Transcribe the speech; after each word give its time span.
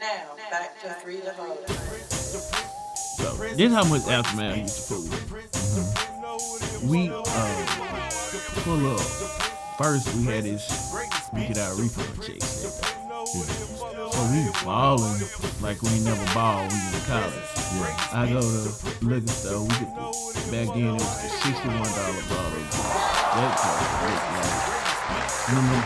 Now, 0.00 0.32
back 0.50 0.80
to 0.80 0.88
three 0.94 1.20
to 1.20 1.30
hold. 1.32 1.68
So 1.68 3.36
this 3.54 3.70
how 3.70 3.84
much 3.84 4.08
aftermath 4.08 4.56
used 4.56 4.88
to 4.88 4.94
fool. 4.94 5.04
We 6.88 7.10
uh 7.10 7.22
pull 8.64 8.94
up. 8.94 9.00
First 9.76 10.14
we 10.16 10.24
had 10.24 10.44
this 10.44 10.64
we 11.34 11.40
get 11.48 11.58
our 11.58 11.74
refund 11.74 12.16
checks. 12.24 12.46
So 12.46 14.20
we 14.32 14.48
balling 14.64 15.20
like 15.60 15.82
we 15.82 16.00
never 16.00 16.24
ball 16.32 16.64
when 16.64 16.72
we 16.72 16.96
in 16.96 17.04
college. 17.04 17.48
I 18.12 18.26
go 18.32 18.40
to 18.40 18.72
liquor 19.04 19.28
store. 19.28 19.60
We 19.60 19.68
get 19.68 19.92
the, 19.94 20.00
back 20.50 20.68
then 20.72 20.84
it 20.86 20.92
was 20.96 21.12
the 21.20 21.28
sixty-one 21.44 21.92
dollar 21.92 22.24
bottle. 22.32 22.64
That 23.36 23.52
was 23.52 23.76
like, 24.08 24.40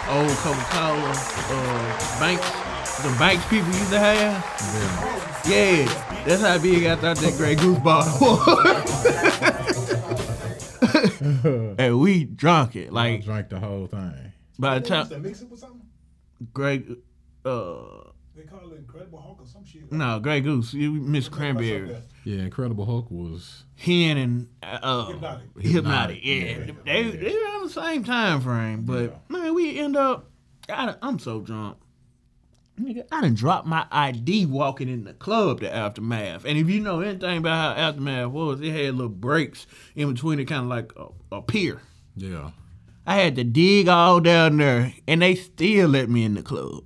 old 0.06 0.36
Coca-Cola 0.44 1.12
uh, 1.50 2.20
banks, 2.20 2.48
the 3.02 3.14
banks 3.18 3.44
people 3.48 3.66
used 3.68 3.90
to 3.90 3.98
have. 3.98 4.44
Yeah, 5.46 5.84
that's 6.26 6.40
how 6.42 6.58
big 6.58 6.84
I 6.86 6.96
thought 6.96 7.16
that 7.18 7.34
Grey 7.36 7.54
Goose 7.54 7.78
bottle 7.80 8.18
was. 8.20 9.94
and 11.78 12.00
we 12.00 12.24
drunk 12.24 12.76
it 12.76 12.88
I 12.88 12.92
like 12.92 13.24
drank 13.24 13.48
the 13.50 13.60
whole 13.60 13.86
thing. 13.86 14.32
by 14.58 14.78
the 14.78 14.88
time 14.88 15.08
that? 15.08 15.20
Mix 15.20 15.42
it 15.42 15.50
with 15.50 15.60
something? 15.60 15.82
Grey, 16.52 16.82
uh, 17.44 18.10
They 18.34 18.42
call 18.42 18.72
it 18.72 18.78
Incredible 18.78 19.20
Hulk 19.20 19.40
or 19.42 19.46
some 19.46 19.64
shit. 19.64 19.90
no 19.92 20.18
Grey 20.20 20.40
Goose, 20.40 20.72
you 20.74 20.92
Miss 20.92 21.28
Cranberry. 21.28 21.94
Yeah, 22.24 22.42
Incredible 22.44 22.86
Hulk 22.86 23.10
was 23.10 23.64
Hen 23.76 24.16
and 24.16 24.48
uh, 24.62 25.06
Hpnotiq. 25.08 25.40
Hpnotiq. 25.56 26.20
Yeah, 26.22 26.66
Yeah. 26.66 26.72
they 26.86 27.10
they 27.10 27.32
were 27.34 27.48
on 27.56 27.64
the 27.64 27.70
same 27.70 28.04
time 28.04 28.40
frame, 28.40 28.82
but 28.82 29.28
man, 29.30 29.54
we 29.54 29.78
end 29.78 29.96
up. 29.96 30.30
I, 30.70 30.94
I'm 31.02 31.18
so 31.18 31.40
drunk. 31.40 31.76
Nigga, 32.80 33.04
I 33.12 33.20
done 33.20 33.34
dropped 33.34 33.66
my 33.68 33.86
ID 33.92 34.46
walking 34.46 34.88
in 34.88 35.04
the 35.04 35.12
club 35.14 35.60
to 35.60 35.72
Aftermath. 35.72 36.44
And 36.44 36.58
if 36.58 36.68
you 36.68 36.80
know 36.80 37.00
anything 37.00 37.38
about 37.38 37.76
how 37.76 37.80
Aftermath 37.80 38.30
was, 38.30 38.60
it 38.60 38.72
had 38.72 38.94
little 38.94 39.08
breaks 39.08 39.66
in 39.94 40.12
between 40.12 40.40
it, 40.40 40.46
kind 40.46 40.62
of 40.62 40.68
like 40.68 40.92
a, 40.96 41.36
a 41.36 41.42
pier. 41.42 41.80
yeah. 42.16 42.50
I 43.06 43.16
had 43.16 43.36
to 43.36 43.44
dig 43.44 43.86
all 43.86 44.18
down 44.18 44.56
there, 44.56 44.92
and 45.06 45.20
they 45.20 45.34
still 45.34 45.90
let 45.90 46.08
me 46.08 46.24
in 46.24 46.34
the 46.34 46.42
club. 46.42 46.84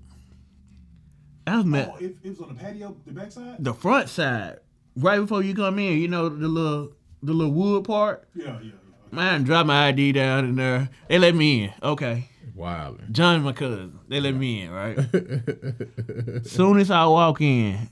I 1.47 1.59
was 1.59 1.65
mad. 1.65 1.93
Oh, 1.95 1.97
it, 1.99 2.17
it 2.25 2.31
was 2.31 2.41
on 2.41 2.49
the 2.49 2.55
patio, 2.55 2.97
the 3.07 3.13
backside? 3.13 3.57
The 3.65 3.73
front 3.73 4.09
side, 4.09 4.59
right 4.97 5.21
before 5.21 5.43
you 5.45 5.55
come 5.55 5.79
in, 5.79 5.97
you 5.99 6.09
know 6.09 6.29
the 6.29 6.49
little 6.49 6.93
the 7.23 7.33
little 7.33 7.53
wood 7.53 7.85
part. 7.85 8.29
Yeah, 8.35 8.47
yeah, 8.47 8.59
yeah. 8.65 8.71
Man, 9.13 9.45
drop 9.45 9.67
my 9.67 9.87
ID 9.89 10.13
down 10.13 10.45
in 10.45 10.57
there. 10.57 10.91
They 11.09 11.19
let 11.19 11.35
me 11.37 11.65
in. 11.65 11.73
Okay. 11.83 12.29
Wild. 12.59 13.01
John, 13.13 13.43
my 13.43 13.53
cousin. 13.53 13.99
They 14.09 14.21
let 14.21 14.35
me 14.35 14.63
in, 14.63 14.71
right? 14.73 14.99
Soon 16.47 16.79
as 16.81 16.91
I 16.91 17.05
walk 17.07 17.41
in, 17.41 17.89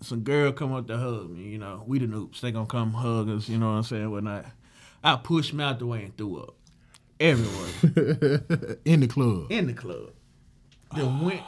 some 0.00 0.20
girl 0.22 0.50
come 0.52 0.72
up 0.72 0.88
to 0.88 0.98
hug 0.98 1.30
me. 1.30 1.44
You 1.44 1.58
know, 1.58 1.84
we 1.86 2.00
the 2.00 2.06
noobs. 2.06 2.40
They 2.40 2.50
gonna 2.50 2.66
come 2.66 2.92
hug 2.92 3.28
us. 3.30 3.48
You 3.48 3.58
know 3.58 3.66
what 3.66 3.76
I'm 3.76 3.82
saying? 3.84 4.10
Whatnot. 4.10 4.46
I 5.04 5.16
pushed 5.16 5.54
me 5.54 5.62
out 5.62 5.78
the 5.78 5.86
way 5.86 6.02
and 6.02 6.16
threw 6.16 6.38
up 6.40 6.54
everywhere 7.20 8.78
In 8.84 9.00
the 9.00 9.06
club. 9.08 9.50
in 9.52 9.66
the 9.68 9.72
club. 9.74 10.10
Then 10.96 11.20
went. 11.20 11.42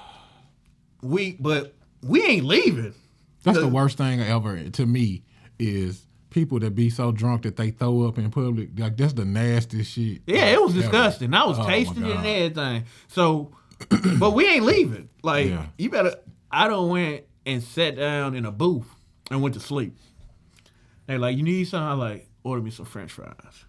We, 1.03 1.33
but 1.39 1.75
we 2.03 2.23
ain't 2.23 2.45
leaving. 2.47 2.95
That's 3.43 3.59
the 3.59 3.69
worst 3.69 3.99
thing 3.99 4.21
ever 4.21 4.71
to 4.71 4.87
me 4.87 5.23
is 5.59 6.07
people 6.35 6.59
that 6.59 6.75
be 6.75 6.91
so 6.91 7.13
drunk 7.13 7.43
that 7.43 7.57
they 7.57 7.71
throw 7.71 8.03
up 8.09 8.19
in 8.19 8.29
public. 8.31 8.71
Like 8.77 8.97
that's 8.97 9.13
the 9.13 9.25
nastiest 9.25 9.93
shit. 9.93 10.23
Yeah, 10.27 10.47
it 10.47 10.61
was 10.61 10.73
ever. 10.73 10.83
disgusting. 10.83 11.33
I 11.33 11.47
was 11.47 11.59
Oh, 11.59 11.67
tasting 11.67 12.05
it 12.05 12.17
and 12.17 12.27
everything. 12.27 12.85
So, 13.09 13.53
but 14.19 14.33
we 14.33 14.45
ain't 14.47 14.65
leaving. 14.65 15.09
Like 15.23 15.47
Yeah. 15.49 15.67
you 15.79 15.91
better. 15.91 16.17
I 16.51 16.67
don't 16.69 16.89
went 16.91 17.25
and 17.47 17.63
sat 17.63 17.97
down 17.97 18.35
in 18.35 18.45
a 18.45 18.51
booth 18.53 18.89
and 19.31 19.41
went 19.43 19.55
to 19.55 19.61
sleep. 19.61 19.97
They 21.07 21.19
like, 21.19 21.37
you 21.37 21.43
need 21.45 21.65
something? 21.69 21.87
I 21.89 21.93
like 21.93 22.29
order 22.43 22.63
me 22.63 22.71
some 22.71 22.87
French 22.87 23.13
fries. 23.13 23.65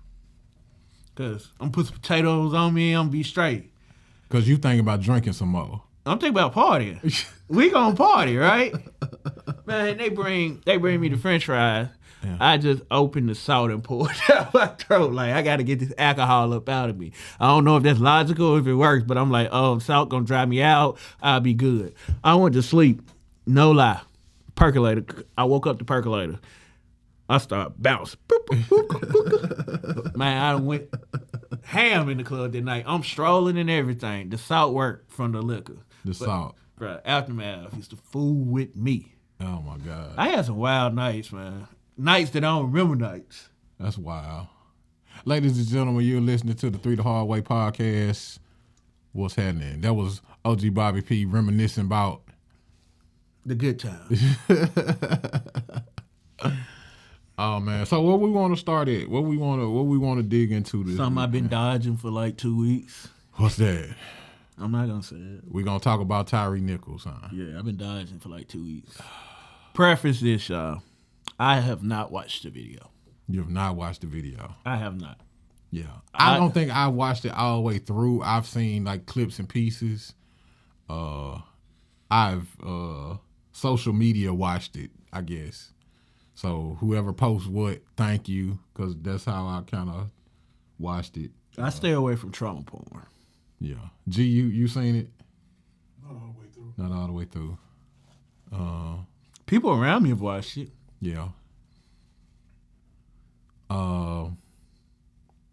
Cause 1.15 1.51
I'm 1.61 1.71
put 1.71 1.85
some 1.85 1.95
potatoes 1.95 2.53
on 2.53 2.73
me. 2.73 2.93
I'm 2.93 3.09
be 3.09 3.23
straight. 3.23 3.71
Cause 4.29 4.47
you 4.47 4.57
thinking 4.57 4.81
about 4.81 5.01
drinking 5.01 5.33
some 5.33 5.49
more. 5.49 5.83
I'm 6.05 6.19
thinking 6.19 6.37
about 6.37 6.53
partying. 6.53 7.25
we 7.47 7.69
gonna 7.69 7.95
party, 7.95 8.37
right? 8.37 8.73
Man, 9.65 9.97
they 9.97 10.09
bring 10.09 10.61
they 10.65 10.77
bring 10.77 10.99
me 10.99 11.09
the 11.09 11.17
French 11.17 11.45
fries. 11.45 11.87
I 12.39 12.57
just 12.57 12.83
opened 12.91 13.29
the 13.29 13.35
salt 13.35 13.71
and 13.71 13.83
poured 13.83 14.11
it 14.11 14.17
down 14.27 14.49
my 14.53 14.67
throat. 14.67 15.13
Like 15.13 15.33
I 15.33 15.41
got 15.41 15.57
to 15.57 15.63
get 15.63 15.79
this 15.79 15.93
alcohol 15.97 16.53
up 16.53 16.67
out 16.69 16.89
of 16.89 16.97
me. 16.97 17.11
I 17.39 17.47
don't 17.47 17.63
know 17.63 17.77
if 17.77 17.83
that's 17.83 17.99
logical 17.99 18.47
or 18.47 18.59
if 18.59 18.67
it 18.67 18.75
works, 18.75 19.03
but 19.05 19.17
I'm 19.17 19.31
like, 19.31 19.49
oh, 19.51 19.79
salt 19.79 20.09
gonna 20.09 20.25
dry 20.25 20.45
me 20.45 20.61
out. 20.61 20.97
I'll 21.21 21.39
be 21.39 21.53
good. 21.53 21.93
I 22.23 22.35
went 22.35 22.53
to 22.55 22.63
sleep. 22.63 23.01
No 23.45 23.71
lie. 23.71 24.01
Percolator. 24.55 25.05
I 25.37 25.43
woke 25.45 25.67
up 25.67 25.77
the 25.79 25.85
percolator. 25.85 26.39
I 27.27 27.39
start 27.39 27.73
bouncing. 27.81 28.19
Man, 30.15 30.41
I 30.41 30.55
went 30.55 30.89
ham 31.63 32.09
in 32.09 32.17
the 32.19 32.23
club 32.23 32.51
that 32.51 32.63
night. 32.63 32.83
I'm 32.87 33.03
strolling 33.03 33.57
and 33.57 33.69
everything. 33.69 34.29
The 34.29 34.37
salt 34.37 34.73
worked 34.73 35.11
from 35.11 35.31
the 35.31 35.41
liquor. 35.41 35.77
The 36.03 36.13
salt. 36.13 36.55
Bruh, 36.79 37.01
aftermath 37.05 37.75
used 37.75 37.91
to 37.91 37.97
fool 37.97 38.35
with 38.35 38.75
me. 38.75 39.13
Oh 39.41 39.61
my 39.61 39.77
god, 39.77 40.13
I 40.17 40.29
had 40.29 40.45
some 40.45 40.57
wild 40.57 40.93
nights, 40.93 41.31
man. 41.31 41.67
Nights 41.97 42.31
that 42.31 42.43
I 42.43 42.47
don't 42.47 42.71
remember 42.71 42.95
nights. 42.95 43.49
that's 43.79 43.97
wild. 43.97 44.47
Ladies 45.23 45.57
and 45.57 45.67
gentlemen, 45.67 46.05
you're 46.05 46.21
listening 46.21 46.55
to 46.55 46.69
the 46.69 46.77
Three 46.77 46.95
the 46.95 47.03
Hard 47.03 47.27
Way 47.27 47.41
podcast. 47.41 48.39
What's 49.13 49.35
happening? 49.35 49.81
That 49.81 49.93
was 49.93 50.21
OG 50.43 50.73
Bobby 50.73 51.01
P 51.01 51.25
reminiscing 51.25 51.85
about 51.85 52.21
The 53.45 53.55
good 53.55 53.79
times. 53.79 54.21
Oh 57.37 57.59
man, 57.59 57.85
so 57.85 58.01
what 58.01 58.21
we 58.21 58.29
want 58.29 58.53
to 58.53 58.59
start 58.59 58.87
at? 58.87 59.09
What 59.09 59.25
we 59.25 59.35
want 59.35 59.61
to 59.61 59.69
what 59.69 59.87
we 59.87 59.97
want 59.97 60.19
to 60.19 60.23
dig 60.23 60.53
into 60.53 60.85
this? 60.85 60.95
Something 60.95 61.15
week, 61.17 61.23
I've 61.23 61.31
been 61.33 61.43
man? 61.43 61.51
dodging 61.51 61.97
for 61.97 62.09
like 62.09 62.37
two 62.37 62.57
weeks. 62.57 63.09
What's 63.33 63.57
that? 63.57 63.93
I'm 64.57 64.71
not 64.71 64.87
gonna 64.87 65.03
say 65.03 65.17
it. 65.17 65.41
We're 65.45 65.65
gonna 65.65 65.81
talk 65.81 65.99
about 65.99 66.27
Tyre 66.27 66.57
Nichols, 66.59 67.03
huh? 67.03 67.27
Yeah, 67.33 67.59
I've 67.59 67.65
been 67.65 67.75
dodging 67.75 68.19
for 68.19 68.29
like 68.29 68.47
two 68.47 68.63
weeks. 68.63 68.97
Preface 69.73 70.21
this, 70.21 70.47
y'all. 70.47 70.81
I 71.39 71.59
have 71.59 71.83
not 71.83 72.11
watched 72.11 72.43
the 72.43 72.49
video. 72.49 72.91
You 73.27 73.39
have 73.39 73.49
not 73.49 73.75
watched 73.75 74.01
the 74.01 74.07
video. 74.07 74.55
I 74.65 74.77
have 74.77 74.99
not. 74.99 75.19
Yeah, 75.71 75.85
I, 76.13 76.35
I- 76.35 76.37
don't 76.37 76.53
think 76.53 76.71
I 76.71 76.87
watched 76.87 77.25
it 77.25 77.33
all 77.33 77.57
the 77.57 77.61
way 77.63 77.77
through. 77.79 78.21
I've 78.21 78.45
seen 78.47 78.85
like 78.85 79.05
clips 79.05 79.39
and 79.39 79.49
pieces. 79.49 80.13
Uh, 80.89 81.39
I've 82.09 82.47
uh 82.65 83.17
social 83.51 83.91
media 83.93 84.33
watched 84.33 84.75
it, 84.77 84.91
I 85.11 85.21
guess. 85.21 85.71
So 86.35 86.77
whoever 86.79 87.11
posts 87.13 87.47
what, 87.47 87.81
thank 87.97 88.29
you, 88.29 88.59
because 88.73 88.95
that's 89.01 89.25
how 89.25 89.47
I 89.47 89.63
kind 89.69 89.89
of 89.89 90.09
watched 90.77 91.17
it. 91.17 91.31
I 91.57 91.69
stay 91.69 91.91
away 91.91 92.15
from 92.15 92.31
trauma 92.31 92.61
porn. 92.61 93.05
Yeah, 93.59 93.75
G, 94.07 94.23
you 94.23 94.45
you 94.45 94.67
seen 94.67 94.95
it? 94.95 95.09
Not 96.03 96.11
all 96.13 96.33
the 96.33 96.39
way 96.39 96.47
through. 96.53 96.73
Not 96.77 96.91
all 96.91 97.07
the 97.07 97.13
way 97.13 97.25
through. 97.25 97.57
Uh, 98.53 98.97
People 99.45 99.71
around 99.71 100.03
me 100.03 100.09
have 100.09 100.21
watched 100.21 100.57
it. 100.57 100.69
Yeah. 101.05 101.27
Uh, 103.69 104.29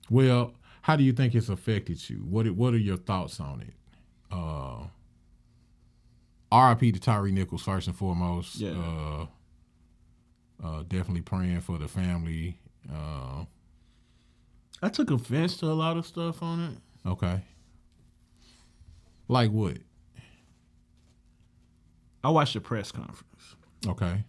well, 0.09 0.55
how 0.83 0.97
do 0.97 1.05
you 1.05 1.13
think 1.13 1.35
it's 1.35 1.49
affected 1.51 2.09
you? 2.09 2.17
What 2.19 2.49
What 2.53 2.73
are 2.75 2.79
your 2.79 2.97
thoughts 2.97 3.39
on 3.39 3.61
it? 3.61 3.75
Uh, 4.31 4.87
R.I.P. 6.51 6.93
to 6.93 7.01
Tyre 7.01 7.29
Nichols 7.29 7.63
first 7.63 7.87
and 7.87 7.97
foremost. 7.97 8.57
Yeah. 8.57 8.71
Uh, 8.73 9.27
uh, 10.65 10.83
definitely 10.89 11.23
praying 11.23 11.61
for 11.61 11.79
the 11.79 11.89
family. 11.89 12.59
Uh, 12.91 13.45
I 14.83 14.89
took 14.89 15.11
offense 15.11 15.57
to 15.59 15.67
a 15.67 15.75
lot 15.75 15.97
of 15.97 16.07
stuff 16.07 16.43
on 16.43 16.61
it. 16.61 17.09
okay. 17.09 17.43
Like 19.29 19.51
what? 19.51 19.79
I 22.25 22.31
watched 22.31 22.55
the 22.55 22.61
press 22.61 22.93
conference. 22.93 23.57
Okay. 23.87 24.25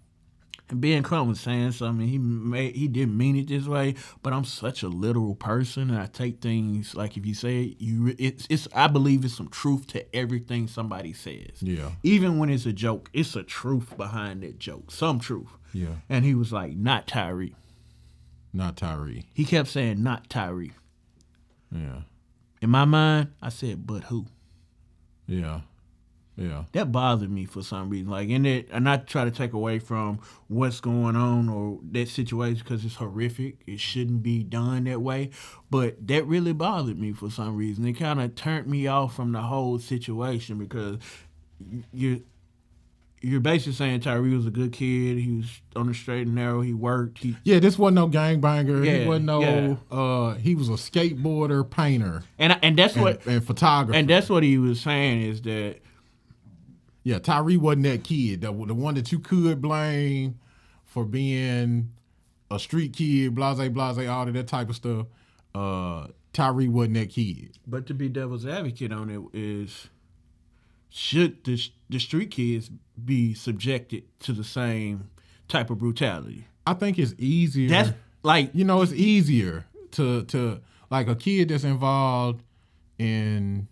Ben 0.74 1.04
Crump 1.04 1.28
was 1.28 1.40
saying 1.40 1.72
something. 1.74 2.08
He 2.08 2.18
made 2.18 2.76
he 2.76 2.88
didn't 2.88 3.18
mean 3.18 3.36
it 3.36 3.48
this 3.48 3.66
way, 3.66 3.96
but 4.22 4.34
I'm 4.34 4.46
such 4.46 4.84
a 4.84 4.88
literal 4.88 5.36
person, 5.36 5.90
and 5.90 6.00
I 6.00 6.08
take 6.08 6.42
things 6.42 6.96
like 6.96 7.18
if 7.18 7.26
you 7.26 7.34
say 7.34 7.64
it, 7.64 7.82
you 7.82 8.16
it's 8.18 8.48
it's. 8.50 8.68
I 8.74 8.88
believe 8.88 9.26
it's 9.26 9.36
some 9.36 9.50
truth 9.50 9.88
to 9.88 10.16
everything 10.16 10.68
somebody 10.68 11.14
says. 11.14 11.62
Yeah. 11.62 11.92
Even 12.04 12.40
when 12.40 12.50
it's 12.50 12.66
a 12.66 12.74
joke, 12.74 13.10
it's 13.14 13.36
a 13.36 13.44
truth 13.44 13.96
behind 13.98 14.44
that 14.44 14.60
joke, 14.60 14.92
some 14.92 15.20
truth. 15.20 15.50
Yeah. 15.74 15.96
And 16.10 16.26
he 16.26 16.36
was 16.36 16.52
like, 16.52 16.74
"Not 16.76 17.08
Tyre." 17.08 17.50
Not 18.54 18.78
Tyre. 18.78 19.24
He 19.34 19.46
kept 19.46 19.70
saying, 19.70 20.04
"Not 20.04 20.30
Tyre." 20.30 20.68
Yeah. 21.72 22.02
In 22.62 22.70
my 22.70 22.86
mind, 22.86 23.30
I 23.42 23.50
said, 23.50 23.86
"But 23.88 24.06
who?" 24.06 24.28
Yeah. 25.28 25.62
Yeah. 26.36 26.64
that 26.72 26.92
bothered 26.92 27.30
me 27.30 27.46
for 27.46 27.62
some 27.62 27.90
reason. 27.90 28.10
Like, 28.10 28.30
and 28.30 28.48
it, 28.48 28.68
and 28.72 28.84
not 28.84 29.06
try 29.08 29.24
to 29.24 29.32
take 29.32 29.54
away 29.54 29.80
from 29.80 30.20
what's 30.48 30.80
going 30.80 31.16
on 31.16 31.48
or 31.48 31.80
that 31.92 32.08
situation 32.10 32.64
because 32.64 32.84
it's 32.84 32.96
horrific. 32.96 33.58
It 33.68 33.80
shouldn't 33.80 34.24
be 34.24 34.44
done 34.44 34.86
that 34.86 35.02
way, 35.02 35.30
but 35.70 36.08
that 36.08 36.26
really 36.26 36.54
bothered 36.54 36.98
me 37.00 37.12
for 37.12 37.30
some 37.30 37.56
reason. 37.56 37.86
It 37.86 37.94
kind 37.94 38.20
of 38.20 38.36
turned 38.36 38.68
me 38.68 38.88
off 38.88 39.16
from 39.16 39.32
the 39.32 39.42
whole 39.42 39.78
situation 39.80 40.58
because 40.58 40.98
you're 41.92 42.20
you're 43.24 43.40
basically 43.40 43.72
saying 43.74 44.02
Tyre 44.02 44.22
was 44.22 44.46
a 44.46 44.52
good 44.52 44.74
kid. 44.74 45.18
He 45.18 45.38
was 45.38 45.62
on 45.78 45.88
the 45.88 45.94
straight 45.94 46.28
and 46.28 46.36
narrow. 46.36 46.60
He 46.60 46.74
worked. 46.74 47.20
He 47.20 47.38
Yeah, 47.44 47.60
this 47.60 47.80
wasn't 47.80 47.96
no 47.96 48.10
gangbanger. 48.10 48.86
Yeah, 48.86 48.98
he 48.98 49.08
wasn't 49.08 49.26
no. 49.26 49.42
yeah. 49.42 49.76
Uh, 49.98 50.34
he 50.36 50.56
was 50.56 50.68
a 50.68 50.74
skateboarder, 50.74 51.68
painter, 51.70 52.24
and 52.38 52.60
and 52.62 52.78
that's 52.78 52.96
and, 52.96 53.04
what 53.04 53.26
and 53.26 53.46
photographer. 53.46 53.98
and 53.98 54.10
that's 54.10 54.30
what 54.30 54.44
he 54.44 54.58
was 54.58 54.82
saying 54.82 55.22
is 55.22 55.42
that 55.44 55.78
yeah, 57.04 57.20
Tyre 57.20 57.60
wasn't 57.60 57.84
that 57.84 58.04
kid. 58.04 58.42
The, 58.42 58.52
the 58.52 58.74
one 58.74 58.96
that 58.96 59.12
you 59.12 59.20
could 59.20 59.62
blame 59.62 60.40
for 60.86 61.04
being 61.06 61.92
a 62.50 62.60
street 62.60 62.94
kid, 62.94 63.36
blase, 63.36 63.70
blase, 63.70 64.08
all 64.08 64.28
of 64.28 64.34
that 64.34 64.48
type 64.48 64.70
of 64.70 64.76
stuff. 64.76 65.08
Uh, 65.54 66.08
Tyre 66.32 66.70
wasn't 66.70 66.96
that 66.96 67.10
kid. 67.10 67.58
But 67.68 67.86
to 67.88 67.94
be 67.94 68.10
devil's 68.10 68.46
advocate 68.46 68.92
on 68.92 69.10
it 69.10 69.22
is, 69.38 69.90
should 70.90 71.44
the 71.44 71.62
the 71.90 72.00
street 72.00 72.32
kids 72.32 72.70
be 73.04 73.34
subjected 73.34 74.04
to 74.20 74.32
the 74.34 74.44
same 74.44 75.10
type 75.48 75.70
of 75.70 75.80
brutality? 75.80 76.48
I 76.66 76.74
think 76.74 76.98
it's 76.98 77.14
easier. 77.18 77.70
That's 77.70 77.92
like 78.24 78.52
you 78.54 78.64
know, 78.64 78.82
it's 78.82 78.94
easier 78.94 79.66
to 79.92 80.24
to 80.26 80.62
like 80.90 81.08
a 81.08 81.16
kid 81.16 81.50
that's 81.50 81.64
involved 81.64 82.44
in 82.98 83.68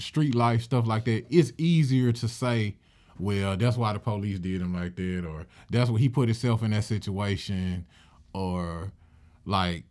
street 0.00 0.34
life 0.34 0.62
stuff 0.62 0.86
like 0.86 1.04
that. 1.04 1.26
It's 1.30 1.52
easier 1.58 2.12
to 2.12 2.28
say, 2.28 2.76
well, 3.18 3.56
that's 3.56 3.76
why 3.76 3.92
the 3.92 3.98
police 3.98 4.38
did 4.38 4.62
him 4.62 4.74
like 4.74 4.96
that, 4.96 5.24
or 5.26 5.46
that's 5.70 5.90
what 5.90 6.00
he 6.00 6.08
put 6.08 6.28
himself 6.28 6.62
in 6.62 6.70
that 6.70 6.84
situation, 6.84 7.86
or 8.32 8.92
like 9.44 9.84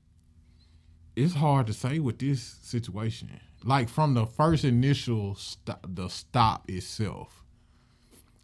it's 1.16 1.36
hard 1.36 1.68
to 1.68 1.74
say 1.74 2.00
with 2.00 2.20
this 2.20 2.42
situation. 2.42 3.40
Like 3.64 3.90
from 3.90 4.14
the 4.14 4.26
first 4.26 4.64
initial 4.64 5.38
the 5.66 6.08
stop 6.08 6.70
itself, 6.70 7.44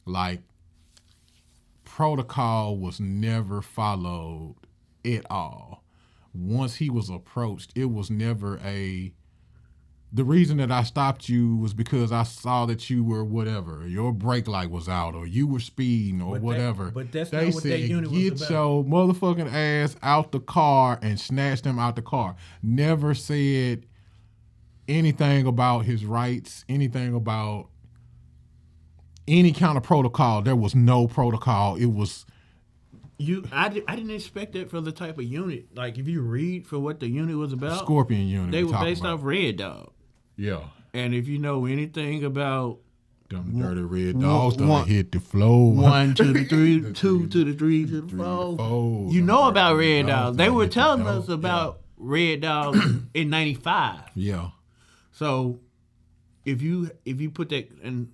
like 0.05 0.41
protocol 1.85 2.77
was 2.77 2.99
never 2.99 3.61
followed 3.61 4.55
at 5.05 5.25
all. 5.31 5.83
Once 6.33 6.75
he 6.75 6.89
was 6.89 7.09
approached, 7.09 7.71
it 7.75 7.85
was 7.85 8.09
never 8.11 8.59
a. 8.63 9.13
The 10.13 10.23
reason 10.23 10.57
that 10.57 10.71
I 10.71 10.83
stopped 10.83 11.27
you 11.27 11.57
was 11.57 11.73
because 11.73 12.11
I 12.13 12.23
saw 12.23 12.65
that 12.67 12.89
you 12.89 13.03
were 13.03 13.23
whatever, 13.25 13.85
your 13.85 14.13
brake 14.13 14.47
light 14.47 14.69
was 14.71 14.87
out, 14.87 15.13
or 15.13 15.27
you 15.27 15.45
were 15.45 15.59
speeding, 15.59 16.21
or 16.21 16.33
But 16.33 16.33
that- 16.35 16.43
whatever. 16.43 16.91
but 16.91 17.11
that's 17.11 17.31
they 17.31 17.45
not 17.47 17.53
what 17.55 17.63
that 17.63 17.69
said, 17.69 17.89
unit 17.89 18.09
was 18.11 18.19
get 18.21 18.33
about." 18.37 18.49
your 18.49 18.83
motherfucking 18.85 19.51
ass 19.51 19.95
out 20.01 20.31
the 20.31 20.39
car 20.39 20.99
and 21.01 21.19
snatch 21.19 21.63
them 21.63 21.79
out 21.79 21.97
the 21.97 22.01
car. 22.01 22.35
Never 22.63 23.13
said 23.13 23.85
anything 24.87 25.47
about 25.47 25.79
his 25.85 26.05
rights, 26.05 26.63
anything 26.69 27.13
about 27.13 27.67
any 29.27 29.51
kind 29.51 29.75
of 29.75 29.83
protocol. 29.83 30.41
There 30.43 30.55
was 30.55 30.75
no 30.75 31.07
protocol. 31.07 31.75
It 31.75 31.87
was 31.87 32.25
you. 33.17 33.43
I, 33.51 33.69
di- 33.69 33.83
I 33.87 33.95
didn't 33.95 34.11
expect 34.11 34.53
that 34.53 34.69
for 34.69 34.79
the 34.79 34.91
type 34.93 35.17
of 35.17 35.25
unit. 35.25 35.75
Like 35.75 35.97
if 35.97 36.07
you 36.07 36.21
read 36.21 36.67
for 36.67 36.79
what 36.79 36.99
the 37.01 37.07
unit 37.09 37.35
was 37.35 37.51
about, 37.51 37.79
Scorpion 37.79 38.27
unit. 38.27 38.51
they 38.51 38.63
were 38.63 38.77
based 38.79 39.01
about. 39.01 39.15
off 39.15 39.23
Red 39.23 39.57
Dog. 39.57 39.91
Yeah. 40.37 40.61
And 40.93 41.13
if 41.13 41.27
you 41.27 41.39
know 41.39 41.65
anything 41.65 42.23
about 42.23 42.79
Them 43.29 43.59
dirty 43.59 43.81
red 43.81 44.15
one- 44.15 44.23
dogs 44.23 44.55
done 44.57 44.67
one- 44.67 44.87
hit 44.87 45.11
the 45.11 45.19
floor. 45.19 45.73
one 45.73 46.13
to 46.15 46.23
the 46.33 46.45
three, 46.45 46.79
The 46.79 46.93
two 46.93 47.19
three- 47.21 47.29
to 47.29 47.43
the 47.45 47.53
three 47.53 47.85
to 47.85 48.01
the 48.01 48.07
three 48.07 48.19
four. 48.19 48.57
four. 48.57 49.11
You 49.11 49.21
know 49.21 49.47
about 49.47 49.75
red 49.77 50.05
Red 50.05 50.07
dogs 50.07 50.37
They 50.37 50.49
were 50.49 50.63
hit 50.63 50.69
the 50.71 50.73
telling 50.75 51.07
us 51.07 51.27
about 51.29 51.81
Red 51.97 52.41
Dog 52.41 52.77
in 53.13 53.29
'95. 53.29 54.01
Yeah. 54.15 54.49
So 55.11 55.59
if 56.45 56.61
you 56.61 56.91
if 57.05 57.19
you 57.21 57.31
put 57.31 57.49
that 57.49 57.69
and 57.81 58.09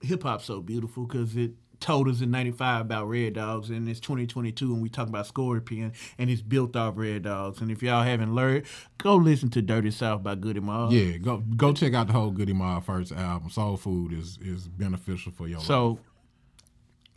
hip 0.00 0.22
hop's 0.22 0.44
so 0.46 0.60
beautiful 0.60 1.04
because 1.06 1.36
it 1.36 1.52
told 1.80 2.08
us 2.08 2.20
in 2.20 2.30
'95 2.30 2.80
about 2.82 3.06
Red 3.08 3.34
Dogs 3.34 3.70
and 3.70 3.88
it's 3.88 4.00
2022 4.00 4.72
and 4.72 4.82
we 4.82 4.88
talk 4.88 5.08
about 5.08 5.26
Scorpion 5.26 5.92
and 6.18 6.30
it's 6.30 6.42
built 6.42 6.74
off 6.76 6.94
Red 6.96 7.22
Dogs. 7.24 7.60
And 7.60 7.70
if 7.70 7.82
y'all 7.82 8.02
haven't 8.02 8.34
learned, 8.34 8.64
go 8.98 9.16
listen 9.16 9.50
to 9.50 9.62
Dirty 9.62 9.90
South 9.90 10.22
by 10.22 10.34
Goodie 10.34 10.60
Mob. 10.60 10.92
Yeah. 10.92 11.18
Go 11.18 11.38
go 11.56 11.72
check 11.72 11.94
out 11.94 12.06
the 12.06 12.12
whole 12.14 12.30
Goodie 12.30 12.52
Mob 12.52 12.84
first 12.84 13.12
album. 13.12 13.50
Soul 13.50 13.76
Food 13.76 14.12
is 14.12 14.38
is 14.40 14.68
beneficial 14.68 15.32
for 15.32 15.46
your 15.48 15.58
life. 15.58 15.66
So 15.66 15.98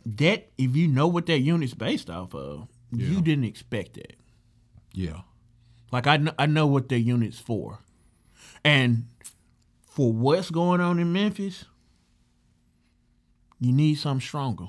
that 0.06 0.48
if 0.58 0.76
you 0.76 0.88
know 0.88 1.06
what 1.06 1.26
that 1.26 1.40
unit's 1.40 1.74
based 1.74 2.08
off 2.10 2.34
of, 2.34 2.68
Yeah. 2.92 3.06
you 3.08 3.20
didn't 3.20 3.44
expect 3.44 3.94
that. 3.94 4.16
Yeah. 4.92 5.20
Like 5.92 6.06
I 6.06 6.16
know, 6.18 6.32
I 6.38 6.46
know 6.46 6.66
what 6.66 6.88
that 6.90 7.00
unit's 7.00 7.38
for, 7.38 7.80
and 8.64 9.06
for 9.86 10.12
what's 10.12 10.50
going 10.50 10.80
on 10.80 10.98
in 10.98 11.12
Memphis, 11.12 11.64
you 13.60 13.72
need 13.72 13.96
something 13.96 14.26
stronger, 14.26 14.68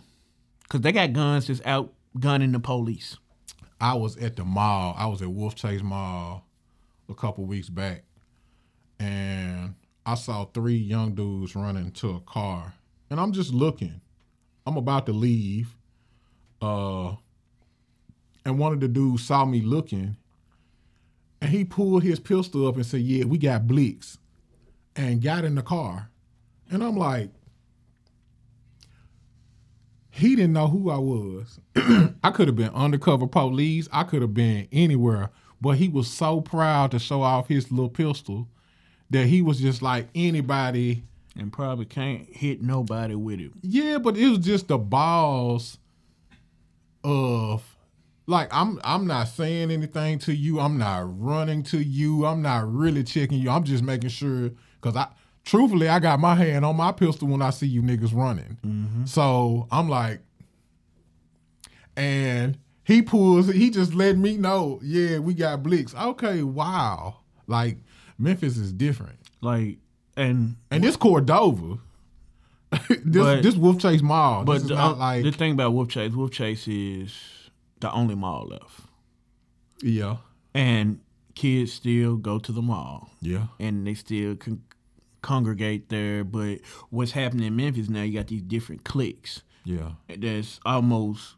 cause 0.70 0.82
they 0.82 0.92
got 0.92 1.14
guns 1.14 1.48
that's 1.48 1.62
out 1.66 1.94
gunning 2.20 2.52
the 2.52 2.60
police. 2.60 3.18
I 3.80 3.96
was 3.96 4.18
at 4.18 4.36
the 4.36 4.44
mall. 4.44 4.94
I 4.98 5.08
was 5.08 5.22
at 5.22 5.30
Wolfchase 5.30 5.82
Mall 5.82 6.46
a 7.10 7.16
couple 7.16 7.46
weeks 7.46 7.70
back, 7.70 8.04
and 9.00 9.74
I 10.06 10.16
saw 10.16 10.46
three 10.46 10.76
young 10.76 11.16
dudes 11.16 11.56
running 11.56 11.92
to 11.94 12.12
a 12.12 12.20
car, 12.20 12.74
and 13.10 13.20
I'm 13.20 13.32
just 13.32 13.54
looking. 13.54 14.02
I'm 14.68 14.78
about 14.78 15.06
to 15.08 15.14
leave, 15.14 15.76
uh, 16.62 17.16
and 18.46 18.60
one 18.60 18.74
of 18.74 18.82
the 18.82 18.88
dudes 18.88 19.26
saw 19.26 19.46
me 19.46 19.62
looking, 19.62 20.18
and 21.42 21.50
he 21.50 21.64
pulled 21.64 22.04
his 22.04 22.20
pistol 22.20 22.68
up 22.68 22.76
and 22.76 22.86
said, 22.86 23.02
"Yeah, 23.02 23.24
we 23.24 23.38
got 23.38 23.68
Blix," 23.68 24.18
and 24.96 25.22
got 25.22 25.46
in 25.46 25.56
the 25.56 25.64
car, 25.64 26.12
and 26.70 26.84
I'm 26.84 26.98
like. 26.98 27.32
He 30.12 30.36
didn't 30.36 30.54
know 30.54 30.68
who 30.68 30.90
I 30.90 30.98
was. 30.98 31.60
I 32.24 32.32
could 32.32 32.48
have 32.48 32.56
been 32.56 32.74
undercover 32.74 33.28
police. 33.28 33.88
I 33.92 34.04
could 34.04 34.22
have 34.22 34.34
been 34.34 34.68
anywhere. 34.72 35.30
But 35.62 35.78
he 35.78 35.88
was 35.88 36.08
so 36.10 36.42
proud 36.42 36.92
to 36.92 37.00
show 37.00 37.22
off 37.22 37.48
his 37.48 37.72
little 37.72 37.90
pistol 37.90 38.48
that 39.10 39.28
he 39.28 39.42
was 39.42 39.60
just 39.60 39.82
like 39.82 40.08
anybody. 40.14 41.04
And 41.38 41.52
probably 41.52 41.86
can't 41.86 42.28
hit 42.30 42.62
nobody 42.62 43.16
with 43.16 43.40
it. 43.40 43.52
Yeah, 43.62 44.00
but 44.00 44.18
it 44.18 44.28
was 44.28 44.40
just 44.40 44.68
the 44.68 44.78
balls 44.78 45.78
of 47.06 47.64
like 48.28 48.50
I'm 48.52 48.80
I'm 48.84 49.08
not 49.08 49.30
saying 49.30 49.72
anything 49.72 50.20
to 50.20 50.36
you. 50.36 50.60
I'm 50.60 50.78
not 50.78 51.04
running 51.22 51.64
to 51.64 51.80
you. 51.80 52.26
I'm 52.26 52.42
not 52.42 52.72
really 52.72 53.04
checking 53.04 53.40
you. 53.40 53.50
I'm 53.50 53.64
just 53.64 53.84
making 53.84 54.10
sure 54.10 54.52
because 54.82 54.98
I 54.98 55.08
truthfully 55.44 55.88
I 55.90 56.00
got 56.00 56.20
my 56.20 56.36
hand 56.36 56.64
on 56.66 56.76
my 56.78 56.92
pistol 56.92 57.28
when 57.28 57.42
I 57.42 57.50
see 57.50 57.68
you 57.68 57.82
niggas 57.82 58.14
running. 58.16 58.58
Mm-hmm. 58.66 59.06
So 59.06 59.68
I'm 59.72 59.90
like, 59.90 60.22
and 61.96 62.58
he 62.84 63.02
pulls. 63.02 63.48
He 63.52 63.70
just 63.70 63.94
let 63.94 64.18
me 64.18 64.38
know. 64.38 64.80
Yeah, 64.84 65.20
we 65.20 65.34
got 65.34 65.64
Blix. 65.64 65.94
Okay, 65.94 66.44
wow. 66.44 67.18
Like 67.48 67.78
Memphis 68.18 68.58
is 68.58 68.72
different, 68.72 69.18
Like, 69.42 69.78
and 70.16 70.56
and 70.70 70.84
this 70.84 70.96
Cordova. 70.96 71.78
this 72.90 73.00
But- 73.06 73.44
this 73.44 73.56
Wolfchase 73.56 74.02
Mall. 74.02 74.46
but 74.46 74.54
this 74.54 74.62
is 74.64 74.70
the, 74.70 74.76
not 74.76 74.94
uh, 74.96 75.00
like 75.00 75.24
the 75.24 75.32
thing 75.32 75.52
about 75.54 75.74
Wolfchase, 75.74 76.16
Wolf 76.16 76.32
Chase 76.32 76.68
is 76.68 77.14
the 77.82 77.92
only 77.92 78.16
mall 78.16 78.48
left, 78.48 78.80
yeah 79.82 80.18
and 80.54 81.00
kids 81.36 81.74
still 81.74 82.16
go 82.16 82.38
to 82.40 82.52
the 82.54 82.62
mall. 82.62 83.10
yeah 83.22 83.48
and 83.60 83.86
they 83.88 83.94
still 83.96 84.36
con- 84.36 84.62
congregate 85.22 85.90
there. 85.90 86.24
But 86.24 86.60
what's 86.90 87.12
happening 87.12 87.46
in 87.48 87.56
Memphis 87.56 87.90
now? 87.90 88.02
You 88.04 88.14
got 88.20 88.28
these 88.28 88.42
different 88.42 88.84
cliques 88.84 89.44
yeah 89.64 89.92
that's 90.18 90.60
almost 90.66 91.36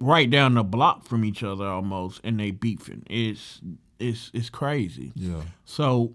right 0.00 0.30
down 0.30 0.54
the 0.54 0.62
block 0.62 1.04
from 1.04 1.24
each 1.24 1.42
other, 1.42 1.66
almost, 1.66 2.20
and 2.22 2.38
they 2.38 2.50
beefing. 2.52 3.02
It's 3.10 3.60
it's 3.98 4.30
it's 4.34 4.50
crazy. 4.50 5.12
yeah 5.16 5.42
So, 5.64 6.14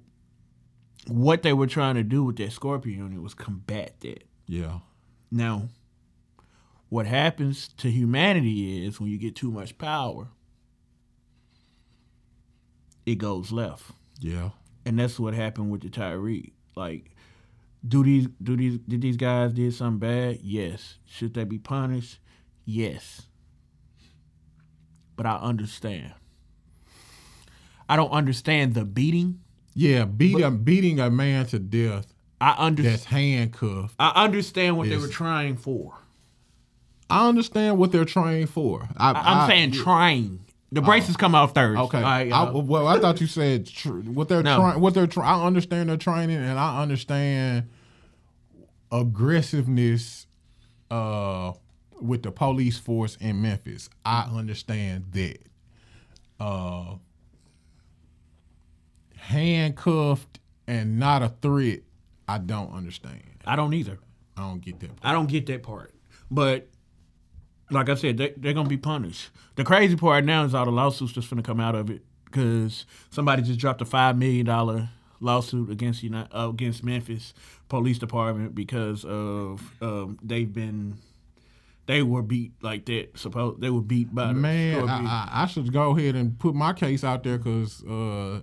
what 1.08 1.42
they 1.42 1.52
were 1.54 1.68
trying 1.68 1.96
to 1.96 2.04
do 2.04 2.24
with 2.24 2.38
that 2.38 2.52
Scorpion 2.52 3.00
unit 3.00 3.22
was 3.22 3.34
combat 3.34 4.00
that. 4.02 4.24
yeah 4.48 4.80
Now, 5.32 5.68
what 6.90 7.08
happens 7.08 7.68
to 7.78 7.90
humanity 7.90 8.86
is 8.86 9.00
when 9.00 9.10
you 9.10 9.18
get 9.18 9.36
too 9.36 9.50
much 9.52 9.78
power, 9.78 10.28
it 13.06 13.16
goes 13.16 13.52
left. 13.52 13.92
yeah 14.20 14.50
and 14.86 14.98
that's 15.00 15.20
what 15.20 15.34
happened 15.34 15.70
with 15.72 15.82
the 15.82 15.90
Tyre. 15.90 16.20
Like, 16.76 17.12
do 17.88 18.04
these 18.04 18.28
do 18.42 18.56
these 18.56 18.78
did 18.80 19.02
these 19.02 19.18
guys 19.18 19.54
did 19.54 19.74
something 19.74 20.00
bad? 20.00 20.40
Yes. 20.42 20.96
Should 21.06 21.34
they 21.34 21.44
be 21.44 21.58
punished? 21.60 22.20
Yes. 22.66 23.24
But 25.16 25.26
I 25.26 25.36
understand. 25.38 26.14
I 27.90 27.96
don't 27.96 28.12
understand 28.12 28.74
the 28.74 28.86
beating. 28.86 29.42
yeah. 29.74 30.06
Beat 30.06 30.38
beating 30.64 31.00
a 31.00 31.10
man 31.10 31.46
to 31.48 31.60
death 31.60 32.14
I 32.40 32.52
understand. 32.54 32.94
that's 32.96 33.04
handcuffed. 33.06 33.96
I 34.00 34.24
understand 34.24 34.78
what 34.78 34.90
they 34.90 34.98
were 34.98 35.08
trying 35.08 35.58
for. 35.58 35.94
I 37.10 37.28
understand 37.28 37.78
what 37.78 37.92
they're 37.92 38.06
trying 38.06 38.48
for. 38.48 38.88
I, 38.96 39.12
I- 39.44 39.48
saying 39.48 39.72
trying. 39.74 40.40
The 40.74 40.82
braces 40.82 41.18
come 41.18 41.36
out 41.36 41.54
third. 41.54 41.78
Okay. 41.78 41.98
I, 42.02 42.30
I, 42.30 42.50
well, 42.52 42.88
I 42.88 42.98
thought 43.00 43.20
you 43.20 43.28
said 43.28 43.68
tr- 43.68 43.90
what 43.90 44.30
they're 44.30 44.42
No. 44.42 44.56
trying. 44.58 44.80
What 44.80 44.94
they're 44.94 45.06
trying. 45.08 45.28
I 45.42 45.46
understand 45.46 45.90
their 45.90 45.98
training, 45.98 46.38
and 46.38 46.58
I 46.58 46.82
understand 46.82 47.68
aggressiveness 48.92 50.28
uh, 50.90 51.52
with 52.00 52.24
the 52.24 52.32
police 52.32 52.78
force 52.78 53.18
in 53.18 53.42
Memphis. 53.42 53.90
I 54.06 54.30
understand 54.34 55.06
that. 55.12 55.40
Uh, 56.40 56.96
handcuffed 59.18 60.40
and 60.68 61.00
not 61.00 61.22
a 61.22 61.30
threat. 61.42 61.80
I 62.28 62.38
don't 62.38 62.72
understand. 62.74 63.22
I 63.46 63.56
don't 63.56 63.74
either. 63.74 64.00
I 64.38 64.42
don't 64.42 64.62
get 64.62 64.80
that. 64.80 64.92
I 65.04 65.12
don't 65.12 65.28
get 65.28 65.46
that 65.48 65.64
part. 65.64 65.94
But 66.30 66.70
like 67.72 67.90
I 67.90 67.96
said, 67.96 68.18
they, 68.18 68.34
they're 68.38 68.54
gonna 68.54 68.70
be 68.70 68.78
punished. 68.78 69.30
The 69.56 69.64
crazy 69.64 69.96
part 69.96 70.26
now 70.26 70.44
is 70.44 70.54
all 70.54 70.66
the 70.66 70.72
lawsuits 70.72 71.14
that's 71.14 71.28
gonna 71.28 71.42
come 71.42 71.60
out 71.60 71.76
of 71.76 71.90
it 71.90 72.02
because 72.26 72.86
somebody 73.10 73.42
just 73.42 73.60
dropped 73.60 73.82
a 73.82 73.86
five 73.86 74.18
million 74.18 74.46
dollar 74.46 74.90
lawsuit 75.20 75.70
against 75.70 76.04
Uni- 76.04 76.28
uh, 76.32 76.50
against 76.50 76.84
Memphis 76.84 77.34
Police 77.70 78.00
Department 78.00 78.56
because 78.56 79.06
of 79.06 79.62
um, 79.82 80.20
they've 80.22 80.52
been 80.52 80.98
they 81.86 82.04
were 82.04 82.22
beat 82.22 82.54
like 82.62 82.86
that. 82.86 83.18
Suppose 83.18 83.58
they 83.60 83.70
were 83.70 83.82
beat 83.82 84.14
by 84.14 84.28
the 84.28 84.34
Man, 84.34 84.88
I. 84.88 85.04
I, 85.04 85.30
I 85.44 85.46
should 85.48 85.72
go 85.74 85.98
ahead 85.98 86.16
and 86.16 86.38
put 86.38 86.56
my 86.56 86.74
case 86.74 87.04
out 87.04 87.24
there 87.24 87.38
because 87.38 87.84
uh, 87.86 88.42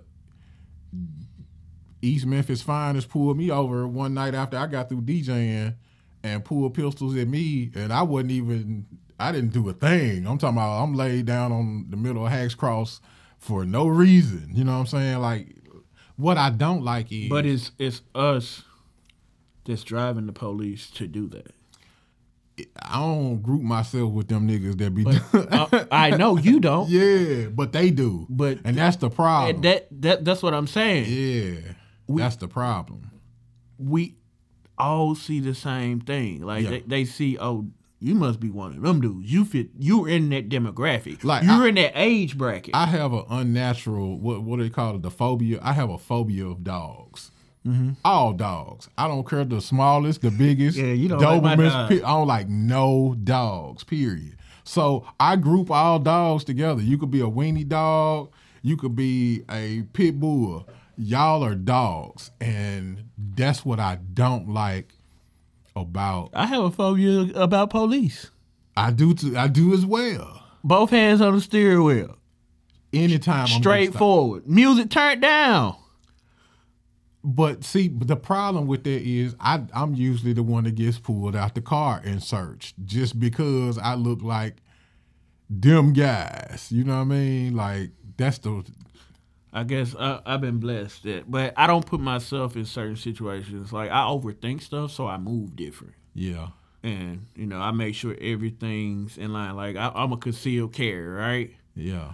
East 2.01 2.25
Memphis 2.25 2.61
Finest 2.61 3.09
pulled 3.09 3.37
me 3.37 3.49
over 3.51 3.87
one 3.87 4.13
night 4.13 4.35
after 4.35 4.57
I 4.57 4.67
got 4.67 4.89
through 4.89 5.01
DJing 5.01 5.75
and 6.23 6.45
pulled 6.45 6.73
pistols 6.73 7.15
at 7.15 7.27
me, 7.27 7.71
and 7.75 7.91
I 7.93 8.01
wasn't 8.03 8.31
even. 8.31 8.85
I 9.19 9.31
didn't 9.31 9.51
do 9.53 9.67
a 9.69 9.73
thing. 9.73 10.25
I'm 10.27 10.37
talking 10.37 10.57
about 10.57 10.83
I'm 10.83 10.93
laid 10.93 11.25
down 11.25 11.51
on 11.51 11.87
the 11.89 11.97
middle 11.97 12.25
of 12.25 12.31
Hacks 12.31 12.55
Cross 12.55 13.01
for 13.37 13.65
no 13.65 13.87
reason. 13.87 14.49
You 14.53 14.63
know 14.63 14.73
what 14.73 14.79
I'm 14.79 14.85
saying? 14.87 15.19
Like, 15.19 15.55
what 16.15 16.37
I 16.37 16.49
don't 16.49 16.83
like 16.83 17.11
is, 17.11 17.29
but 17.29 17.45
it's 17.45 17.71
it's 17.77 18.01
us 18.15 18.63
that's 19.65 19.83
driving 19.83 20.25
the 20.25 20.33
police 20.33 20.89
to 20.91 21.07
do 21.07 21.27
that. 21.29 21.53
I 22.81 22.97
don't 22.99 23.41
group 23.41 23.61
myself 23.61 24.11
with 24.11 24.27
them 24.27 24.45
niggas 24.47 24.77
that 24.79 24.93
be. 24.93 25.05
Uh, 25.33 25.85
I 25.91 26.09
know 26.17 26.37
you 26.37 26.59
don't. 26.59 26.89
yeah, 26.89 27.47
but 27.47 27.71
they 27.71 27.89
do. 27.89 28.27
But- 28.29 28.59
and 28.65 28.77
that's 28.77 28.97
the 28.97 29.09
problem. 29.09 29.55
And 29.55 29.63
that 29.63 29.87
that 30.01 30.25
that's 30.25 30.43
what 30.43 30.53
I'm 30.53 30.67
saying. 30.67 31.05
Yeah, 31.07 31.73
that's 32.09 32.35
the 32.35 32.47
problem. 32.49 33.11
we 33.77 34.15
all 34.77 35.13
see 35.15 35.39
the 35.39 35.53
same 35.55 35.99
thing. 36.01 36.41
Like 36.41 36.63
Yeah. 36.63 36.69
they, 36.69 36.79
they 36.81 37.05
see, 37.05 37.37
oh, 37.37 37.67
you 37.99 38.15
must 38.15 38.39
be 38.39 38.49
one 38.49 38.75
of 38.75 38.81
them 38.81 39.01
dudes. 39.01 39.31
You 39.31 39.43
fit. 39.45 39.69
You're 39.77 40.07
in 40.09 40.29
that 40.29 40.49
demographic. 40.49 41.23
Like, 41.23 41.43
you're 41.43 41.51
I- 41.65 41.67
in 41.69 41.75
that 41.75 41.91
age 41.95 42.37
bracket. 42.37 42.73
I 42.75 42.85
have 42.85 43.13
an 43.13 43.23
unnatural 43.29 44.17
what 44.19 44.41
what 44.43 44.57
do 44.57 44.63
they 44.63 44.69
call 44.69 44.95
it? 44.95 45.01
The 45.01 45.11
phobia. 45.11 45.59
I 45.61 45.73
have 45.73 45.89
a 45.89 45.97
phobia 45.97 46.45
of 46.47 46.63
dogs. 46.63 47.31
Mm-hmm. 47.67 47.91
All 48.05 48.31
dogs. 48.33 48.87
I 48.97 49.07
don't 49.07 49.27
care 49.27 49.43
the 49.43 49.61
smallest, 49.61 50.21
the 50.21 50.31
biggest. 50.31 50.77
Yeah, 50.77 50.93
you 50.93 51.09
don't 51.09 51.19
like 51.21 51.41
my 51.43 51.55
Dobermans, 51.57 51.69
dog. 51.71 51.89
pe- 51.89 52.01
I 52.01 52.07
don't 52.09 52.27
like 52.27 52.47
no 52.47 53.15
dogs. 53.21 53.83
Period. 53.83 54.37
So 54.63 55.05
I 55.19 55.35
group 55.35 55.69
all 55.69 55.99
dogs 55.99 56.43
together. 56.45 56.81
You 56.81 56.97
could 56.97 57.11
be 57.11 57.19
a 57.21 57.25
weenie 57.25 57.67
dog. 57.67 58.31
You 58.61 58.77
could 58.77 58.95
be 58.95 59.43
a 59.51 59.83
pit 59.93 60.19
bull. 60.19 60.67
Y'all 60.97 61.43
are 61.43 61.55
dogs, 61.55 62.31
and 62.41 63.05
that's 63.17 63.63
what 63.65 63.79
I 63.79 63.97
don't 64.13 64.49
like 64.49 64.93
about. 65.81 66.31
I 66.33 66.45
have 66.45 66.63
a 66.63 66.71
phobia 66.71 67.31
about 67.35 67.69
police. 67.69 68.31
I 68.75 68.91
do. 68.91 69.13
To, 69.13 69.37
I 69.37 69.47
do 69.47 69.73
as 69.73 69.85
well. 69.85 70.43
Both 70.63 70.89
hands 70.89 71.21
on 71.21 71.35
the 71.35 71.41
steering 71.41 71.83
wheel, 71.83 72.17
Anytime 72.91 73.47
I'm 73.51 73.61
straightforward. 73.61 74.47
Music 74.47 74.89
turned 74.89 75.21
down. 75.21 75.75
But 77.23 77.63
see, 77.63 77.89
the 77.89 78.15
problem 78.15 78.65
with 78.67 78.83
that 78.85 79.01
is 79.01 79.35
I 79.39 79.63
I'm 79.73 79.93
usually 79.93 80.33
the 80.33 80.43
one 80.43 80.63
that 80.63 80.75
gets 80.75 80.97
pulled 80.97 81.35
out 81.35 81.53
the 81.53 81.61
car 81.61 82.01
and 82.03 82.23
searched 82.23 82.75
just 82.85 83.19
because 83.19 83.77
I 83.77 83.95
look 83.95 84.21
like 84.21 84.55
them 85.49 85.93
guys. 85.93 86.67
You 86.71 86.85
know 86.85 86.95
what 86.95 87.01
I 87.01 87.05
mean? 87.05 87.55
Like 87.55 87.91
that's 88.17 88.37
the 88.39 88.63
I 89.51 89.63
guess 89.63 89.95
I, 89.99 90.19
I've 90.25 90.41
been 90.41 90.59
blessed 90.59 91.03
that, 91.03 91.29
but 91.29 91.53
I 91.57 91.65
don't 91.67 91.85
put 91.85 91.99
myself 91.99 92.55
in 92.55 92.65
certain 92.65 92.95
situations. 92.95 93.73
Like 93.73 93.89
I 93.91 94.01
overthink 94.01 94.61
stuff, 94.61 94.91
so 94.91 95.07
I 95.07 95.17
move 95.17 95.55
different. 95.55 95.93
yeah. 96.13 96.49
And 96.81 97.25
you 97.35 97.45
know, 97.45 97.59
I 97.59 97.71
make 97.71 97.93
sure 97.93 98.15
everything's 98.21 99.17
in 99.17 99.33
line. 99.33 99.55
Like 99.57 99.75
I, 99.75 99.91
I'm 99.93 100.13
a 100.13 100.17
concealed 100.17 100.71
carry, 100.73 101.05
right? 101.07 101.51
Yeah. 101.75 102.13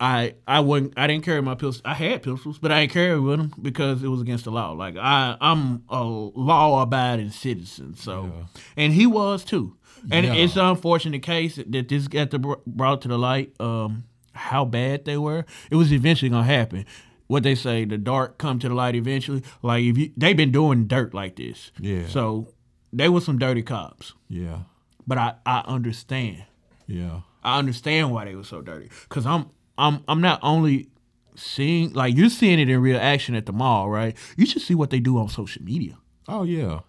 I 0.00 0.34
I 0.48 0.58
wouldn't 0.60 0.94
I 0.96 1.06
didn't 1.06 1.24
carry 1.24 1.40
my 1.40 1.54
pistols. 1.54 1.80
I 1.84 1.94
had 1.94 2.22
pistols, 2.22 2.58
but 2.58 2.72
I 2.72 2.80
didn't 2.80 2.92
carry 2.92 3.20
with 3.20 3.38
them 3.38 3.52
because 3.62 4.02
it 4.02 4.08
was 4.08 4.20
against 4.20 4.44
the 4.44 4.50
law. 4.50 4.72
Like 4.72 4.96
I 4.96 5.36
I'm 5.40 5.84
a 5.88 6.02
law 6.02 6.82
abiding 6.82 7.30
citizen. 7.30 7.94
So 7.94 8.32
and 8.76 8.92
he 8.92 9.06
was 9.06 9.44
too. 9.44 9.76
And 10.10 10.26
Yeah. 10.26 10.34
it's 10.34 10.56
an 10.56 10.64
unfortunate 10.64 11.22
case 11.22 11.56
that 11.56 11.88
this 11.88 12.08
got 12.08 12.30
to 12.32 12.38
br- 12.40 12.54
brought 12.66 13.02
to 13.02 13.08
the 13.08 13.18
light 13.18 13.52
um 13.60 14.02
how 14.34 14.64
bad 14.64 15.04
they 15.04 15.16
were. 15.16 15.44
It 15.70 15.76
was 15.76 15.92
eventually 15.92 16.28
gonna 16.30 16.44
happen. 16.44 16.84
What 17.26 17.42
they 17.42 17.54
say, 17.54 17.84
the 17.84 17.96
dark 17.96 18.38
come 18.38 18.58
to 18.58 18.68
the 18.68 18.74
light 18.74 18.94
eventually. 18.94 19.42
Like 19.62 19.84
if 19.84 19.96
you 19.96 20.10
they've 20.16 20.36
been 20.36 20.52
doing 20.52 20.86
dirt 20.86 21.14
like 21.14 21.36
this. 21.36 21.72
Yeah. 21.80 22.06
So 22.08 22.48
they 22.92 23.08
were 23.08 23.20
some 23.20 23.38
dirty 23.38 23.62
cops. 23.62 24.12
Yeah. 24.28 24.60
But 25.06 25.18
I 25.18 25.34
I 25.46 25.62
understand. 25.66 26.44
Yeah. 26.86 27.20
I 27.42 27.58
understand 27.58 28.12
why 28.12 28.24
they 28.24 28.34
were 28.34 28.44
so 28.44 28.60
dirty. 28.60 28.90
Cause 29.08 29.26
I'm 29.26 29.50
I'm 29.78 30.02
I'm 30.08 30.20
not 30.20 30.40
only 30.42 30.88
seeing 31.36 31.92
like 31.92 32.16
you're 32.16 32.30
seeing 32.30 32.58
it 32.58 32.68
in 32.68 32.80
real 32.80 32.98
action 32.98 33.34
at 33.34 33.46
the 33.46 33.52
mall, 33.52 33.88
right? 33.88 34.16
You 34.36 34.46
should 34.46 34.62
see 34.62 34.74
what 34.74 34.90
they 34.90 35.00
do 35.00 35.18
on 35.18 35.28
social 35.28 35.62
media. 35.62 35.96
Oh 36.28 36.42
yeah. 36.44 36.80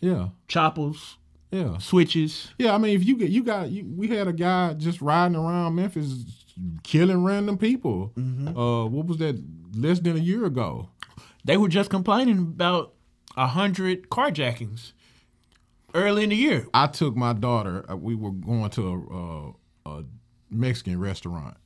Yeah. 0.00 0.28
Choppers, 0.48 1.16
Yeah. 1.54 1.78
switches. 1.78 2.50
Yeah, 2.58 2.74
I 2.74 2.78
mean, 2.78 2.96
if 2.96 3.04
you 3.06 3.16
get 3.16 3.30
you 3.30 3.44
got 3.44 3.70
you, 3.70 3.84
we 3.96 4.08
had 4.08 4.26
a 4.26 4.32
guy 4.32 4.74
just 4.74 5.00
riding 5.00 5.36
around 5.36 5.76
Memphis, 5.76 6.24
killing 6.82 7.22
random 7.22 7.56
people. 7.58 8.12
Uh, 8.16 8.86
what 8.86 9.06
was 9.06 9.18
that? 9.18 9.40
Less 9.76 10.00
than 10.00 10.16
a 10.16 10.20
year 10.20 10.44
ago. 10.44 10.88
They 11.44 11.56
were 11.56 11.68
just 11.68 11.90
complaining 11.90 12.38
about 12.38 12.94
a 13.36 13.46
hundred 13.46 14.08
carjackings 14.10 14.92
early 15.94 16.24
in 16.24 16.30
the 16.30 16.36
year. 16.36 16.66
I 16.74 16.86
took 16.88 17.14
my 17.16 17.32
daughter. 17.34 17.84
uh, 17.90 17.96
We 17.96 18.14
were 18.14 18.30
going 18.32 18.70
to 18.70 18.82
a, 19.86 19.88
uh, 19.90 19.98
a 20.00 20.04
Mexican 20.50 20.98
restaurant. 20.98 21.56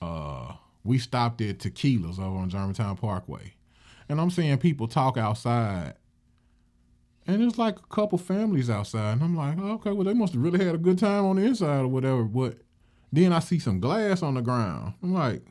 Uh, 0.00 0.54
we 0.84 0.98
stopped 0.98 1.40
at 1.40 1.58
Tequila's 1.58 2.18
over 2.18 2.38
on 2.38 2.48
Germantown 2.48 2.96
Parkway, 2.96 3.54
and 4.08 4.20
I'm 4.20 4.30
seeing 4.30 4.56
people 4.58 4.88
talk 4.88 5.16
outside. 5.16 5.94
And 7.26 7.42
there's 7.42 7.58
like 7.58 7.76
a 7.78 7.94
couple 7.94 8.18
families 8.18 8.70
outside, 8.70 9.14
and 9.14 9.22
I'm 9.22 9.36
like, 9.36 9.56
oh, 9.60 9.72
okay, 9.72 9.90
well 9.90 10.04
they 10.04 10.14
must 10.14 10.34
have 10.34 10.42
really 10.42 10.64
had 10.64 10.74
a 10.74 10.78
good 10.78 10.98
time 10.98 11.24
on 11.24 11.36
the 11.36 11.42
inside 11.42 11.80
or 11.80 11.88
whatever. 11.88 12.22
But 12.22 12.58
then 13.12 13.32
I 13.32 13.40
see 13.40 13.58
some 13.58 13.80
glass 13.80 14.22
on 14.22 14.34
the 14.34 14.42
ground. 14.42 14.94
I'm 15.02 15.12
like, 15.12 15.42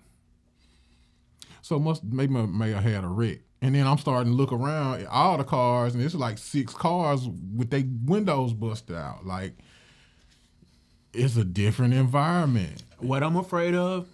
so 1.62 1.77
must 1.79 2.03
maybe 2.03 2.34
may 2.34 2.72
have 2.72 2.84
had 2.84 3.03
a 3.03 3.08
wreck. 3.08 3.39
And 3.62 3.74
then 3.74 3.88
I'm 3.88 3.98
starting 3.98 4.32
to 4.32 4.38
look 4.38 4.51
around 4.53 5.01
at 5.01 5.08
all 5.08 5.38
the 5.38 5.44
cars, 5.44 5.96
and 5.96 6.03
it's 6.03 6.15
like 6.15 6.38
six 6.38 6.74
cars 6.74 7.27
with 7.55 7.72
their 7.72 7.84
windows 8.05 8.53
busted 8.53 8.96
out. 8.96 9.25
Like 9.25 9.53
it's 11.13 11.36
a 11.36 11.44
different 11.44 11.94
environment. 11.94 12.84
What 13.00 13.24
I'm 13.24 13.36
afraid 13.36 13.75
of, 13.75 14.08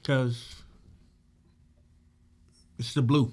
because 0.00 0.54
it's 2.78 2.94
the 2.94 3.02
blue. 3.02 3.32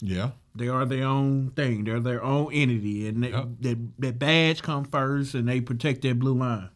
Yeah. 0.00 0.30
They 0.54 0.68
are 0.68 0.84
their 0.84 1.04
own 1.06 1.50
thing. 1.50 1.84
They're 1.84 2.00
their 2.00 2.22
own 2.22 2.52
entity, 2.52 3.06
and 3.08 3.22
they, 3.22 3.30
Yep. 3.30 3.48
that 3.60 3.78
that 4.00 4.18
badge 4.18 4.62
come 4.62 4.84
first, 4.84 5.34
and 5.34 5.48
they 5.48 5.60
protect 5.60 6.02
their 6.02 6.14
blue 6.14 6.34
line. 6.34 6.70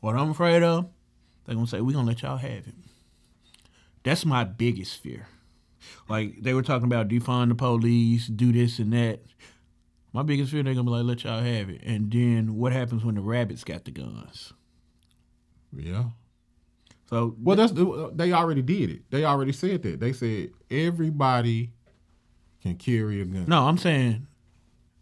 What 0.00 0.16
I'm 0.16 0.30
afraid 0.30 0.62
of, 0.62 0.88
they're 1.44 1.54
gonna 1.54 1.66
say 1.66 1.80
we're 1.80 1.92
gonna 1.94 2.08
let 2.08 2.22
y'all 2.22 2.36
have 2.36 2.66
it. 2.66 2.74
That's 4.02 4.24
my 4.24 4.44
biggest 4.44 4.98
fear. 4.98 5.28
Like 6.08 6.42
they 6.42 6.54
were 6.54 6.62
talking 6.62 6.86
about 6.86 7.08
defund 7.08 7.48
the 7.48 7.54
police, 7.54 8.26
do 8.26 8.52
this 8.52 8.78
and 8.78 8.92
that. 8.92 9.20
My 10.12 10.22
biggest 10.22 10.50
fear, 10.50 10.62
they're 10.62 10.74
gonna 10.74 10.84
be 10.84 10.90
like, 10.90 11.04
let 11.04 11.24
y'all 11.24 11.42
have 11.42 11.68
it, 11.68 11.82
and 11.84 12.10
then 12.10 12.56
what 12.56 12.72
happens 12.72 13.04
when 13.04 13.14
the 13.16 13.20
rabbits 13.20 13.64
got 13.64 13.84
the 13.84 13.90
guns? 13.90 14.52
Yeah. 15.72 16.06
So 17.08 17.36
Well, 17.40 17.56
that's 17.56 17.72
they 18.16 18.32
already 18.32 18.62
did 18.62 18.90
it. 18.90 19.02
They 19.10 19.24
already 19.24 19.52
said 19.52 19.82
that. 19.82 20.00
They 20.00 20.12
said 20.12 20.50
everybody 20.70 21.72
can 22.66 22.76
carry 22.76 23.20
a 23.20 23.24
gun. 23.24 23.44
no, 23.46 23.66
I'm 23.66 23.78
saying 23.78 24.26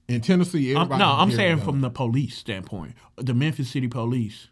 In 0.09 0.21
Tennessee, 0.21 0.75
I'm, 0.75 0.88
no, 0.88 0.97
can 0.97 1.00
I'm 1.00 1.30
saying 1.30 1.61
from 1.61 1.80
the 1.80 1.90
police 1.90 2.37
standpoint, 2.37 2.94
the 3.16 3.35
Memphis 3.35 3.71
City 3.71 3.88
Police. 3.88 4.49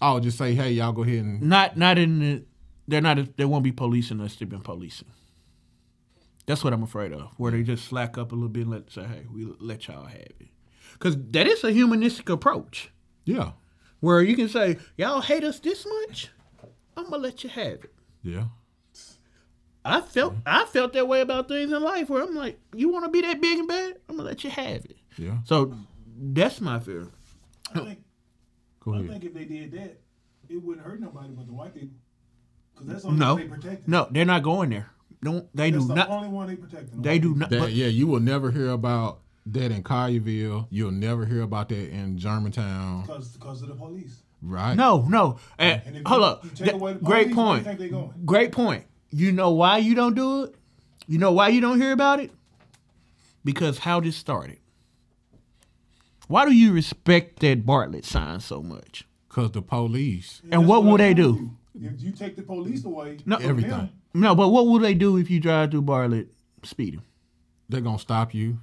I'll 0.00 0.20
just 0.20 0.36
say, 0.36 0.54
hey, 0.54 0.72
y'all 0.72 0.92
go 0.92 1.04
ahead 1.04 1.24
and. 1.24 1.42
Not 1.42 1.76
not 1.76 1.96
in 1.98 2.18
the 2.18 2.44
they're 2.88 3.00
not 3.00 3.36
they 3.36 3.44
won't 3.44 3.64
be 3.64 3.72
policing 3.72 4.18
unless 4.18 4.36
they've 4.36 4.48
been 4.48 4.60
policing. 4.60 5.08
That's 6.46 6.62
what 6.62 6.72
I'm 6.72 6.82
afraid 6.82 7.12
of. 7.12 7.30
Where 7.38 7.50
they 7.50 7.62
just 7.62 7.86
slack 7.86 8.16
up 8.18 8.32
a 8.32 8.34
little 8.34 8.48
bit 8.48 8.62
and 8.62 8.70
let 8.70 8.90
say, 8.90 9.02
hey, 9.02 9.26
we 9.32 9.46
let 9.58 9.88
y'all 9.88 10.04
have 10.04 10.20
it. 10.20 10.48
Cause 10.98 11.16
that 11.30 11.46
is 11.46 11.64
a 11.64 11.72
humanistic 11.72 12.28
approach. 12.28 12.90
Yeah. 13.24 13.52
Where 14.00 14.22
you 14.22 14.36
can 14.36 14.48
say, 14.48 14.78
Y'all 14.96 15.20
hate 15.20 15.44
us 15.44 15.58
this 15.60 15.86
much? 15.86 16.30
I'm 16.96 17.04
gonna 17.04 17.18
let 17.18 17.42
you 17.44 17.50
have 17.50 17.84
it. 17.84 17.92
Yeah. 18.22 18.44
I 19.86 20.00
felt 20.00 20.32
mm-hmm. 20.34 20.42
I 20.46 20.64
felt 20.66 20.92
that 20.94 21.06
way 21.08 21.20
about 21.20 21.48
things 21.48 21.72
in 21.72 21.82
life 21.82 22.08
where 22.10 22.22
I'm 22.22 22.34
like, 22.34 22.58
you 22.74 22.88
wanna 22.88 23.08
be 23.08 23.20
that 23.22 23.40
big 23.40 23.58
and 23.58 23.68
bad? 23.68 23.96
I'm 24.08 24.16
gonna 24.16 24.28
let 24.28 24.44
you 24.44 24.50
have 24.50 24.84
it. 24.84 24.96
Yeah. 25.18 25.38
So 25.44 25.74
that's 26.18 26.60
my 26.60 26.78
fear. 26.80 27.08
I 27.74 27.80
think, 27.80 27.98
Go 28.80 28.94
I 28.94 29.06
think 29.06 29.24
if 29.24 29.34
they 29.34 29.44
did 29.44 29.72
that, 29.72 30.00
it 30.48 30.62
wouldn't 30.62 30.86
hurt 30.86 31.00
nobody 31.00 31.28
but 31.34 31.46
the 31.46 31.52
white 31.52 31.74
people. 31.74 31.96
Because 32.74 32.86
that's 32.88 33.02
the 33.02 33.08
only 33.08 33.18
No, 33.20 33.36
they 33.36 33.44
protect. 33.48 33.88
no, 33.88 34.08
they're 34.10 34.24
not 34.24 34.42
going 34.42 34.70
there. 34.70 34.90
Don't 35.22 35.48
they 35.56 35.70
That's 35.70 35.82
do 35.84 35.88
the 35.88 35.94
not? 35.94 36.10
only 36.10 36.28
one 36.28 36.46
they 36.46 36.56
protect. 36.56 36.90
the 36.92 37.00
They 37.00 37.18
do 37.18 37.34
not. 37.34 37.50
That, 37.50 37.60
but- 37.60 37.72
yeah, 37.72 37.86
you 37.86 38.06
will 38.06 38.20
never 38.20 38.50
hear 38.50 38.70
about 38.70 39.20
that 39.46 39.72
in 39.72 39.82
Collierville. 39.82 40.66
You'll 40.70 40.90
never 40.92 41.24
hear 41.24 41.42
about 41.42 41.68
that 41.70 41.88
in 41.90 42.18
Germantown, 42.18 43.02
Because 43.02 43.28
because 43.36 43.62
of 43.62 43.68
the 43.68 43.74
police. 43.74 44.22
right? 44.42 44.74
No, 44.76 45.02
no. 45.08 45.38
And, 45.58 45.82
And 45.86 46.06
hold 46.06 46.20
you- 46.20 46.26
up. 46.26 46.44
you 46.44 46.50
take 46.50 46.66
That- 46.66 46.74
away 46.74 46.92
the 46.92 46.98
great 47.00 47.08
police, 47.08 47.08
where 47.08 47.28
you 47.28 47.34
point. 47.34 47.64
think 47.64 47.78
they 47.78 47.88
going? 47.88 48.10
Great 48.24 48.52
point. 48.52 48.84
You 49.16 49.32
know 49.32 49.50
why 49.50 49.78
you 49.78 49.94
don't 49.94 50.14
do 50.14 50.44
it? 50.44 50.54
You 51.08 51.16
know 51.16 51.32
why 51.32 51.48
you 51.48 51.62
don't 51.62 51.80
hear 51.80 51.92
about 51.92 52.20
it? 52.20 52.30
Because 53.46 53.78
how 53.78 53.98
this 53.98 54.14
started. 54.14 54.58
Why 56.28 56.44
do 56.44 56.52
you 56.52 56.72
respect 56.72 57.38
that 57.40 57.64
Bartlett 57.64 58.04
sign 58.04 58.40
so 58.40 58.62
much? 58.62 59.06
Because 59.28 59.52
the 59.52 59.62
police, 59.62 60.42
And 60.42 60.52
That's 60.52 60.68
what 60.68 60.82
I 60.86 60.90
would 60.90 61.00
they 61.00 61.14
do? 61.14 61.50
you. 61.74 61.88
If 61.88 62.02
you 62.02 62.12
take 62.12 62.36
the 62.36 62.42
police 62.42 62.84
away, 62.84 63.16
No. 63.24 63.36
Everything. 63.36 63.70
them, 63.70 63.90
No, 64.12 64.34
but 64.34 64.48
what 64.48 64.66
would 64.66 64.82
they 64.82 64.92
do 64.92 65.16
if 65.16 65.30
you 65.30 65.40
drive 65.40 65.70
through 65.70 65.82
Bartlett 65.82 66.28
speeding? 66.62 67.02
they're 67.70 67.80
gonna 67.80 67.98
stop 67.98 68.34
you 68.34 68.58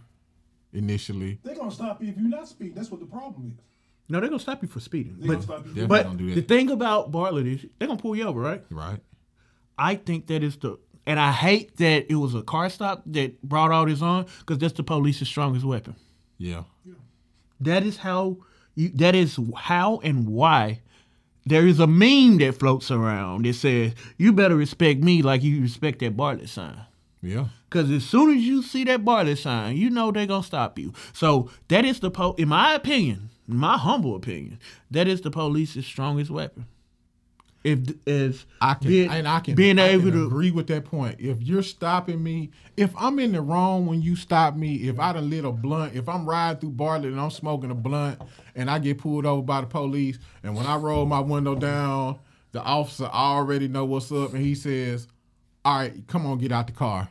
initially. 0.72 1.40
they're 1.44 1.56
gonna 1.56 1.72
stop 1.72 2.00
you 2.04 2.10
if 2.10 2.18
you're 2.18 2.30
not 2.30 2.48
speeding. 2.48 2.76
That's 2.76 2.92
what 2.92 3.00
the 3.00 3.06
problem 3.08 3.54
is. 3.58 3.64
No, 4.08 4.20
they're 4.20 4.30
gonna 4.30 4.40
stop 4.40 4.62
you 4.62 4.68
for 4.68 4.80
speeding. 4.80 5.16
They're 5.18 5.36
But, 5.36 5.44
stop 5.44 5.66
you. 5.76 5.88
But 5.88 6.16
the 6.18 6.42
thing 6.42 6.70
about 6.70 7.12
Bartlett 7.12 7.48
is 7.48 7.66
they're 7.80 7.88
gonna 7.88 8.00
pull 8.00 8.16
you 8.16 8.26
over, 8.26 8.40
right? 8.40 8.64
Right. 8.70 9.00
I 9.78 9.96
think 9.96 10.28
that 10.28 10.44
is 10.44 10.58
the, 10.58 10.78
and 11.06 11.20
I 11.20 11.32
hate 11.32 11.78
that 11.78 12.12
it 12.12 12.16
was 12.16 12.36
a 12.36 12.42
car 12.42 12.70
stop 12.70 13.04
that 13.08 13.42
brought 13.42 13.72
all 13.72 13.86
this 13.86 14.02
on 14.02 14.26
because 14.40 14.58
that's 14.58 14.74
the 14.74 14.84
police's 14.84 15.28
strongest 15.28 15.66
weapon. 15.66 15.96
Yeah. 16.38 16.64
That 17.60 17.84
is 17.84 17.98
how 17.98 18.38
you. 18.76 18.90
That 18.90 19.16
is 19.16 19.40
how 19.56 20.00
and 20.04 20.28
why. 20.28 20.82
There 21.46 21.68
is 21.68 21.80
a 21.80 21.88
meme 21.88 22.38
that 22.38 22.58
floats 22.58 22.90
around 22.90 23.46
that 23.46 23.56
says, 23.56 23.94
"You 24.18 24.32
better 24.32 24.56
respect 24.56 25.02
me 25.02 25.22
like 25.22 25.44
you 25.44 25.62
respect 25.62 26.00
that 26.00 26.16
Bartlett 26.16 26.50
sign." 26.50 26.80
Yeah. 27.22 27.48
Because 27.70 27.90
as 27.90 28.04
soon 28.06 28.38
as 28.38 28.44
you 28.44 28.62
see 28.62 28.84
that 28.86 29.04
Bartlett 29.04 29.40
sign, 29.40 29.78
you 29.78 29.90
know 29.90 30.12
they're 30.12 30.28
gonna 30.28 30.44
stop 30.44 30.78
you. 30.78 30.94
So 31.14 31.50
that 31.70 31.86
is 31.86 32.00
the 32.00 32.12
po. 32.12 32.34
In 32.34 32.50
my 32.50 32.74
opinion, 32.74 33.30
in 33.48 33.58
my 33.58 33.78
humble 33.78 34.16
opinion, 34.16 34.60
that 34.92 35.08
is 35.08 35.22
the 35.22 35.32
police's 35.32 35.86
strongest 35.86 36.30
weapon. 36.30 36.66
If 37.64 37.80
as 38.06 38.46
I 38.60 38.74
can 38.74 38.88
being, 38.90 39.10
and 39.10 39.28
I 39.28 39.40
can 39.40 39.56
being 39.56 39.80
I 39.80 39.90
able 39.90 40.12
can 40.12 40.14
to 40.14 40.26
agree 40.26 40.52
with 40.52 40.68
that 40.68 40.84
point. 40.84 41.16
If 41.20 41.42
you're 41.42 41.64
stopping 41.64 42.22
me, 42.22 42.52
if 42.76 42.92
I'm 42.98 43.20
in 43.20 43.32
the 43.32 43.42
wrong 43.42 43.86
when 43.86 44.02
you 44.02 44.18
stop 44.18 44.56
me, 44.58 44.76
if 44.90 45.00
I 45.00 45.14
done 45.14 45.30
lit 45.30 45.46
a 45.46 45.52
blunt, 45.52 45.96
if 45.96 46.10
I'm 46.10 46.28
riding 46.28 46.60
through 46.60 46.72
Bartlett 46.72 47.12
and 47.14 47.22
I'm 47.22 47.32
smoking 47.32 47.72
a 47.72 47.76
blunt 47.76 48.22
and 48.56 48.70
I 48.70 48.80
get 48.80 48.98
pulled 48.98 49.26
over 49.26 49.42
by 49.42 49.62
the 49.62 49.68
police, 49.68 50.20
and 50.44 50.56
when 50.56 50.66
I 50.66 50.76
roll 50.76 51.06
my 51.06 51.22
window 51.22 51.56
down, 51.56 52.20
the 52.52 52.62
officer 52.62 53.06
already 53.06 53.70
know 53.70 53.86
what's 53.86 54.12
up 54.12 54.34
and 54.34 54.44
he 54.44 54.56
says, 54.56 55.08
All 55.64 55.78
right, 55.78 56.06
come 56.08 56.26
on, 56.26 56.40
get 56.40 56.52
out 56.52 56.68
the 56.68 56.74
car. 56.74 57.08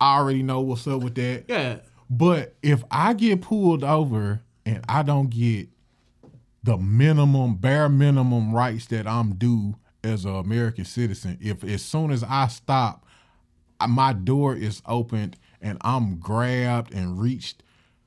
I 0.00 0.16
already 0.16 0.42
know 0.42 0.60
what's 0.60 0.86
up 0.86 1.02
with 1.02 1.14
that. 1.16 1.44
yeah. 1.48 1.78
But 2.10 2.56
if 2.62 2.82
I 2.90 3.12
get 3.14 3.42
pulled 3.42 3.84
over 3.84 4.40
and 4.64 4.84
I 4.88 5.02
don't 5.02 5.28
get 5.28 5.68
the 6.62 6.76
minimum, 6.76 7.54
bare 7.56 7.88
minimum 7.88 8.54
rights 8.54 8.86
that 8.86 9.06
I'm 9.06 9.34
due 9.34 9.76
as 10.04 10.24
an 10.24 10.34
American 10.34 10.84
citizen, 10.84 11.38
if 11.40 11.64
as 11.64 11.82
soon 11.82 12.10
as 12.10 12.22
I 12.24 12.48
stop, 12.48 13.04
my 13.88 14.12
door 14.12 14.54
is 14.56 14.82
opened 14.86 15.36
and 15.60 15.78
I'm 15.82 16.18
grabbed 16.18 16.92
and 16.94 17.20
reached 17.20 17.62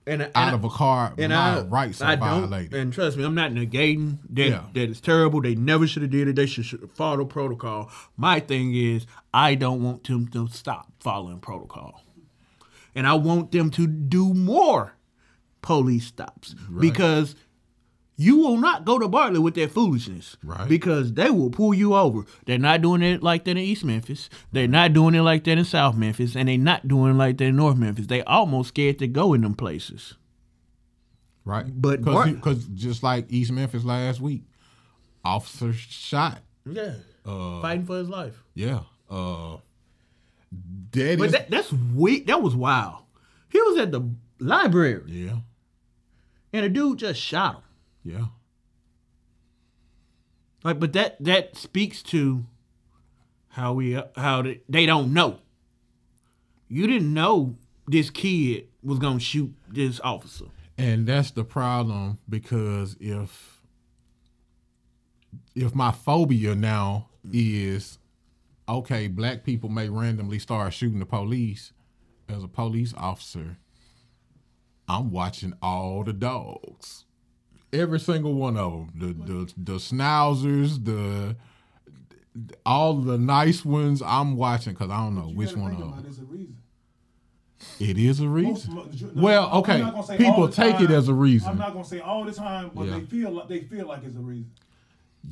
and, 0.08 0.30
out 0.34 0.54
of 0.54 0.64
a 0.64 0.70
car, 0.70 1.14
and 1.18 1.32
my 1.32 1.60
I, 1.60 1.62
rights 1.62 2.02
are 2.02 2.10
I 2.12 2.16
don't, 2.16 2.50
violated. 2.50 2.74
and 2.74 2.92
trust 2.92 3.18
me, 3.18 3.24
I'm 3.24 3.36
not 3.36 3.52
negating 3.52 4.18
that 4.32 4.50
Yeah. 4.50 4.64
that 4.74 4.90
it's 4.90 5.00
terrible. 5.00 5.42
They 5.42 5.54
never 5.54 5.86
should 5.86 6.02
have 6.02 6.12
did 6.12 6.28
it. 6.28 6.36
They 6.36 6.48
should, 6.48 6.66
should 6.66 6.90
follow 6.96 7.24
protocol. 7.24 7.92
My 8.18 8.40
thing 8.40 8.74
is, 8.76 9.06
I 9.34 9.54
don't 9.56 9.84
want 9.84 10.04
them 10.06 10.28
to 10.30 10.48
stop 10.48 10.92
following 11.00 11.40
protocol, 11.40 12.02
and 12.96 13.06
I 13.06 13.14
want 13.14 13.52
them 13.52 13.70
to 13.72 13.86
do 13.86 14.34
more 14.34 14.94
police 15.62 16.08
stops 16.08 16.56
because 16.80 17.36
you 18.22 18.38
will 18.38 18.58
not 18.58 18.86
go 18.86 19.00
to 19.00 19.08
Bartlett 19.08 19.42
with 19.42 19.56
that 19.56 19.72
foolishness, 19.72 20.38
Right. 20.44 20.68
Because 20.70 21.14
they 21.14 21.30
will 21.32 21.50
pull 21.50 21.74
you 21.74 21.96
over. 21.96 22.26
They're 22.46 22.58
not 22.60 22.82
doing 22.82 23.02
it 23.02 23.24
like 23.24 23.46
that 23.46 23.52
in 23.52 23.58
East 23.58 23.84
Memphis. 23.84 24.30
They're 24.52 24.68
not 24.68 24.94
doing 24.94 25.16
it 25.16 25.22
like 25.22 25.44
that 25.46 25.58
in 25.58 25.66
South 25.66 25.96
Memphis, 25.96 26.36
and 26.36 26.48
they're 26.50 26.58
not 26.58 26.88
doing 26.88 27.12
it 27.12 27.18
like 27.18 27.38
that 27.38 27.46
in 27.46 27.56
North 27.56 27.78
Memphis. 27.78 28.08
They 28.08 28.22
almost 28.24 28.70
scared 28.70 29.00
to 29.00 29.08
go 29.08 29.34
in 29.34 29.42
them 29.42 29.56
places. 29.56 30.16
right? 31.46 31.66
But 31.70 32.02
Bart- 32.04 32.36
because 32.36 32.66
just 32.66 33.02
like 33.04 33.26
East 33.30 33.52
Memphis 33.52 33.84
last 33.84 34.22
week, 34.22 34.44
officer 35.26 35.74
shot. 35.74 36.40
Yeah. 36.70 36.94
Fighting 37.26 37.86
for 37.86 37.98
his 37.98 38.10
life. 38.10 38.44
Yeah. 38.54 38.82
Uh, 39.10 39.58
that 40.92 41.18
But 41.18 41.26
is- 41.26 41.32
that, 41.32 41.50
that's 41.50 41.72
weak. 41.74 42.28
That 42.28 42.42
was 42.42 42.56
wild. 42.56 43.04
He 43.50 43.60
was 43.62 43.78
at 43.80 43.92
the 43.92 44.02
library 44.40 45.02
yeah, 45.08 45.38
and 46.54 46.66
a 46.66 46.70
dude 46.70 47.00
just 47.00 47.20
shot 47.22 47.56
him. 47.56 47.62
Yeah. 48.04 48.26
Like, 50.64 50.80
but 50.80 50.94
that 50.94 51.24
that 51.24 51.56
speaks 51.56 52.04
to 52.04 52.46
how 53.50 53.74
we 53.74 54.02
how 54.16 54.42
they, 54.44 54.62
they 54.70 54.86
don't 54.86 55.14
know. 55.14 55.40
You 56.68 56.88
didn't 56.88 57.14
know 57.14 57.58
this 57.88 58.10
kid 58.10 58.68
was 58.84 59.00
gonna 59.00 59.20
shoot 59.20 59.54
this 59.68 60.00
officer. 60.02 60.46
And 60.78 61.06
that's 61.06 61.32
the 61.32 61.44
problem 61.44 62.20
because 62.30 62.96
if 63.00 63.62
if 65.56 65.76
my 65.76 65.92
phobia 65.92 66.56
now 66.56 67.10
is 67.32 68.00
okay, 68.68 69.08
black 69.08 69.44
people 69.44 69.70
may 69.70 69.90
randomly 69.90 70.40
start 70.40 70.74
shooting 70.74 71.00
the 71.00 71.06
police 71.06 71.74
as 72.30 72.44
a 72.44 72.48
police 72.48 72.94
officer, 72.96 73.58
I'm 74.88 75.12
watching 75.12 75.54
all 75.62 76.04
the 76.04 76.14
dogs. 76.14 77.06
Every 77.74 78.00
single 78.00 78.34
one 78.34 78.58
of 78.58 78.72
them. 78.72 78.92
The 78.96 79.34
the 79.34 79.54
the 79.58 79.74
schnauzers, 79.78 80.84
the 80.84 81.36
all 82.66 82.96
the 82.96 83.18
nice 83.18 83.64
ones 83.66 84.02
I'm 84.02 84.36
watching 84.36 84.74
because 84.74 84.90
I 84.90 84.98
don't 84.98 85.16
know 85.16 85.30
which 85.34 85.56
one 85.56 85.72
think 85.72 85.84
of 85.84 85.92
them. 85.96 86.04
There's 86.04 86.20
a 86.20 86.24
reason. 86.24 86.58
It 87.80 87.98
is 87.98 88.20
a 88.20 88.24
Most- 88.24 88.68
reason. 88.68 88.76
no, 89.16 89.22
Well, 89.22 89.52
okay, 89.60 89.82
not 89.82 89.94
gonna 89.94 90.08
say 90.08 90.18
people 90.18 90.34
all 90.34 90.48
the 90.48 90.54
take 90.54 90.80
it 90.82 90.90
as 90.92 91.08
a 91.10 91.14
reason. 91.14 91.50
I'm 91.50 91.58
not 91.58 91.74
gonna 91.74 91.86
say 91.86 92.00
all 92.00 92.24
the 92.26 92.32
time, 92.32 92.72
but 92.74 92.86
Yeah. 92.88 93.00
they 93.00 93.06
feel 93.06 93.32
like 93.32 93.48
they 93.48 93.62
feel 93.62 93.88
like 93.88 94.04
it's 94.04 94.16
a 94.16 94.20
reason. 94.20 94.52
They 95.24 95.30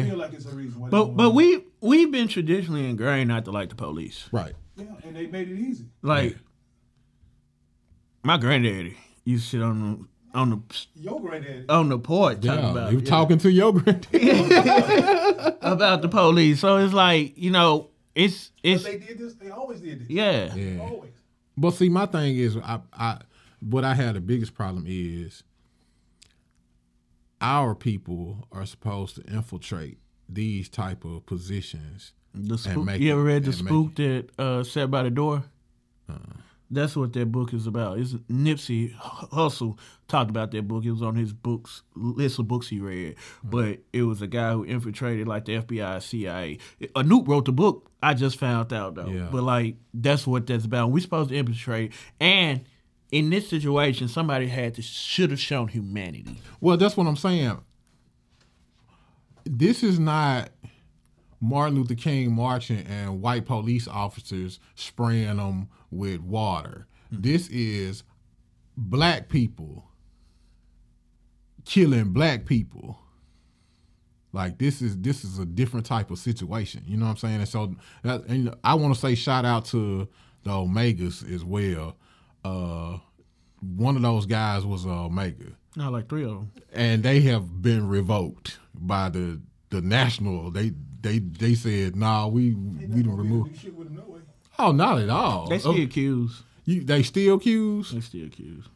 Yeah. 0.00 0.04
feel 0.06 0.16
like 0.18 0.32
it's 0.32 0.46
a 0.46 0.54
reason. 0.54 0.80
Why 0.80 0.88
But 0.88 1.16
but 1.16 1.30
we 1.30 1.62
we've 1.80 2.10
been 2.10 2.28
traditionally 2.28 2.88
ingrained 2.88 3.28
not 3.28 3.44
to 3.44 3.50
like 3.52 3.68
the 3.68 3.76
police. 3.76 4.28
Right. 4.32 4.54
yeah, 4.76 4.86
and 5.04 5.14
they 5.14 5.26
made 5.28 5.48
it 5.48 5.58
easy. 5.58 5.86
Like 6.02 6.36
my 8.24 8.36
granddaddy 8.38 8.96
used 9.24 9.44
to 9.44 9.50
sit 9.50 9.62
on 9.62 9.80
the 9.80 10.04
on 10.34 10.50
the 10.50 10.86
Your 10.94 11.20
granddaddy. 11.20 11.64
on 11.68 11.88
the 11.88 11.98
porch 11.98 12.40
talking 12.42 12.64
Yeah, 12.64 12.70
about 12.70 12.92
you 12.92 12.98
yeah, 12.98 13.04
talking 13.04 13.38
to 13.38 13.50
your 13.50 13.72
granddad. 13.72 14.12
about 15.62 16.02
the 16.02 16.08
police. 16.08 16.60
So 16.60 16.76
it's 16.78 16.92
like 16.94 17.36
you 17.38 17.50
know 17.50 17.88
it's 18.14 18.50
But 18.62 18.70
it's 18.70 18.84
they 18.84 18.98
did 18.98 19.18
this. 19.18 19.34
They 19.34 19.50
always 19.50 19.80
did 19.80 20.00
this. 20.00 20.10
yeah. 20.10 20.54
Yeah. 20.54 20.80
Always. 20.80 21.12
But 21.56 21.72
see, 21.72 21.88
my 21.88 22.06
thing 22.06 22.36
is, 22.36 22.56
I, 22.56 22.80
I, 22.92 23.18
what 23.60 23.84
I 23.84 23.94
had 23.94 24.14
the 24.14 24.20
biggest 24.20 24.54
problem 24.54 24.84
is, 24.86 25.42
our 27.40 27.74
people 27.74 28.46
are 28.52 28.66
supposed 28.66 29.16
to 29.16 29.22
infiltrate 29.22 29.98
these 30.28 30.68
type 30.68 31.04
of 31.04 31.26
positions. 31.26 32.12
The 32.34 32.58
spook. 32.58 32.84
make 32.84 33.00
You 33.00 33.12
ever 33.12 33.22
read 33.24 33.44
the 33.44 33.52
spook 33.52 33.94
that 33.96 34.28
uh, 34.38 34.62
sat 34.62 34.90
by 34.90 35.02
the 35.02 35.10
door? 35.10 35.44
That's 36.70 36.96
what 36.96 37.14
that 37.14 37.32
book 37.32 37.54
is 37.54 37.66
about. 37.66 37.98
It's 37.98 38.12
Nipsey 38.30 38.94
Hussle 38.94 39.78
talked 40.06 40.28
about 40.28 40.50
that 40.50 40.68
book. 40.68 40.84
It 40.84 40.90
was 40.90 41.02
on 41.02 41.16
his 41.16 41.32
books 41.32 41.82
list 41.94 42.38
of 42.38 42.46
books 42.48 42.68
he 42.68 42.78
read. 42.78 43.16
Hmm. 43.42 43.48
But 43.50 43.78
it 43.92 44.02
was 44.02 44.20
a 44.20 44.26
guy 44.26 44.52
who 44.52 44.64
infiltrated 44.64 45.26
like 45.26 45.46
the 45.46 45.56
FBI, 45.56 46.02
CIA. 46.02 46.58
Anoop 46.94 47.26
wrote 47.26 47.46
the 47.46 47.52
book. 47.52 47.90
I 48.02 48.14
just 48.14 48.38
found 48.38 48.72
out 48.72 48.94
though. 48.94 49.08
Yeah. 49.08 49.28
But 49.30 49.44
like 49.44 49.76
that's 49.94 50.26
what 50.26 50.46
that's 50.46 50.66
about. 50.66 50.90
We 50.90 51.00
supposed 51.00 51.30
to 51.30 51.36
infiltrate, 51.36 51.92
and 52.20 52.64
in 53.10 53.30
this 53.30 53.48
situation, 53.48 54.08
somebody 54.08 54.46
had 54.46 54.74
to 54.74 54.82
should 54.82 55.30
have 55.30 55.40
shown 55.40 55.68
humanity. 55.68 56.40
Well, 56.60 56.76
that's 56.76 56.96
what 56.96 57.06
I'm 57.06 57.16
saying. 57.16 57.58
This 59.44 59.82
is 59.82 59.98
not 59.98 60.50
Martin 61.40 61.76
Luther 61.76 61.94
King 61.94 62.34
marching 62.34 62.86
and 62.86 63.22
white 63.22 63.46
police 63.46 63.88
officers 63.88 64.60
spraying 64.74 65.36
them 65.36 65.68
with 65.90 66.20
water. 66.20 66.86
This 67.10 67.48
is 67.48 68.02
black 68.76 69.28
people 69.28 69.84
killing 71.64 72.12
black 72.12 72.44
people. 72.46 72.98
Like 74.32 74.58
this 74.58 74.82
is 74.82 74.96
this 74.98 75.24
is 75.24 75.38
a 75.38 75.46
different 75.46 75.86
type 75.86 76.10
of 76.10 76.18
situation. 76.18 76.82
You 76.86 76.96
know 76.98 77.06
what 77.06 77.12
I'm 77.12 77.16
saying? 77.16 77.36
And 77.40 77.48
so 77.48 77.74
that, 78.02 78.24
and 78.26 78.54
I 78.62 78.74
want 78.74 78.94
to 78.94 79.00
say 79.00 79.14
shout 79.14 79.44
out 79.44 79.64
to 79.66 80.06
the 80.44 80.50
Omegas 80.50 81.30
as 81.32 81.44
well. 81.44 81.96
Uh 82.44 82.98
one 83.60 83.96
of 83.96 84.02
those 84.02 84.24
guys 84.26 84.64
was 84.64 84.86
uh, 84.86 85.06
Omega, 85.06 85.46
Not 85.74 85.92
like 85.92 86.08
three 86.08 86.22
of 86.22 86.30
them. 86.30 86.52
and 86.72 87.02
they 87.02 87.20
have 87.22 87.60
been 87.60 87.88
revoked 87.88 88.58
by 88.74 89.08
the 89.08 89.40
the 89.70 89.80
national. 89.80 90.50
They 90.52 90.72
they 91.00 91.18
they 91.18 91.54
said, 91.54 91.96
"Nah, 91.96 92.28
we 92.28 92.52
we 92.54 93.02
don't 93.02 93.16
remove." 93.16 93.48
Do 94.58 94.64
shit 94.64 94.74
with 94.74 94.74
him 94.74 94.76
no 94.76 94.94
way. 94.94 94.98
Oh, 94.98 94.98
not 94.98 94.98
at 94.98 95.10
all. 95.10 95.48
They 95.48 95.58
still 95.58 95.72
Oh, 95.72 95.82
accused. 95.82 96.42
you, 96.64 96.84
they 96.84 97.02
still 97.02 97.36
accused, 97.36 97.94
They 97.94 98.00
still 98.00 98.26
accused. 98.26 98.68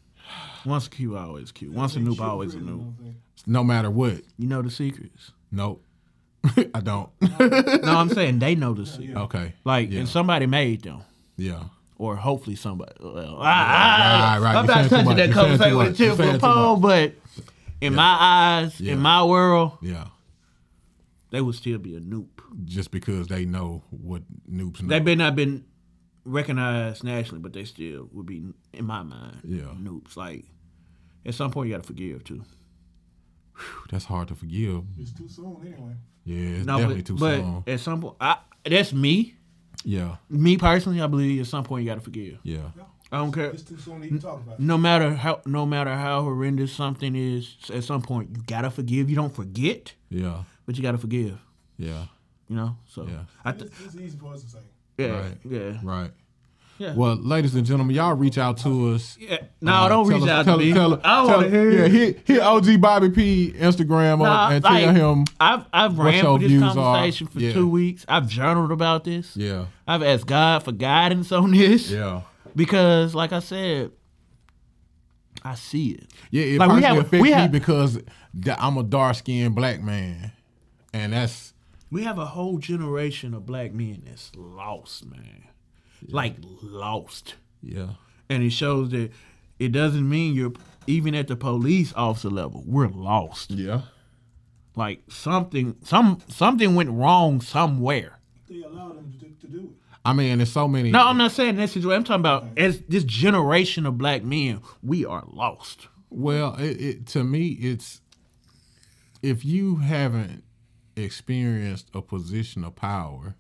Once 0.65 0.87
a 0.87 0.91
Q, 0.91 1.17
always 1.17 1.51
Q. 1.53 1.73
Once 1.73 1.97
a 1.97 1.99
Nupe, 1.99 2.21
always 2.21 2.55
a 2.55 2.59
Nupe. 2.59 2.67
I 2.67 2.71
don't 2.71 2.97
think. 3.03 3.17
no 3.47 3.65
matter 3.65 3.91
what. 3.91 4.21
You 4.39 4.47
know 4.49 4.63
the 4.63 4.71
secrets. 4.71 5.33
Nope, 5.51 5.85
I 6.75 6.81
don't. 6.81 7.11
no, 7.41 7.97
I'm 7.99 8.09
saying 8.11 8.39
they 8.39 8.55
know 8.55 8.73
the 8.75 8.87
secrets. 8.87 9.17
okay, 9.23 9.55
Like, 9.65 9.91
yeah, 9.91 10.01
and 10.01 10.09
somebody 10.09 10.47
made 10.47 10.83
them. 10.83 11.03
yeah. 11.37 11.65
Or 11.99 12.17
hopefully 12.17 12.57
somebody. 12.57 12.93
Well, 13.01 13.15
right, 13.15 13.23
ah, 13.23 13.43
ah, 13.43 13.43
ah. 13.45 14.35
I, 14.35 14.39
right. 14.41 14.57
I'm 14.57 14.67
not 14.67 14.89
touching 14.91 15.17
that 15.17 15.31
conversation 15.31 15.71
too 15.71 15.79
with 15.79 15.89
a 15.89 15.95
tip 15.95 16.17
for 16.17 16.29
a 16.35 16.39
pole, 16.39 16.77
but 16.77 17.15
in 17.81 17.95
my 17.95 18.17
eyes, 18.19 18.81
Yeah. 18.81 18.95
in 18.95 18.99
my 18.99 19.23
world, 19.25 19.79
Yeah, 19.83 20.07
they 21.31 21.41
would 21.41 21.55
still 21.55 21.79
be 21.79 21.95
a 21.95 22.01
Nupe. 22.01 22.27
just 22.65 22.91
because 22.91 23.29
they 23.29 23.45
know 23.45 23.83
what 23.91 24.23
Nupes 24.51 24.83
know. 24.83 24.89
They 24.89 24.99
may 25.01 25.15
not 25.15 25.37
been 25.37 25.65
recognized 26.25 27.05
nationally, 27.05 27.41
but 27.43 27.53
they 27.53 27.65
still 27.65 28.09
would 28.13 28.27
be, 28.27 28.43
in 28.73 28.85
my 28.85 29.03
mind, 29.03 29.39
Yeah. 29.45 29.73
Nupes. 29.81 30.17
Like, 30.17 30.45
at 31.27 31.35
some 31.35 31.51
point, 31.51 31.69
you 31.69 31.75
got 31.75 31.83
to 31.83 31.87
forgive, 31.87 32.25
too. 32.25 32.45
That's 33.91 34.05
hard 34.07 34.29
to 34.29 34.35
forgive. 34.35 34.83
It's 34.99 35.13
too 35.13 35.29
soon 35.29 35.57
anyway. 35.67 35.95
Yeah, 36.25 36.37
it's 36.59 36.67
No, 36.67 36.79
definitely 36.79 37.03
but, 37.03 37.07
too 37.07 37.17
but 37.17 37.37
soon. 37.41 37.65
at 37.67 37.81
some 37.81 38.01
point, 38.01 38.17
I, 38.21 38.39
that's 38.65 38.93
me. 38.93 39.35
Yeah, 39.85 40.17
Me 40.31 40.57
personally, 40.57 41.01
I 41.01 41.07
believe 41.09 41.41
at 41.41 41.47
some 41.49 41.65
point 41.65 41.83
you 41.85 41.91
got 41.91 41.97
to 41.97 42.01
forgive. 42.01 42.39
yeah, 42.45 42.71
I 43.11 43.17
don't 43.19 43.33
care. 43.33 43.51
It's 43.51 43.65
too 43.65 43.77
soon 43.79 44.01
to 44.01 44.07
even 44.07 44.21
talk 44.21 44.41
about 44.41 44.55
it. 44.55 44.61
No 44.61 44.79
matter 44.79 45.13
how, 45.15 45.41
no 45.45 45.67
matter 45.67 45.93
how 45.95 46.23
horrendous 46.23 46.73
something 46.73 47.17
is, 47.17 47.57
at 47.75 47.83
some 47.83 48.01
point 48.01 48.31
you 48.31 48.43
gotta 48.47 48.71
forgive. 48.71 49.11
You 49.11 49.17
don't 49.17 49.35
forget, 49.35 49.93
yeah, 50.09 50.45
but 50.67 50.77
you 50.77 50.83
gotta 50.83 50.99
forgive. 50.99 51.39
yeah. 51.79 52.05
You 52.49 52.57
know. 52.57 52.77
So 52.87 53.07
Yeah. 53.07 53.25
I 53.45 53.53
th- 53.53 53.65
It's, 53.73 53.81
it's 53.87 53.97
easy 53.97 54.19
for 54.19 54.33
us 54.35 54.45
to 54.45 54.51
say. 54.51 54.59
Yeah, 54.99 55.07
Right. 55.07 55.39
yeah, 55.49 55.79
Right. 55.83 56.11
yeah. 56.79 56.95
Well, 56.95 57.17
ladies 57.17 57.55
and 57.55 57.65
gentlemen, 57.67 57.95
y'all 57.97 58.15
reach 58.15 58.39
out 58.39 58.57
to 58.59 58.91
us. 58.95 59.17
yeah. 59.21 59.39
No, 59.61 59.73
Uh, 59.73 59.89
don't 59.89 60.09
reach 60.09 60.23
us- 60.23 60.29
out 60.29 60.45
tell, 60.45 60.59
to 60.59 60.65
me. 60.65 60.73
Tell, 60.73 61.01
I 61.05 61.25
want 61.25 61.43
to 61.43 61.51
hear. 61.51 61.71
Yeah, 61.71 61.89
hit, 61.89 62.23
hit 62.25 62.41
OG 62.41 62.77
Bobby 62.81 63.11
P 63.11 63.55
Instagram 63.59 64.19
Nah, 64.19 64.25
up 64.47 64.53
and 64.53 64.65
like, 64.65 64.85
tell 64.85 64.95
him. 65.15 65.25
I've 65.41 65.65
I've 65.73 65.99
ran 65.99 66.15
your 66.15 66.25
for 66.25 66.39
this 66.39 66.49
views 66.49 66.63
are. 66.63 66.75
conversation 66.75 67.27
for 67.29 67.41
Yeah. 67.41 67.53
two 67.53 67.69
weeks. 67.69 68.05
I've 68.09 68.29
journaled 68.29 68.73
about 68.73 69.05
this. 69.05 69.37
Yeah, 69.37 69.67
I've 69.87 70.03
asked 70.03 70.27
God 70.27 70.63
for 70.65 70.73
guidance 70.73 71.31
on 71.33 71.51
this 71.53 71.91
yeah, 71.91 72.23
because, 72.57 73.15
like 73.15 73.33
I 73.33 73.39
said, 73.41 73.91
I 75.45 75.55
see 75.55 75.91
it. 75.91 76.11
yeah. 76.31 76.43
It 76.45 76.59
Like, 76.59 76.69
we 76.69 76.75
personally 76.77 76.83
have- 76.97 77.07
affects 77.07 77.23
we 77.23 77.29
me 77.29 77.35
have- 77.35 77.53
because 77.53 77.99
I'm 78.59 78.77
a 78.77 78.83
dark 78.83 79.17
skinned 79.17 79.55
black 79.55 79.83
man, 79.83 80.33
and 80.93 81.13
that's 81.13 81.52
We 81.93 82.05
have 82.05 82.19
a 82.19 82.25
whole 82.25 82.57
generation 82.57 83.35
of 83.35 83.45
black 83.45 83.75
men 83.75 84.05
that's 84.07 84.33
lost, 84.35 85.05
man. 85.05 85.45
Like 86.09 86.37
lost. 86.63 87.35
yeah, 87.63 87.91
and 88.31 88.43
it 88.43 88.51
shows 88.51 88.89
that 88.91 89.13
it 89.59 89.73
doesn't 89.73 90.09
mean 90.09 90.35
you're 90.35 90.55
even 90.87 91.15
at 91.15 91.29
the 91.29 91.37
police 91.37 91.93
officer 91.95 92.31
level. 92.31 92.65
We're 92.67 92.89
lost. 92.89 93.51
yeah, 93.51 93.83
Like 94.75 95.03
something, 95.11 95.77
some 95.85 96.23
something 96.29 96.75
went 96.75 96.91
wrong 96.91 97.43
somewhere. 97.43 98.19
They 98.49 98.63
allow 98.63 98.89
them 98.89 99.13
to, 99.21 99.47
to 99.47 99.53
do 99.53 99.65
it. 99.65 99.71
I 100.03 100.15
mean, 100.15 100.39
there's 100.39 100.51
so 100.51 100.67
many. 100.67 100.91
No, 100.91 101.07
I'm 101.07 101.19
not 101.19 101.33
saying 101.33 101.57
that 101.57 101.69
situation. 101.69 101.93
I'm 101.93 102.05
talking 102.05 102.21
about 102.21 102.47
as 102.57 102.81
this 102.89 103.05
generation 103.05 103.85
of 103.85 103.99
black 103.99 104.25
men, 104.25 104.63
we 104.83 105.05
are 105.05 105.25
lost. 105.27 105.89
Well, 106.09 106.57
it, 106.57 106.81
it 106.81 107.07
to 107.09 107.23
me, 107.23 107.49
it's 107.49 108.01
if 109.23 109.45
you 109.45 109.77
haven't 109.77 110.43
experienced 110.97 111.89
a 111.95 112.03
position 112.03 112.65
of 112.65 112.75
power, 112.77 113.35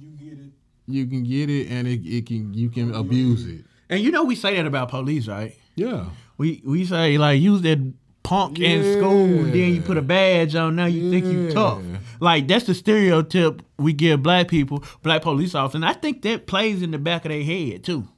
you 0.00 0.10
get 0.10 0.38
it, 0.38 0.52
you 0.86 1.06
can 1.06 1.24
get 1.24 1.50
it, 1.50 1.68
and 1.68 1.86
it, 1.88 2.00
it 2.06 2.26
can 2.26 2.52
you 2.54 2.68
can 2.70 2.94
abuse 2.94 3.46
it. 3.46 3.64
And 3.88 4.00
you 4.00 4.10
know 4.10 4.24
we 4.24 4.34
say 4.36 4.56
that 4.56 4.66
about 4.66 4.88
police, 4.90 5.28
right? 5.28 5.54
Yeah, 5.74 6.06
We 6.38 6.62
we 6.64 6.84
say 6.84 7.18
like 7.18 7.40
use 7.40 7.62
that 7.62 7.92
punk 8.22 8.58
in 8.58 8.82
school, 8.98 9.44
then 9.44 9.74
you 9.74 9.80
put 9.82 9.96
a 9.96 10.02
badge 10.02 10.54
on. 10.56 10.74
Now 10.76 10.86
you 10.86 11.10
think 11.10 11.26
you 11.26 11.52
tough. 11.52 11.82
Like 12.18 12.48
that's 12.48 12.64
the 12.64 12.74
stereotype 12.74 13.62
we 13.78 13.92
give 13.92 14.22
black 14.22 14.48
people, 14.48 14.82
black 15.02 15.22
police 15.22 15.54
officers, 15.54 15.76
and 15.76 15.84
I 15.84 15.92
think 15.92 16.22
that 16.22 16.46
plays 16.46 16.82
in 16.82 16.90
the 16.92 16.98
back 16.98 17.24
of 17.24 17.30
their 17.30 17.44
head 17.44 17.84
too. 17.84 18.08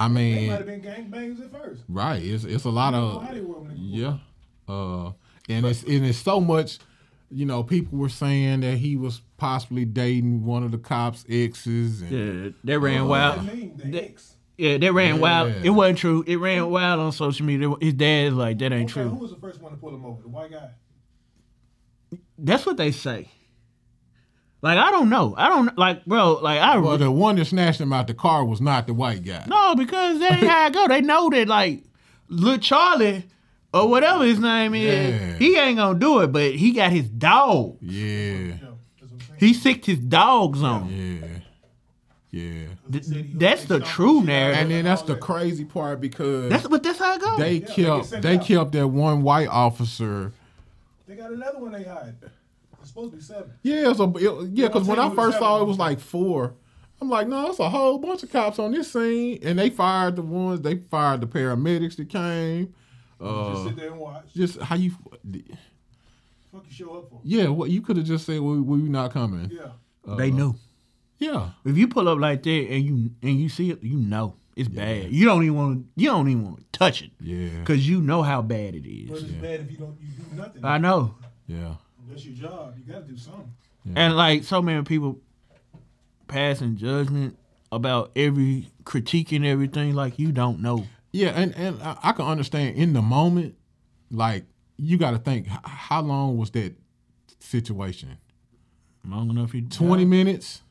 I 0.00 0.08
they 0.08 0.14
mean, 0.14 0.48
might 0.48 0.56
have 0.56 0.66
been 0.66 0.80
gangbangs 0.82 1.44
at 1.44 1.52
first. 1.52 1.82
right? 1.88 2.22
It's 2.22 2.44
it's 2.44 2.64
a 2.64 2.70
lot 2.70 2.94
How 2.94 3.00
of 3.20 3.30
they 3.34 3.40
were 3.40 3.60
when 3.60 3.68
they 3.70 3.76
yeah, 3.76 4.16
uh, 4.68 5.12
and 5.48 5.64
it's 5.66 5.82
and 5.84 6.04
it's 6.06 6.18
so 6.18 6.40
much. 6.40 6.78
You 7.32 7.46
know, 7.46 7.62
people 7.62 7.96
were 7.98 8.08
saying 8.08 8.60
that 8.60 8.78
he 8.78 8.96
was 8.96 9.22
possibly 9.36 9.84
dating 9.84 10.44
one 10.44 10.64
of 10.64 10.72
the 10.72 10.78
cops' 10.78 11.24
exes. 11.28 12.02
And, 12.02 12.10
Yeah, 12.44 12.50
they 12.64 12.76
ran 12.76 13.02
uh-huh. 13.02 13.04
What 13.06 13.36
wild. 13.36 13.46
does? 13.46 13.90
The 13.90 14.04
ex. 14.04 14.34
Yeah, 14.58 14.78
they 14.78 14.90
ran 14.90 15.14
Yeah. 15.14 15.20
wild. 15.20 15.52
It 15.64 15.70
wasn't 15.70 15.98
true. 15.98 16.24
It 16.26 16.36
ran 16.36 16.68
wild 16.70 17.00
on 17.00 17.12
social 17.12 17.46
media. 17.46 17.70
His 17.80 17.94
dad's 17.94 18.34
like, 18.34 18.58
that 18.58 18.72
ain't 18.72 18.90
Okay, 18.96 19.08
who 19.08 19.14
was 19.16 19.30
the 19.30 19.36
first 19.36 19.60
one 19.62 19.70
to 19.72 19.78
pull 19.78 19.94
him 19.94 20.04
over? 20.04 20.20
The 20.22 20.28
white 20.28 20.50
guy. 20.50 20.70
That's 22.38 22.66
what 22.66 22.76
they 22.76 22.90
say. 22.90 23.28
Like 24.62 24.76
I 24.76 24.90
don't 24.90 25.08
know. 25.08 25.34
I 25.38 25.48
don't 25.48 25.76
like, 25.78 26.04
bro. 26.04 26.34
Like 26.42 26.60
I 26.60 26.76
Well, 26.78 26.98
the 26.98 27.10
one 27.10 27.36
that 27.36 27.46
snatched 27.46 27.80
him 27.80 27.92
out 27.92 28.06
the 28.08 28.14
car 28.14 28.44
was 28.44 28.60
not 28.60 28.86
the 28.86 28.92
white 28.94 29.24
guy. 29.24 29.44
no 29.46 29.74
because 29.74 30.18
that 30.18 30.32
ain't 30.38 30.46
how 30.48 30.66
it 30.66 30.72
go. 30.74 30.88
They 30.88 31.00
know 31.00 31.30
that 31.30 31.48
like, 31.48 31.84
little 32.28 32.58
Charlie 32.58 33.24
or 33.72 33.88
whatever 33.88 34.24
his 34.24 34.38
name 34.38 34.74
is, 34.74 34.82
Yeah. 35.20 35.36
he 35.38 35.56
ain't 35.56 35.76
gonna 35.78 35.98
do 35.98 36.20
it. 36.20 36.28
But 36.32 36.54
he 36.54 36.72
got 36.72 36.90
his 36.92 37.08
dog. 37.08 37.76
Yeah, 37.80 38.04
Yeah, 38.04 38.46
that's 38.52 38.62
what 38.62 38.72
I'm 39.12 39.20
saying. 39.20 39.38
He 39.38 39.54
sicked 39.54 39.86
his 39.86 39.98
dogs 39.98 40.62
on. 40.62 40.84
him. 40.88 41.42
yeah, 42.32 42.42
yeah. 42.42 42.66
Th- 42.92 43.26
that's 43.34 43.64
the 43.64 43.80
true 43.80 43.80
the 43.80 43.86
shit 43.86 43.96
out 44.04 44.18
of 44.20 44.26
narrative. 44.26 44.60
And 44.62 44.70
then 44.70 44.84
that's 44.84 45.02
the 45.02 45.16
crazy 45.16 45.64
part 45.64 46.00
because 46.00 46.50
That's 46.50 46.66
but 46.66 46.82
that's 46.82 46.98
how 46.98 47.14
it 47.14 47.20
goes. 47.20 47.38
they 47.38 47.54
Yeah, 47.54 47.60
they 47.60 47.66
get 47.66 47.68
kept 47.76 48.06
sent 48.06 48.22
they 48.22 48.38
kept 48.38 48.72
that 48.72 48.88
one 48.88 49.22
white 49.22 49.48
officer. 49.48 50.32
They 51.06 51.16
got 51.16 51.32
another 51.32 51.58
one 51.58 51.72
they 51.72 51.82
hired. 51.84 52.16
It's 52.80 52.88
supposed 52.88 53.10
to 53.12 53.16
be 53.18 53.22
seven. 53.22 53.50
Yeah, 53.62 53.90
it's 53.90 54.00
a, 54.00 54.04
it- 54.16 54.50
yeah. 54.54 54.66
Because 54.68 54.86
when 54.88 54.98
I 54.98 55.08
first 55.08 55.16
what's 55.18 55.38
saw 55.38 55.58
it, 55.58 55.62
it 55.62 55.66
was 55.66 55.78
like 55.78 56.00
four. 56.00 56.54
I'm 57.02 57.08
like, 57.08 57.28
no, 57.28 57.48
it's 57.50 57.58
a 57.58 57.68
whole 57.70 57.98
bunch 57.98 58.22
of 58.22 58.30
cops 58.30 58.58
on 58.58 58.72
this 58.72 58.92
scene, 58.92 59.38
and 59.42 59.58
they 59.58 59.70
fired 59.70 60.16
the 60.16 60.22
ones. 60.22 60.60
They 60.60 60.76
fired 60.76 61.22
the 61.22 61.26
paramedics 61.26 61.96
that 61.96 62.08
came. 62.10 62.74
Just 63.20 63.30
Uh, 63.32 63.64
sit 63.64 63.76
there 63.76 63.90
and 63.90 63.98
watch. 64.00 64.32
just 64.34 64.58
how 64.60 64.76
you, 64.76 64.90
Fuck 64.90 66.64
you 66.66 66.72
show 66.72 66.96
up 66.98 67.10
for. 67.10 67.20
yeah. 67.24 67.48
What 67.48 67.70
you 67.70 67.80
could 67.80 67.96
have 67.96 68.06
just 68.06 68.26
said, 68.26 68.40
we 68.40 68.60
we 68.60 68.78
not 68.78 69.12
coming. 69.12 69.50
Yeah. 69.52 70.14
they 70.16 70.30
knew. 70.30 70.54
Yeah, 71.18 71.50
If 71.66 71.76
you 71.76 71.86
pull 71.86 72.08
up 72.08 72.18
like 72.18 72.42
that 72.44 72.50
and 72.70 72.82
you 72.82 73.10
and 73.22 73.38
you 73.38 73.48
see 73.50 73.70
it, 73.70 73.82
you 73.82 73.98
know 73.98 74.36
it's 74.56 74.68
bad. 74.70 75.12
You 75.12 75.26
don't 75.26 75.42
even 75.42 75.54
want 75.54 75.78
to. 75.94 76.00
you 76.02 76.08
don't 76.08 76.28
even 76.30 76.44
want 76.46 76.58
to 76.60 76.78
touch 76.78 77.02
it 77.02 77.10
yeah, 77.20 77.58
because 77.60 77.86
you 77.86 78.00
know 78.00 78.22
how 78.22 78.40
bad 78.40 78.74
it 78.74 78.82
But 79.08 79.18
is. 79.18 79.24
it's 79.24 79.32
bad 79.32 79.60
if 79.60 79.70
you 79.70 79.76
don't 79.76 79.96
you 80.00 80.08
do 80.08 80.36
nothing. 80.36 80.64
I 80.64 80.78
know, 80.78 81.14
yeah, 81.46 81.74
That's 82.08 82.24
your 82.24 82.34
job. 82.36 82.74
You 82.78 82.90
got 82.92 83.06
to 83.06 83.12
do 83.12 83.18
something. 83.18 83.52
and 83.94 84.16
like 84.16 84.44
so 84.44 84.62
many 84.62 84.82
people 84.82 85.18
passing 86.26 86.76
judgment 86.76 87.36
about 87.70 88.10
every 88.16 88.68
critiquing 88.84 89.44
everything 89.44 89.94
like 89.94 90.18
you 90.18 90.32
don't 90.32 90.60
know. 90.60 90.86
Yeah. 91.12 91.28
And 91.30 91.54
and 91.56 91.82
I, 91.82 91.96
I 92.02 92.12
can 92.12 92.26
understand 92.26 92.76
in 92.76 92.92
the 92.92 93.02
moment, 93.02 93.56
like 94.10 94.44
you 94.76 94.96
got 94.98 95.10
to 95.12 95.18
think, 95.18 95.46
how 95.64 96.00
long 96.02 96.36
was 96.38 96.50
that 96.52 96.74
situation? 97.38 98.16
Long 99.06 99.30
enough 99.30 99.54
you 99.54 99.62
Twenty 99.62 100.04
minutes, 100.04 100.62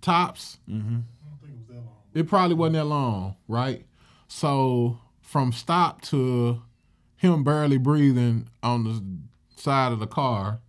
tops. 0.00 0.58
I 0.68 0.72
don't 0.72 1.04
think 1.40 1.52
it 1.52 1.58
was 1.58 1.66
that 1.68 1.74
long. 1.76 1.88
It 2.14 2.28
probably 2.28 2.54
wasn't 2.54 2.74
that 2.76 2.84
long, 2.84 3.36
right? 3.48 3.84
So 4.28 4.98
from 5.20 5.52
stop 5.52 6.02
to 6.02 6.62
him 7.16 7.44
barely 7.44 7.78
breathing 7.78 8.48
on 8.62 8.84
the 8.84 9.02
side 9.60 9.92
of 9.92 9.98
the 10.00 10.06
car, 10.06 10.60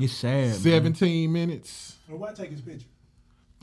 It's 0.00 0.12
sad. 0.12 0.48
man. 0.48 0.54
17 0.58 1.32
minutes. 1.32 1.96
And 2.08 2.18
why 2.18 2.32
take 2.32 2.50
his 2.50 2.60
picture? 2.62 2.86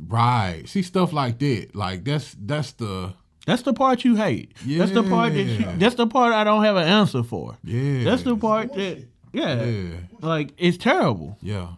Right. 0.08 0.64
See 0.68 0.82
stuff 0.84 1.12
like 1.12 1.40
that. 1.40 1.76
Like 1.76 2.06
that's 2.06 2.36
that's 2.40 2.72
the 2.74 3.14
That's 3.50 3.64
the 3.64 3.74
part 3.74 4.04
you 4.06 4.16
hate. 4.16 4.54
That's 4.66 4.92
the 4.92 5.02
part 5.04 5.34
that 5.34 5.42
you, 5.44 5.66
that's 5.78 5.96
the 5.96 6.06
part 6.06 6.34
I 6.34 6.44
don't 6.44 6.64
have 6.64 6.76
an 6.76 6.88
answer 6.88 7.24
for. 7.24 7.58
yeah. 7.64 8.04
That's 8.04 8.22
the 8.22 8.36
part 8.36 8.74
that 8.76 9.04
yeah, 9.34 9.64
yeah. 9.64 9.96
like 10.22 10.52
it's 10.58 10.78
terrible. 10.78 11.38
Yeah. 11.42 11.70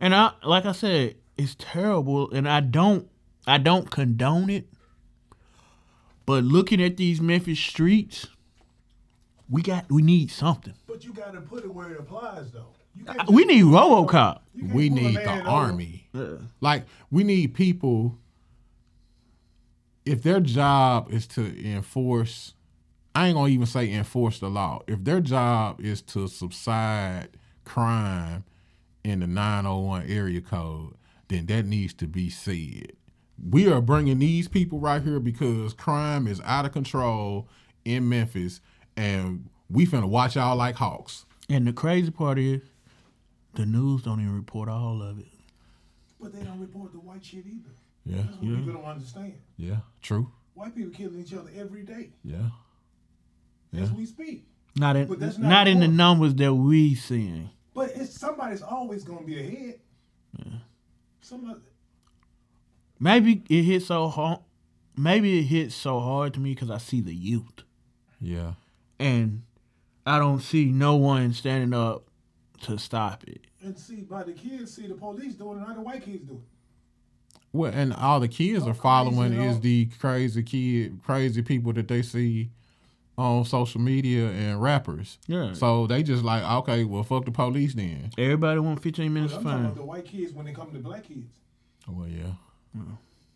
And 0.00 0.14
I 0.14 0.32
like 0.44 0.66
I 0.66 0.72
said, 0.72 1.16
it's 1.38 1.54
terrible 1.58 2.30
and 2.32 2.46
I 2.48 2.60
don't 2.60 3.08
I 3.46 3.56
don't 3.56 3.90
condone 3.90 4.50
it. 4.50 4.68
But 6.26 6.44
looking 6.44 6.82
at 6.82 6.98
these 6.98 7.20
Memphis 7.20 7.58
streets, 7.58 8.26
we 9.48 9.62
got 9.62 9.90
we 9.90 10.02
need 10.02 10.30
something. 10.30 10.74
But 10.86 11.04
you 11.04 11.12
got 11.14 11.32
to 11.32 11.40
put 11.40 11.64
it 11.64 11.72
where 11.74 11.90
it 11.90 11.98
applies, 11.98 12.50
though. 12.52 12.68
You 12.94 13.06
We 13.34 13.44
need 13.46 13.64
RoboCop. 13.64 14.40
you 14.54 14.62
can't 14.64 14.74
We 14.74 14.88
need 14.90 15.16
the 15.16 15.40
over. 15.40 15.48
army. 15.48 16.06
Like 16.60 16.84
we 17.10 17.24
need 17.24 17.54
people 17.54 18.18
if 20.04 20.22
their 20.22 20.40
job 20.40 21.12
is 21.12 21.26
to 21.28 21.64
enforce, 21.64 22.54
I 23.14 23.28
ain't 23.28 23.36
gonna 23.36 23.48
even 23.48 23.66
say 23.66 23.92
enforce 23.92 24.40
the 24.40 24.48
law. 24.48 24.82
If 24.86 25.04
their 25.04 25.20
job 25.20 25.80
is 25.80 26.02
to 26.02 26.28
subside 26.28 27.28
crime 27.64 28.44
in 29.04 29.20
the 29.20 29.26
901 29.26 30.06
area 30.08 30.40
code, 30.40 30.94
then 31.28 31.46
that 31.46 31.66
needs 31.66 31.94
to 31.94 32.06
be 32.06 32.30
said. 32.30 32.92
We 33.50 33.70
are 33.70 33.80
bringing 33.80 34.18
these 34.18 34.48
people 34.48 34.78
right 34.78 35.02
here 35.02 35.18
because 35.18 35.74
crime 35.74 36.26
is 36.26 36.40
out 36.44 36.64
of 36.64 36.72
control 36.72 37.48
in 37.84 38.08
Memphis, 38.08 38.60
and 38.96 39.48
we 39.68 39.86
finna 39.86 40.08
watch 40.08 40.36
y'all 40.36 40.56
like 40.56 40.76
hawks. 40.76 41.26
And 41.48 41.66
the 41.66 41.72
crazy 41.72 42.10
part 42.10 42.38
is, 42.38 42.60
the 43.54 43.66
news 43.66 44.02
don't 44.02 44.20
even 44.20 44.34
report 44.34 44.68
all 44.68 45.02
of 45.02 45.18
it. 45.18 45.26
But 46.20 46.32
they 46.32 46.44
don't 46.44 46.60
report 46.60 46.92
the 46.92 47.00
white 47.00 47.24
shit 47.24 47.44
either. 47.46 47.74
Yeah, 48.04 48.16
That's 48.22 48.36
what 48.36 48.40
people 48.40 48.72
don't 48.74 48.84
understand. 48.84 49.34
yeah, 49.56 49.76
true. 50.00 50.30
White 50.54 50.74
people 50.74 50.92
killing 50.92 51.20
each 51.20 51.32
other 51.34 51.50
every 51.54 51.82
day 51.82 52.10
Yeah, 52.24 52.50
as 53.72 53.90
Yeah. 53.90 53.96
we 53.96 54.06
speak. 54.06 54.46
Not 54.76 54.96
in 54.96 55.06
But 55.08 55.20
that's 55.20 55.38
not, 55.38 55.48
not 55.48 55.68
in 55.68 55.80
the 55.80 55.88
numbers 55.88 56.34
that 56.36 56.54
we 56.54 56.94
seeing. 56.94 57.50
But 57.74 57.90
it's 57.94 58.18
somebody's 58.18 58.62
always 58.62 59.04
gonna 59.04 59.24
be 59.24 59.38
ahead. 59.38 59.80
Yeah. 60.38 60.58
Somebody, 61.20 61.60
Maybe 62.98 63.42
it 63.48 63.62
hit 63.62 63.82
so 63.82 64.08
hard. 64.08 64.40
Maybe 64.96 65.38
it 65.40 65.44
hits 65.44 65.74
so 65.74 66.00
hard 66.00 66.34
to 66.34 66.40
me 66.40 66.54
because 66.54 66.70
I 66.70 66.78
see 66.78 67.00
the 67.00 67.14
youth, 67.14 67.62
yeah, 68.20 68.54
and 68.98 69.42
I 70.04 70.18
don't 70.18 70.40
see 70.40 70.66
no 70.66 70.96
one 70.96 71.32
standing 71.32 71.72
up 71.72 72.04
to 72.62 72.78
stop 72.78 73.24
it. 73.26 73.46
and 73.62 73.78
see 73.78 74.02
by 74.02 74.22
the 74.24 74.32
kids, 74.32 74.74
see 74.74 74.86
the 74.86 74.94
police 74.94 75.34
doing 75.34 75.58
it, 75.58 75.60
not 75.66 75.76
the 75.76 75.82
white 75.82 76.02
kids 76.04 76.24
do 76.26 76.34
it. 76.34 76.40
Well, 77.52 77.72
and 77.74 77.92
all 77.92 78.18
the 78.20 78.28
kids 78.28 78.64
So 78.64 78.70
are 78.70 78.74
following 78.74 79.32
is 79.34 79.60
the 79.60 79.86
crazy 79.98 80.42
kid, 80.42 81.00
crazy 81.04 81.42
people 81.42 81.72
that 81.74 81.88
they 81.88 82.02
see 82.02 82.50
on 83.18 83.44
social 83.44 83.80
media 83.80 84.28
and 84.30 84.60
rappers. 84.62 85.18
Yeah. 85.26 85.52
So 85.52 85.86
they 85.86 86.02
just 86.02 86.24
like, 86.24 86.42
okay, 86.42 86.84
well, 86.84 87.02
fuck 87.02 87.26
the 87.26 87.30
police 87.30 87.74
then. 87.74 88.10
Everybody 88.16 88.58
want 88.60 88.82
15 88.82 89.12
minutes 89.12 89.34
I'm 89.34 89.38
of 89.40 89.44
talking 89.44 89.60
about 89.60 89.68
fame. 89.74 89.76
the 89.76 89.86
white 89.86 90.04
kids 90.06 90.32
when 90.32 90.46
they 90.46 90.52
come 90.52 90.70
to 90.72 90.78
black 90.78 91.04
kids. 91.04 91.26
Well, 91.86 92.08
yeah, 92.08 92.22
uh-uh. 92.78 92.84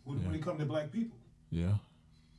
When, 0.05 0.23
when 0.23 0.31
they 0.31 0.39
come 0.39 0.57
to 0.57 0.65
black 0.65 0.91
people. 0.91 1.17
yeah. 1.51 1.73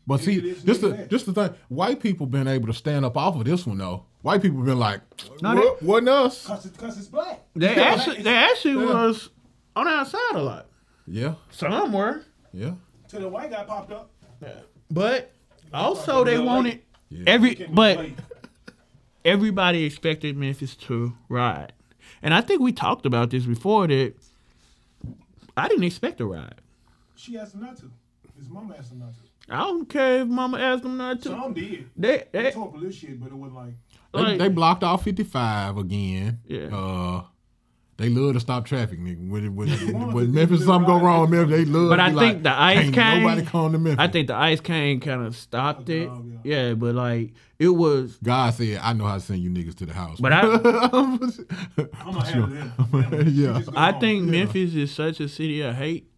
But 0.07 0.21
Maybe 0.21 0.33
see, 0.33 0.39
it 0.39 0.45
is, 0.47 0.63
just 0.65 0.81
maybe 0.83 0.93
the 0.97 1.03
that. 1.03 1.11
just 1.11 1.27
the 1.27 1.33
thing, 1.35 1.55
white 1.69 2.01
people 2.01 2.25
been 2.25 2.49
able 2.49 2.67
to 2.69 2.73
stand 2.73 3.05
up 3.05 3.15
off 3.19 3.37
of 3.37 3.45
this 3.45 3.67
one 3.67 3.77
though. 3.77 4.07
White 4.23 4.41
people 4.41 4.63
been 4.63 4.79
like, 4.79 5.03
No, 5.43 5.55
what, 5.55 5.83
wasn't 5.83 6.09
us? 6.09 6.47
Cause, 6.47 6.65
it, 6.65 6.79
Cause 6.79 6.97
it's 6.97 7.09
black. 7.09 7.43
They 7.55 7.75
actually, 7.77 8.23
they 8.23 8.35
actually 8.35 8.77
was 8.77 9.29
on 9.77 9.85
the 9.85 9.91
outside 9.93 10.19
a 10.35 10.43
lot. 10.43 10.67
Yeah, 11.11 11.35
Some 11.51 11.93
were, 11.93 12.23
yeah, 12.53 12.73
Till 13.09 13.21
the 13.21 13.29
white 13.29 13.51
guy 13.51 13.65
popped 13.65 13.93
up. 13.93 14.11
Yeah. 14.43 14.51
but 14.91 15.33
also 15.73 16.23
they 16.25 16.39
wanted 16.39 16.83
Yeah. 17.09 17.25
every. 17.27 17.55
But 17.71 18.11
everybody 19.25 19.85
expected 19.85 20.37
Memphis 20.37 20.75
to 20.77 21.15
ride, 21.29 21.73
and 22.23 22.35
I 22.35 22.41
think 22.41 22.61
we 22.61 22.73
talked 22.73 23.07
about 23.07 23.31
this 23.31 23.45
before 23.47 23.87
that 23.89 24.15
I 25.57 25.69
didn't 25.69 25.85
expect 25.85 26.21
a 26.21 26.27
ride. 26.27 26.61
she 27.17 27.39
asked 27.39 27.55
him 27.55 27.63
not 27.63 27.77
to. 27.79 27.91
His 28.39 28.49
mama 28.49 28.75
asked 28.79 28.93
him 28.93 29.01
not 29.01 29.13
to. 29.15 29.21
I 29.51 29.61
don't 29.61 29.89
care 29.89 30.21
if 30.21 30.29
Mama 30.29 30.59
asked 30.59 30.83
them 30.83 30.99
not 30.99 31.23
to. 31.23 31.31
Some 31.31 31.55
did. 31.55 31.87
They, 31.97 32.25
They 32.31 32.43
they 32.43 32.51
tore 32.51 32.71
police 32.71 32.97
shit, 32.97 33.19
but 33.19 33.29
it 33.29 33.35
wasn't 33.35 33.57
like. 33.57 33.75
they, 34.13 34.21
like, 34.21 34.39
they 34.39 34.49
blocked 34.49 34.85
off 34.85 35.05
fifty 35.05 35.25
five 35.25 35.79
again. 35.79 36.41
Yeah. 36.47 36.67
Uh, 36.71 37.23
they 37.99 38.09
love 38.09 38.35
to 38.35 38.41
stop 38.41 38.65
traffic, 38.65 39.01
nigga. 39.01 39.29
When, 39.29 39.55
when, 39.57 39.93
want 39.93 40.13
when 40.15 40.33
Memphis 40.33 40.65
something 40.65 40.87
go 40.87 40.95
right. 40.97 41.03
wrong, 41.03 41.31
Memphis 41.31 41.51
they 41.59 41.65
love. 41.65 41.91
But 41.91 41.97
to 41.97 42.03
I 42.05 42.11
be 42.11 42.19
think 42.19 42.35
like, 42.35 42.43
the 42.45 42.53
ice 42.61 42.77
"Can't 42.85 42.95
came- 42.95 43.23
Nobody 43.25 43.43
come 43.47 43.73
to 43.73 43.79
Memphis. 43.79 44.03
I 44.03 44.09
think 44.09 44.27
the 44.29 44.35
ice 44.37 44.61
cane 44.61 45.01
kind 45.01 45.27
of 45.27 45.37
stopped 45.37 45.89
it. 45.91 46.09
Oh, 46.09 46.25
yeah. 46.45 46.69
Yeah, 46.69 46.75
but 46.75 46.95
like 46.95 47.33
it 47.59 47.69
was. 47.69 48.17
God 48.23 48.55
said, 48.55 48.79
"I 48.83 48.93
know 48.93 49.05
how 49.05 49.15
to 49.15 49.21
send 49.21 49.41
you 49.41 49.51
niggas 49.51 49.75
to 49.79 49.87
the 49.87 49.93
house." 49.93 50.21
But 50.21 50.33
I, 50.33 50.41
I'm 50.93 51.19
gonna 51.19 52.25
handle 52.25 52.47
that. 52.47 53.27
Yeah. 53.27 53.53
She 53.59 53.59
just 53.61 53.73
go 53.73 53.79
I 53.79 53.91
home. 53.91 54.01
think 54.01 54.25
Memphis 54.25 54.75
is 54.75 54.93
such 54.93 55.19
a 55.21 55.29
city 55.29 55.61
of 55.63 55.75
hate 55.75 56.09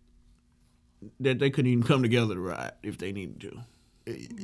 that 1.21 1.39
they 1.39 1.49
couldn't 1.49 1.71
even 1.71 1.83
come 1.87 2.03
together 2.03 2.35
to 2.35 2.41
ride 2.41 2.73
if 2.83 2.99
they 2.99 3.11
needed 3.13 3.41
to. 3.41 3.59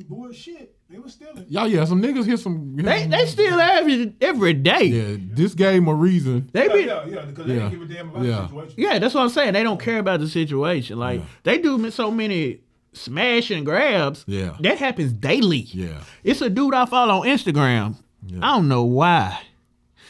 Bullshit. 0.09 0.75
They 0.89 0.99
were 0.99 1.09
stealing. 1.09 1.45
Y'all, 1.49 1.67
yeah, 1.67 1.83
some 1.85 2.01
niggas 2.01 2.25
hit 2.25 2.39
some. 2.39 2.75
They 2.75 3.07
they 3.07 3.25
still 3.25 3.57
have 3.57 3.87
it 3.89 4.13
every 4.21 4.53
day. 4.53 4.83
yeah, 4.85 5.15
this 5.19 5.53
gave 5.53 5.75
'em 5.81 5.87
a 5.87 5.93
reason. 5.93 6.49
They 6.53 6.67
Yeah, 6.67 6.73
be, 6.73 6.79
yeah, 6.81 7.05
yeah. 7.07 7.25
Because 7.25 7.45
they 7.45 7.55
Yeah. 7.55 7.69
didn't 7.69 7.79
give 7.79 7.81
a 7.89 7.93
damn 7.93 8.09
about 8.09 8.23
Yeah. 8.25 8.31
the 8.41 8.47
situation. 8.47 8.73
yeah, 8.77 8.99
that's 8.99 9.13
what 9.13 9.21
I'm 9.23 9.29
saying. 9.29 9.53
They 9.53 9.63
don't 9.63 9.79
care 9.79 9.99
about 9.99 10.19
the 10.21 10.27
situation. 10.29 10.97
Like 10.99 11.21
they 11.43 11.57
do 11.57 11.89
so 11.91 12.09
many 12.11 12.59
smash 12.93 13.51
and 13.51 13.65
grabs. 13.65 14.23
Yeah. 14.27 14.55
that 14.61 14.77
happens 14.79 15.11
daily. 15.13 15.67
Yeah, 15.71 16.01
It's 16.23 16.41
a 16.41 16.49
dude 16.49 16.73
I 16.73 16.85
follow 16.85 17.21
on 17.21 17.27
Instagram. 17.27 17.95
Yeah. 18.25 18.39
I 18.41 18.55
don't 18.55 18.67
know 18.67 18.83
why. 18.83 19.39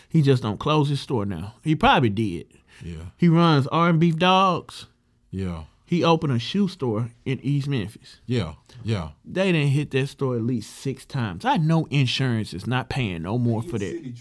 He 0.10 0.22
just 0.22 0.42
don't 0.42 0.60
close 0.60 0.88
his 0.90 1.02
store 1.02 1.26
now. 1.26 1.56
He 1.64 1.76
probably 1.76 2.10
did. 2.10 2.46
yeah, 2.84 2.96
He 3.18 3.28
runs 3.28 3.68
R 3.68 3.90
and 3.90 4.00
Beef 4.00 4.16
Dogs. 4.18 4.86
yeah, 5.32 5.64
He 5.88 6.04
opened 6.04 6.34
a 6.34 6.40
shoe 6.40 6.68
store 6.68 7.12
in 7.24 7.40
East 7.42 7.70
Memphis. 7.70 8.20
yeah, 8.26 8.56
yeah. 8.84 9.12
They 9.24 9.54
didn't 9.54 9.70
hit 9.70 9.92
that 9.92 10.08
store 10.08 10.36
at 10.36 10.42
least 10.42 10.76
six 10.76 11.06
times. 11.06 11.46
I 11.46 11.56
know 11.56 11.88
insurance 11.90 12.54
is 12.54 12.68
not 12.68 12.90
paying 12.90 13.22
no 13.22 13.38
more 13.38 13.64
for 13.64 13.80
that. 13.80 13.92
City. 13.92 14.14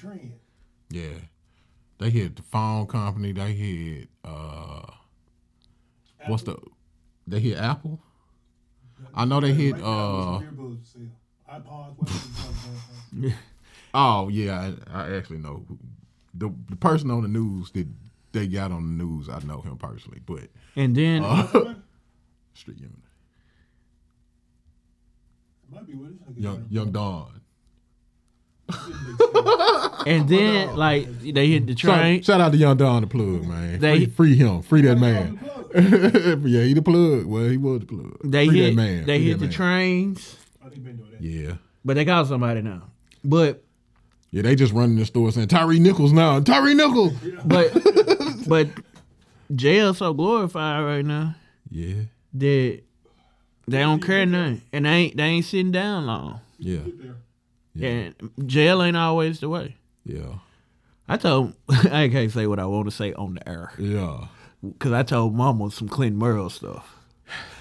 Yeah. 0.91 1.19
They 1.99 2.11
hit 2.11 2.37
the 2.37 2.43
phone 2.43 2.87
company. 2.87 3.33
They 3.33 3.53
hit 3.53 4.09
uh 4.25 4.83
what's 6.29 6.45
the 6.45 6.57
they 7.27 7.41
hit 7.41 7.59
Apple? 7.59 7.99
I 9.13 9.25
know 9.25 9.41
they 9.41 9.53
hit 9.53 9.73
Right 9.73 9.83
uh 9.83 10.39
what's 10.39 10.45
the 10.45 10.47
beer 10.47 10.51
booze 10.53 10.79
for 10.79 10.99
sale? 10.99 11.09
iPods, 11.53 11.97
what 11.97 12.11
else 12.11 12.25
is 13.19 13.25
it? 13.25 13.35
oh 13.95 14.29
yeah, 14.29 14.73
I, 14.93 15.01
I 15.03 15.17
actually 15.17 15.39
know 15.39 15.67
the 16.33 16.53
the 16.69 16.77
person 16.77 17.11
on 17.11 17.23
the 17.23 17.29
news 17.29 17.73
that 17.73 17.89
they 18.33 18.47
got 18.47 18.73
on 18.73 18.97
the 18.99 19.05
news, 19.05 19.29
I 19.29 19.39
know 19.41 19.61
him 19.63 19.77
personally, 19.79 20.21
but 20.25 20.49
And 20.75 20.95
then 20.97 21.23
Street 22.55 22.79
Unit. 22.79 22.93
Might 25.73 25.87
be 25.87 25.95
with 25.95 26.19
this. 26.35 26.37
Young 26.43 26.67
Young 26.71 26.93
Don. 26.93 27.41
and 30.07 30.29
then 30.29 30.75
like 30.77 31.07
they 31.21 31.49
hit 31.49 31.67
the 31.67 31.75
train. 31.75 32.21
Shout, 32.21 32.25
shout 32.25 32.41
out 32.41 32.53
to 32.53 32.59
Young 32.59 32.77
Don 32.77 33.03
the 33.03 33.07
plug, 33.07 33.47
man. 33.47 33.79
They- 33.81 34.07
free, 34.07 34.07
free 34.07 34.37
him. 34.37 34.63
Free 34.63 34.83
that 34.83 34.99
man. 34.99 35.41
Yeah, 35.77 36.63
he 36.63 36.73
the 36.73 36.81
plug. 36.83 37.27
Well, 37.27 37.45
he 37.45 37.59
was 37.59 37.81
the 37.81 37.87
plug. 37.87 38.17
They 38.25 38.47
free 38.47 38.61
hit 38.61 38.71
that 38.71 38.77
man. 38.77 39.05
they 39.05 39.19
Free 39.19 39.27
hit 39.29 39.39
the 39.41 39.45
man. 39.47 39.53
trains, 39.53 40.37
I 40.65 40.69
think 40.71 40.85
been 40.85 40.97
doing 40.97 41.11
that. 41.11 41.21
Yeah. 41.21 41.57
but 41.85 41.95
they 41.95 42.05
got 42.07 42.27
somebody 42.29 42.63
now. 42.63 42.85
But 43.23 43.63
Yeah, 44.37 44.43
they 44.43 44.55
just 44.55 44.75
running 44.75 44.97
the 44.97 45.07
store 45.07 45.33
saying 45.33 45.49
Tyre 45.49 45.73
Nichols 45.79 46.13
now. 46.13 46.41
Tyre 46.41 46.75
Nichols. 46.75 47.15
but 47.43 47.73
but 48.47 48.69
jail 49.55 49.95
so 49.95 50.13
glorified 50.13 50.85
right 50.85 51.05
now 51.05 51.35
Yeah. 51.71 52.03
that 52.35 52.81
they 53.69 53.79
don't 53.79 54.03
care 54.03 54.27
nothing, 54.27 54.61
and 54.75 54.85
they 54.85 54.91
ain't 54.91 55.17
they 55.17 55.23
ain't 55.25 55.45
sitting 55.47 55.73
down 55.73 56.05
long. 56.05 56.41
Yeah. 56.59 56.81
There. 57.75 57.91
And 57.91 58.31
jail 58.47 58.83
ain't 58.83 58.97
always 58.97 59.41
the 59.41 59.49
way. 59.49 59.77
Yeah. 60.05 60.35
I 61.09 61.17
told 61.17 61.55
I 61.71 62.09
can't 62.09 62.31
say 62.31 62.47
what 62.47 62.59
I 62.59 62.67
want 62.67 62.85
to 62.87 62.91
say 62.91 63.15
on 63.15 63.37
the 63.37 63.49
air 63.49 63.73
Yeah. 63.79 64.27
because 64.63 64.93
I 64.93 65.03
told 65.03 65.35
Mama 65.35 65.71
some 65.71 65.89
Clinton 65.89 66.19
Merle 66.19 66.51
stuff. 66.51 66.95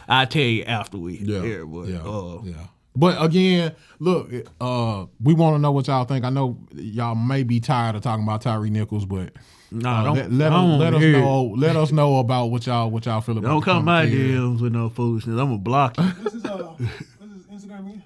I 0.10 0.26
tell 0.26 0.42
you 0.42 0.64
after 0.66 0.98
we 0.98 1.20
Yeah. 1.20 1.40
air, 1.42 1.66
but 1.66 1.88
yeah. 1.88 2.00
uh, 2.00 2.42
yeah. 2.44 2.68
But 2.96 3.22
again, 3.22 3.74
look, 4.00 4.30
uh, 4.62 5.06
we 5.22 5.34
want 5.34 5.56
to 5.56 5.60
know 5.60 5.72
what 5.72 5.88
y'all 5.88 6.06
think. 6.06 6.24
I 6.24 6.30
know 6.30 6.58
y'all 6.74 7.16
may 7.16 7.44
be 7.44 7.60
tired 7.60 7.96
of 7.96 8.02
talking 8.04 8.24
about 8.24 8.42
Tyre 8.42 8.66
Nichols, 8.68 9.06
but 9.06 9.34
nah, 9.72 10.00
uh, 10.00 10.04
don't 10.04 10.16
let, 10.16 10.32
let, 10.32 10.52
us, 10.54 10.54
don't 10.54 10.80
let 10.80 10.94
us 10.94 11.02
know. 11.04 11.44
Let 11.58 11.76
us 11.76 11.92
know 11.92 12.20
about 12.20 12.46
what 12.48 12.66
y'all 12.66 12.90
what 12.90 13.06
y'all 13.06 13.22
feel 13.22 13.38
about. 13.38 13.50
Don't 13.50 13.62
come 13.62 13.84
my. 13.86 14.06
DMs 14.06 14.62
with 14.62 14.72
no 14.74 14.90
foolishness. 14.90 15.34
I'm 15.40 15.48
gonna 15.48 15.58
block 15.58 15.98
you. 15.98 16.12
This 16.24 16.34
is 16.36 16.46
uh, 16.46 16.58
what 16.58 16.80
is 16.80 17.64
Instagram 17.66 17.80
again? 17.88 18.04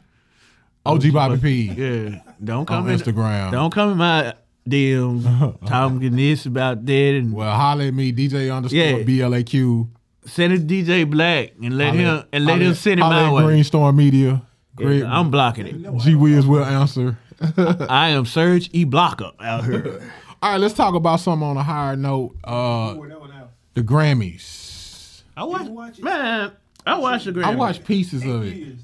OG 0.86 1.13
Bobby 1.13 1.38
P 1.38 1.62
Yeah, 1.73 2.21
don't 2.43 2.65
come 2.65 2.86
on 2.86 2.89
in. 2.89 2.97
Instagram. 2.99 3.52
Don't 3.52 3.71
come 3.71 3.91
in 3.91 3.97
my 3.97 4.34
DMs 4.67 5.60
talking 5.67 6.15
this 6.15 6.45
about 6.47 6.84
that 6.86 6.93
and 6.93 7.34
Well, 7.34 7.56
holla 7.56 7.86
at 7.86 7.93
me, 7.93 8.12
DJ 8.12 8.52
underscore 8.56 8.80
Yeah. 8.80 9.04
BLAQ. 9.04 9.88
send 10.25 10.54
it 10.54 10.60
to 10.60 10.63
DJ 10.65 11.08
Black 11.10 11.52
and 11.62 11.78
let 11.78 11.89
Holla- 11.95 11.97
him 12.21 12.23
and 12.34 12.45
let 12.45 12.54
holla- 12.54 12.63
him 12.65 12.73
send 12.75 12.99
it 12.99 13.04
holla 13.04 13.15
my 13.15 13.28
at 13.28 13.34
way. 13.34 13.43
Greenstorm 13.43 13.95
Media. 13.95 14.41
Great. 14.80 15.04
I'm 15.04 15.30
blocking 15.32 15.68
it. 15.68 15.98
G 16.00 16.15
Wiz 16.15 16.46
will 16.48 16.63
answer. 16.63 17.18
I 17.58 18.10
am 18.10 18.26
Serge 18.26 18.70
E 18.74 18.84
Blocker 18.84 19.32
out 19.39 19.65
here. 19.65 20.12
All 20.42 20.52
right, 20.52 20.58
let's 20.60 20.74
talk 20.74 20.96
about 20.96 21.20
something 21.20 21.48
on 21.48 21.58
a 21.58 21.63
higher 21.63 21.96
note. 21.96 22.36
Uh, 22.44 22.94
Pour 22.96 23.08
that 23.08 23.20
one 23.20 23.32
out. 23.32 23.52
the 23.74 23.82
Grammys. 23.84 25.22
I 25.36 25.44
watch 25.44 25.68
watch 25.68 26.00
man. 26.00 26.52
I 26.86 26.98
watched 26.98 27.26
the 27.26 27.32
Grammys. 27.34 27.46
I 27.46 27.56
watched 27.56 27.86
pieces 27.86 28.26
of 28.26 28.44
it. 28.44 28.76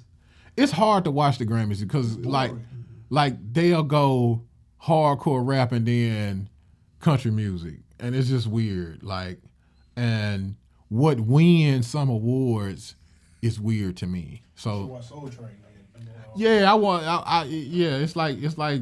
It's 0.58 0.72
hard 0.72 1.04
to 1.06 1.12
watch 1.12 1.38
the 1.38 1.46
Grammys 1.46 1.82
because 1.82 2.18
like, 2.20 2.52
like 3.10 3.36
they'll 3.54 3.84
go 3.84 4.44
hardcore 4.82 5.46
rap 5.46 5.72
and 5.72 5.86
then 5.86 6.50
country 7.00 7.32
music, 7.32 7.80
and 8.00 8.16
it's 8.16 8.30
just 8.30 8.48
weird. 8.48 9.04
Like, 9.04 9.40
and 9.96 10.56
what 10.90 11.20
wins 11.20 11.88
some 11.88 12.10
awards 12.10 12.96
is 13.42 13.60
weird 13.60 13.98
to 13.98 14.08
me. 14.08 14.44
So 14.56 15.00
Soul 15.02 15.30
Train. 15.30 15.50
Yeah, 16.36 16.72
I 16.72 16.76
want. 16.76 17.06
I, 17.06 17.16
I 17.26 17.44
yeah, 17.46 17.98
it's 17.98 18.16
like 18.16 18.42
it's 18.42 18.58
like 18.58 18.82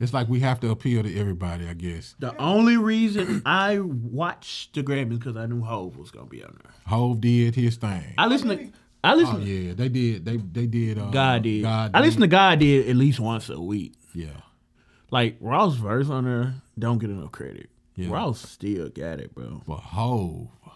it's 0.00 0.12
like 0.12 0.28
we 0.28 0.40
have 0.40 0.60
to 0.60 0.70
appeal 0.70 1.02
to 1.02 1.18
everybody. 1.18 1.66
I 1.68 1.74
guess 1.74 2.14
The 2.18 2.36
only 2.40 2.76
reason 2.76 3.42
I 3.46 3.78
watched 3.80 4.74
the 4.74 4.82
Grammys 4.82 5.18
because 5.18 5.36
I 5.36 5.46
knew 5.46 5.62
Hov 5.62 5.96
was 5.96 6.10
gonna 6.10 6.26
be 6.26 6.42
on 6.44 6.56
there. 6.62 6.72
Hov 6.86 7.20
did 7.20 7.54
his 7.54 7.76
thing. 7.76 8.14
I 8.16 8.26
listened 8.26 8.50
to. 8.58 8.72
I 9.04 9.12
Oh 9.12 9.16
listened. 9.16 9.44
to 9.44 9.50
yeah, 9.50 9.74
they 9.74 9.88
did. 9.88 10.24
They 10.24 10.36
they 10.36 10.66
did. 10.66 10.98
Uh, 10.98 11.10
God 11.10 11.42
did. 11.42 11.62
God 11.62 11.90
I 11.94 12.00
listen 12.00 12.20
to 12.22 12.26
God 12.26 12.58
did 12.60 12.88
at 12.88 12.96
least 12.96 13.20
once 13.20 13.48
a 13.48 13.60
week. 13.60 13.94
Yeah, 14.14 14.28
Like 15.10 15.36
Ross 15.40 15.74
verse 15.76 16.08
on 16.08 16.24
there 16.24 16.54
don't 16.78 16.98
get 16.98 17.10
enough 17.10 17.30
credit. 17.32 17.68
Yeah. 17.94 18.08
Ross 18.10 18.40
still 18.40 18.88
got 18.88 19.18
it, 19.20 19.34
bro. 19.34 19.62
but 19.66 19.76
Hov. 19.76 20.48
Oh 20.66 20.72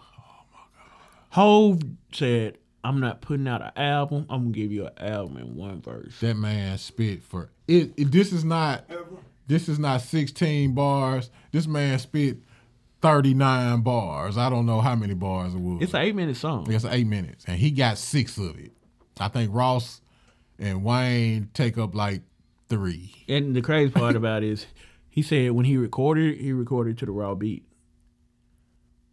my 0.51 0.57
god. 0.75 0.83
Hov 1.29 1.79
said, 2.13 2.57
"I'm 2.83 2.99
not 2.99 3.21
putting 3.21 3.47
out 3.47 3.61
an 3.61 3.71
album. 3.75 4.25
I'm 4.29 4.43
gonna 4.43 4.51
give 4.51 4.71
you 4.71 4.85
an 4.87 4.93
album 4.97 5.37
in 5.37 5.55
one 5.55 5.81
verse." 5.81 6.19
That 6.19 6.35
man 6.37 6.77
spit 6.77 7.23
for 7.23 7.49
it, 7.67 7.93
it- 7.97 8.11
This 8.11 8.31
is 8.33 8.43
not. 8.43 8.85
Ever. 8.89 9.03
This 9.45 9.67
is 9.67 9.77
not 9.77 10.01
16 10.01 10.73
bars. 10.73 11.29
This 11.51 11.67
man 11.67 11.99
spit 11.99 12.37
39 13.01 13.81
bars. 13.81 14.37
I 14.37 14.49
don't 14.49 14.65
know 14.65 14.79
how 14.79 14.95
many 14.95 15.13
bars 15.13 15.53
it 15.53 15.59
was. 15.59 15.81
It's 15.81 15.93
an 15.93 16.01
eight 16.01 16.15
minute 16.15 16.37
song. 16.37 16.71
It's 16.71 16.85
eight 16.85 17.07
minutes, 17.07 17.43
and 17.47 17.57
he 17.59 17.71
got 17.71 17.97
six 17.97 18.37
of 18.37 18.57
it. 18.57 18.71
I 19.19 19.27
think 19.27 19.53
Ross 19.53 19.99
and 20.57 20.83
Wayne 20.83 21.49
take 21.53 21.77
up 21.77 21.93
like 21.93 22.21
three. 22.69 23.11
And 23.27 23.53
the 23.55 23.61
crazy 23.61 23.91
part 23.91 24.15
about 24.15 24.43
it 24.43 24.49
is, 24.49 24.65
he 25.09 25.21
said 25.21 25.51
when 25.51 25.65
he 25.65 25.75
recorded, 25.77 26.37
he 26.39 26.53
recorded 26.53 26.97
to 26.99 27.05
the 27.05 27.11
raw 27.11 27.35
beat. 27.35 27.65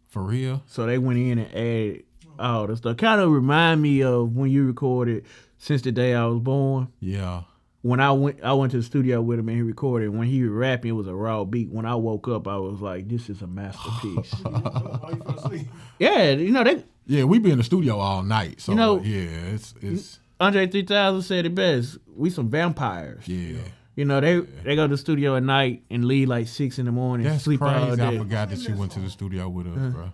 For 0.07 0.23
real? 0.23 0.63
So 0.65 0.85
they 0.85 0.97
went 0.97 1.19
in 1.19 1.39
and 1.39 1.47
added 1.53 2.03
all 2.41 2.67
the 2.67 2.75
stuff. 2.77 2.97
Kind 2.97 3.21
of 3.21 3.31
remind 3.31 3.81
me 3.81 4.03
of 4.03 4.35
when 4.35 4.49
you 4.51 4.65
recorded 4.65 5.25
"Since 5.57 5.81
the 5.83 5.91
Day 5.91 6.13
I 6.15 6.25
Was 6.25 6.39
Born." 6.39 6.87
Yeah. 6.99 7.43
When 7.83 7.99
I 7.99 8.11
went, 8.11 8.43
I 8.43 8.53
went 8.53 8.71
to 8.73 8.77
the 8.77 8.83
studio 8.83 9.21
with 9.23 9.39
him 9.39 9.49
and 9.49 9.57
he 9.57 9.63
recorded. 9.63 10.09
When 10.09 10.27
he 10.27 10.43
was 10.43 10.51
rapping, 10.51 10.89
it 10.89 10.93
was 10.93 11.07
a 11.07 11.15
raw 11.15 11.43
beat. 11.45 11.69
When 11.71 11.85
I 11.85 11.95
woke 11.95 12.27
up, 12.27 12.47
I 12.47 12.57
was 12.57 12.79
like, 12.79 13.07
"This 13.07 13.29
is 13.29 13.41
a 13.41 13.47
masterpiece." 13.47 14.31
Why 14.43 15.09
you 15.11 15.23
fell 15.23 15.39
asleep? 15.39 15.67
yeah, 15.97 16.31
you 16.31 16.51
know 16.51 16.63
they. 16.63 16.83
Yeah, 17.07 17.23
we 17.23 17.39
be 17.39 17.49
in 17.51 17.57
the 17.57 17.63
studio 17.63 17.97
all 17.97 18.21
night. 18.23 18.61
So 18.61 18.73
You 18.73 18.77
know- 18.77 19.01
yeah, 19.01 19.53
it's 19.55 19.73
it's 19.81 20.19
Andre 20.39 20.67
3000 20.67 21.21
said 21.23 21.45
it 21.47 21.55
best. 21.55 21.97
We 22.15 22.29
some 22.29 22.49
vampires. 22.49 23.27
yeah. 23.27 23.57
You 23.95 24.05
know, 24.05 24.21
they 24.21 24.39
they 24.63 24.75
go 24.75 24.85
to 24.87 24.93
the 24.93 24.97
studio 24.97 25.35
at 25.35 25.43
night 25.43 25.83
and 25.89 26.05
leave 26.05 26.29
like 26.29 26.47
six 26.47 26.79
in 26.79 26.85
the 26.85 26.91
morning, 26.91 27.25
That's 27.27 27.43
sleep 27.43 27.61
all 27.61 27.69
crazy. 27.87 28.01
I 28.01 28.17
forgot 28.17 28.49
that 28.49 28.59
you 28.59 28.75
went 28.75 28.91
to 28.93 28.99
the 28.99 29.09
studio 29.09 29.49
with 29.49 29.67
us, 29.67 29.93
bro. 29.93 30.11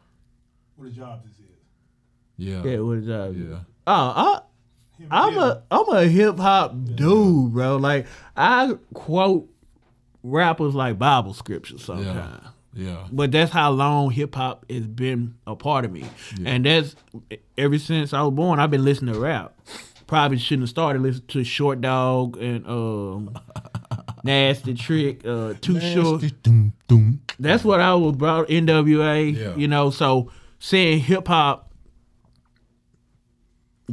What 0.78 0.88
a 0.88 0.92
job 0.92 1.24
this 1.24 1.34
is. 1.34 1.46
Yeah. 2.38 2.64
Yeah, 2.64 2.80
what 2.80 2.98
is 3.00 3.08
that? 3.08 3.34
Yeah. 3.36 3.60
Oh, 3.88 3.92
I, 4.16 4.42
I'm 5.12 5.34
and 5.34 5.38
a 5.38 5.64
I'm 5.70 5.90
a 5.90 6.04
hip 6.06 6.38
hop 6.38 6.74
dude, 6.96 7.54
bro. 7.54 7.78
Like 7.78 8.08
I 8.36 8.76
quote 8.94 9.50
rappers 10.24 10.76
like 10.76 10.98
Bible 10.98 11.34
scriptures 11.34 11.84
sometimes. 11.84 12.44
Yeah. 12.74 13.08
But 13.12 13.32
that's 13.32 13.52
how 13.52 13.72
long 13.72 14.12
hip 14.12 14.36
hop 14.36 14.70
has 14.70 14.86
been 14.86 15.36
a 15.48 15.56
part 15.56 15.84
of 15.86 15.92
me, 15.92 16.06
and 16.46 16.66
that's 16.66 16.96
ever 17.58 17.80
since 17.80 18.14
I 18.14 18.22
was 18.22 18.34
born. 18.34 18.60
I've 18.60 18.72
been 18.72 18.86
listening 18.86 19.16
to 19.16 19.20
rap. 19.20 19.54
Probably 20.06 20.38
shouldn't 20.38 20.64
have 20.64 20.70
started 20.70 21.02
listening 21.02 21.28
to 21.28 21.44
Short 21.44 21.82
Dog 21.82 22.38
and 22.38 22.66
um, 22.68 23.38
Nasty 24.24 24.74
Trick, 24.74 25.26
uh, 25.26 25.54
Too 25.60 25.80
Short. 25.82 26.24
Doom, 26.44 26.74
doom. 26.88 27.22
That's 27.40 27.64
what 27.64 27.82
I 27.82 27.94
was 27.96 28.16
brought 28.16 28.48
NWA. 28.48 29.36
Yeah. 29.36 29.56
You 29.56 29.68
know, 29.68 29.90
so 29.90 30.32
seeing 30.60 31.00
hip 31.00 31.28
hop 31.28 31.67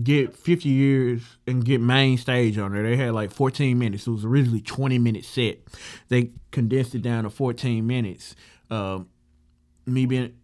get 0.02 0.36
50 0.36 0.68
years 0.68 1.22
and 1.46 1.64
get 1.64 1.80
main 1.80 2.18
stage 2.18 2.58
on 2.58 2.72
there. 2.72 2.82
They 2.82 2.96
had 2.96 3.12
like 3.12 3.30
14 3.30 3.78
minutes. 3.78 4.06
It 4.06 4.10
was 4.10 4.24
originally 4.24 4.60
20 4.60 4.98
minute 4.98 5.24
set. 5.24 5.58
They 6.08 6.30
condensed 6.50 6.94
it 6.94 7.02
down 7.02 7.24
to 7.24 7.30
14 7.30 7.86
minutes. 7.86 8.34
Um, 8.70 9.08
me 9.86 10.06
being 10.06 10.34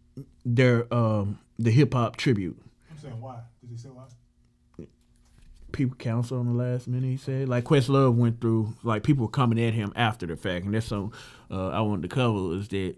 their 0.44 0.92
um, 0.92 1.38
the 1.58 1.70
hip 1.70 1.94
hop 1.94 2.16
tribute. 2.16 2.60
I'm 2.90 2.98
saying 2.98 3.20
why? 3.20 3.40
Did 3.60 3.72
they 3.72 3.76
say 3.76 3.88
why? 3.88 4.04
People 5.72 5.96
counsel 5.96 6.38
on 6.38 6.46
the 6.46 6.52
last 6.52 6.88
minute. 6.88 7.08
He 7.08 7.16
said 7.16 7.48
like 7.48 7.64
Questlove 7.64 8.14
went 8.14 8.40
through 8.40 8.74
like 8.82 9.02
people 9.02 9.26
were 9.26 9.30
coming 9.30 9.62
at 9.62 9.72
him 9.72 9.92
after 9.96 10.26
the 10.26 10.36
fact, 10.36 10.64
and 10.64 10.74
that's 10.74 10.86
something 10.86 11.18
uh, 11.50 11.68
I 11.68 11.80
wanted 11.80 12.02
to 12.02 12.14
cover 12.14 12.54
is 12.54 12.68
that 12.68 12.96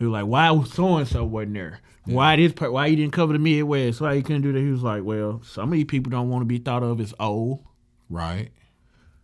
he 0.00 0.06
was 0.06 0.12
like, 0.12 0.24
why 0.26 0.64
so 0.64 0.96
and 0.96 1.06
so 1.06 1.24
wasn't 1.24 1.54
there? 1.54 1.80
Why 2.06 2.34
this? 2.34 2.52
Per- 2.52 2.70
why 2.70 2.86
you 2.86 2.96
didn't 2.96 3.12
cover 3.12 3.34
the 3.34 3.38
Midwest? 3.38 4.00
Why 4.00 4.14
you 4.14 4.22
couldn't 4.22 4.42
do 4.42 4.52
that? 4.52 4.58
He 4.58 4.70
was 4.70 4.82
like, 4.82 5.04
well, 5.04 5.42
some 5.44 5.68
of 5.68 5.72
these 5.74 5.84
people 5.84 6.10
don't 6.10 6.30
want 6.30 6.40
to 6.40 6.46
be 6.46 6.58
thought 6.58 6.82
of 6.82 7.00
as 7.00 7.14
old. 7.20 7.62
Right. 8.08 8.48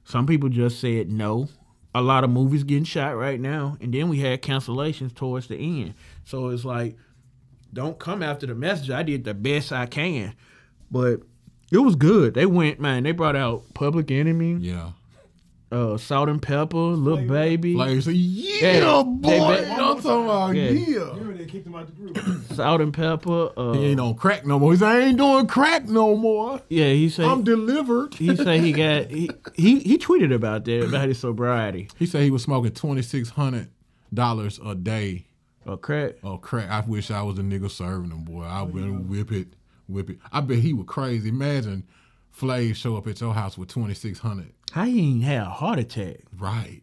Some 0.04 0.26
people 0.26 0.50
just 0.50 0.78
said 0.78 1.10
no. 1.10 1.48
A 1.94 2.02
lot 2.02 2.22
of 2.24 2.30
movies 2.30 2.62
getting 2.62 2.84
shot 2.84 3.16
right 3.16 3.40
now, 3.40 3.78
and 3.80 3.92
then 3.92 4.10
we 4.10 4.20
had 4.20 4.42
cancellations 4.42 5.14
towards 5.14 5.48
the 5.48 5.56
end. 5.56 5.94
So 6.24 6.48
it's 6.50 6.64
like, 6.66 6.96
don't 7.72 7.98
come 7.98 8.22
after 8.22 8.46
the 8.46 8.54
message. 8.54 8.90
I 8.90 9.02
did 9.02 9.24
the 9.24 9.32
best 9.32 9.72
I 9.72 9.86
can, 9.86 10.34
but 10.90 11.22
it 11.72 11.78
was 11.78 11.96
good. 11.96 12.34
They 12.34 12.44
went, 12.44 12.78
man. 12.80 13.02
They 13.04 13.12
brought 13.12 13.34
out 13.34 13.64
Public 13.72 14.10
Enemy, 14.10 14.58
Yeah. 14.60 14.90
Uh, 15.72 15.96
Salt-N-Pepa, 15.98 16.72
Little 16.96 17.16
Flavor. 17.18 17.32
Baby, 17.34 17.74
Like, 17.74 18.00
so, 18.00 18.10
yeah, 18.10 18.78
Yeah, 18.78 19.02
boy. 19.02 19.28
they- 19.28 19.36
You 19.36 19.42
know 19.42 19.48
what 19.50 19.96
I'm 19.96 20.02
talking 20.02 20.24
about? 20.24 20.54
Yeah. 20.54 20.70
Yeah. 20.70 20.98
Remember 21.10 21.32
they 21.34 21.44
kicked 21.46 21.66
him 21.66 21.74
out 21.74 21.86
the 21.88 21.92
group. 21.92 22.18
Salt-N-Pepa. 22.54 23.52
Uh, 23.56 23.72
He 23.72 23.86
ain't 23.86 24.00
on 24.00 24.14
crack 24.14 24.46
no 24.46 24.58
more. 24.60 24.72
He 24.72 24.78
said, 24.78 24.88
I 24.88 25.00
ain't 25.00 25.18
doing 25.18 25.46
crack 25.48 25.86
no 25.88 26.16
more. 26.16 26.60
yeah, 26.68 26.92
he 26.92 27.08
said 27.08 27.24
I'm 27.26 27.42
delivered. 27.42 28.14
he 28.14 28.36
said 28.36 28.60
he 28.60 28.72
got 28.72 29.10
he, 29.10 29.28
he 29.54 29.80
he 29.80 29.98
tweeted 29.98 30.32
about 30.32 30.64
that 30.66 30.84
about 30.88 31.08
his 31.08 31.18
sobriety. 31.18 31.88
He 31.98 32.06
said 32.06 32.22
he 32.22 32.30
was 32.30 32.42
smoking 32.44 32.70
twenty 32.72 33.02
six 33.02 33.30
hundred 33.30 33.68
dollars 34.14 34.60
a 34.64 34.74
day 34.76 35.26
Oh 35.66 35.76
crack. 35.76 36.14
of 36.22 36.42
crack. 36.42 36.70
I 36.70 36.80
wish 36.86 37.10
I 37.10 37.22
was 37.22 37.38
a 37.38 37.42
nigga 37.42 37.68
serving 37.70 38.10
him, 38.12 38.22
boy. 38.22 38.44
I 38.44 38.62
would 38.62 39.08
whip 39.10 39.32
it, 39.32 39.48
whip 39.88 40.10
it. 40.10 40.18
I 40.32 40.40
bet 40.42 40.58
he 40.58 40.72
was 40.72 40.86
crazy. 40.86 41.28
Imagine 41.28 41.82
Flav 42.38 42.74
show 42.76 42.96
up 42.96 43.06
at 43.06 43.20
your 43.20 43.32
house 43.34 43.56
with 43.56 43.68
twenty 43.68 43.94
six 43.94 44.18
hundred. 44.18 44.52
How 44.72 44.84
he 44.84 45.00
ain't 45.12 45.22
had 45.24 45.42
a 45.42 45.50
heart 45.50 45.78
attack? 45.78 46.16
Right. 46.38 46.82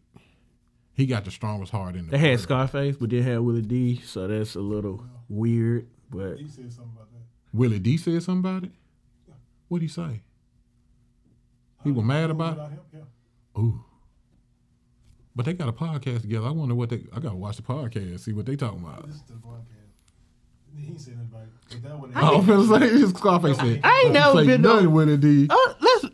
He 0.95 1.05
got 1.05 1.25
the 1.25 1.31
strongest 1.31 1.71
heart 1.71 1.95
in 1.95 2.05
the 2.05 2.11
They 2.11 2.17
had 2.17 2.27
world. 2.29 2.39
Scarface, 2.41 2.97
but 2.97 3.09
didn't 3.09 3.31
have 3.31 3.43
Willie 3.43 3.61
D, 3.61 3.99
so 4.05 4.27
that's 4.27 4.55
a 4.55 4.59
little 4.61 5.03
weird. 5.29 5.87
But 6.09 6.37
He 6.37 6.47
said 6.47 6.71
something 6.71 6.93
about 6.95 7.11
that. 7.11 7.21
Willie 7.51 7.79
D 7.79 7.97
said 7.97 8.21
something 8.23 8.39
about 8.51 8.63
it. 8.63 8.71
What'd 9.67 9.81
he 9.81 9.87
say? 9.87 10.21
He 11.83 11.91
was 11.91 12.05
mad 12.05 12.29
about 12.29 12.53
it. 12.53 12.61
Without 12.61 12.71
him, 12.71 12.79
yeah. 12.93 13.61
Ooh. 13.61 13.83
But 15.35 15.45
they 15.45 15.53
got 15.53 15.67
a 15.67 15.73
podcast 15.73 16.21
together. 16.21 16.47
I 16.47 16.51
wonder 16.51 16.75
what 16.75 16.89
they. 16.89 17.05
I 17.11 17.19
gotta 17.19 17.35
watch 17.35 17.57
the 17.57 17.63
podcast, 17.63 18.19
see 18.21 18.33
what 18.33 18.45
they 18.45 18.55
talking 18.55 18.79
about. 18.79 19.05
This 19.07 19.15
is 19.15 19.21
the 19.23 19.33
podcast. 19.33 19.67
He 20.75 20.87
ain't 20.87 20.99
said 21.01 21.15
nothing 21.15 21.29
about 21.31 21.43
it. 21.43 21.49
But 21.81 21.83
that 21.89 21.99
one, 21.99 22.11
I 22.15 22.31
was 22.35 22.69
gonna 22.69 22.79
say 22.79 22.89
this 22.97 23.09
Scarface 23.11 23.57
said. 23.57 23.81
I 23.83 24.03
ain't 24.05 24.13
"Don't 24.13 24.35
never 24.35 24.45
been 24.45 24.61
nothing, 24.61 24.83
no- 24.85 24.89
Willie 24.91 25.17
D. 25.17 25.47
uh, 25.49 25.55
let's 25.79 26.05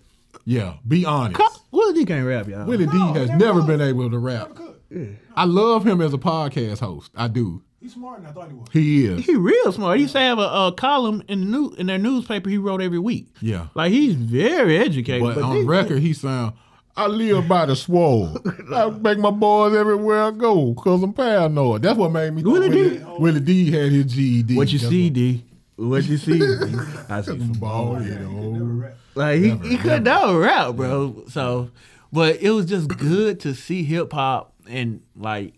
Yeah, 0.45 0.75
be 0.87 1.05
honest. 1.05 1.41
Willie 1.71 1.93
D 1.93 2.05
can't 2.05 2.25
rap, 2.27 2.47
y'all. 2.47 2.65
Willie 2.65 2.85
D 2.87 2.97
has 2.97 3.29
never 3.29 3.37
never 3.39 3.61
been 3.63 3.81
able 3.81 4.09
to 4.09 4.17
rap. 4.19 4.55
good. 4.55 5.17
I 5.35 5.45
love 5.45 5.85
him 5.85 6.01
as 6.01 6.13
a 6.13 6.17
podcast 6.17 6.79
host. 6.79 7.11
I 7.15 7.27
do. 7.27 7.61
He's 7.79 7.93
smarter 7.93 8.21
than 8.21 8.31
I 8.31 8.33
thought 8.33 8.49
he 8.49 8.55
was. 8.55 8.67
He 8.73 9.05
is. 9.05 9.25
He 9.25 9.35
real 9.37 9.71
smart. 9.71 9.97
He 9.97 10.01
used 10.03 10.13
to 10.13 10.19
have 10.19 10.37
a, 10.39 10.41
a 10.41 10.73
column 10.75 11.23
in 11.29 11.39
the 11.41 11.45
new 11.45 11.69
in 11.77 11.87
their 11.87 11.97
newspaper 11.97 12.49
he 12.49 12.57
wrote 12.57 12.81
every 12.81 12.99
week. 12.99 13.27
Yeah. 13.41 13.67
Like 13.75 13.91
he's 13.91 14.15
very 14.15 14.77
educated. 14.77 15.21
But, 15.21 15.35
But, 15.35 15.43
on 15.43 15.55
this- 15.57 15.65
record, 15.65 15.99
he 15.99 16.11
sound. 16.13 16.53
I 16.99 17.07
live 17.07 17.47
by 17.47 17.65
the 17.65 17.77
swole. 17.77 18.37
I 18.75 18.89
make 18.89 19.17
my 19.19 19.31
boys 19.31 19.73
everywhere 19.73 20.21
I 20.21 20.31
go 20.31 20.73
because 20.73 21.01
I'm 21.01 21.13
paranoid. 21.13 21.81
That's 21.81 21.97
what 21.97 22.11
made 22.11 22.33
me. 22.33 22.41
think 22.43 22.53
Willie 22.53 22.69
D. 22.69 22.75
Willie, 22.75 23.19
Willie 23.19 23.39
D 23.39 23.71
had 23.71 23.93
his 23.93 24.05
GED. 24.07 24.57
what 24.57 24.69
you 24.73 24.79
That's 24.79 24.89
see, 24.89 25.09
D? 25.09 25.45
What 25.77 26.03
you 26.03 26.17
see? 26.17 26.39
D? 26.39 26.45
I 27.09 27.21
see 27.21 27.39
some 27.39 27.53
ball, 27.53 27.93
ball. 27.93 28.03
you 28.03 28.15
know. 28.15 28.91
Like 29.15 29.39
he, 29.39 29.47
Never, 29.47 29.67
he 29.67 29.77
couldn't 29.77 30.03
never 30.03 30.39
rap, 30.39 30.75
bro. 30.75 31.23
So, 31.29 31.71
but 32.11 32.41
it 32.41 32.49
was 32.49 32.65
just 32.65 32.89
good 32.89 33.39
to 33.41 33.55
see 33.55 33.83
hip 33.83 34.11
hop 34.11 34.53
and 34.67 35.01
like, 35.15 35.53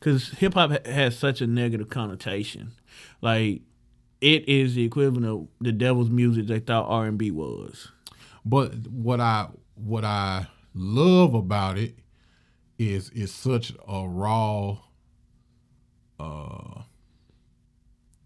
cause 0.00 0.28
hip 0.28 0.52
hop 0.52 0.86
has 0.86 1.18
such 1.18 1.40
a 1.40 1.46
negative 1.46 1.88
connotation. 1.88 2.72
Like, 3.22 3.62
it 4.20 4.46
is 4.46 4.74
the 4.74 4.84
equivalent 4.84 5.24
of 5.24 5.48
the 5.58 5.72
devil's 5.72 6.10
music 6.10 6.48
they 6.48 6.58
thought 6.58 6.86
R 6.86 7.06
and 7.06 7.16
B 7.16 7.30
was. 7.30 7.92
But 8.44 8.74
what 8.88 9.20
I 9.20 9.48
what 9.74 10.04
I 10.04 10.48
love 10.76 11.34
about 11.34 11.78
it 11.78 11.98
is 12.78 13.10
it's 13.14 13.32
such 13.32 13.72
a 13.88 14.06
raw 14.06 14.76
uh 16.20 16.82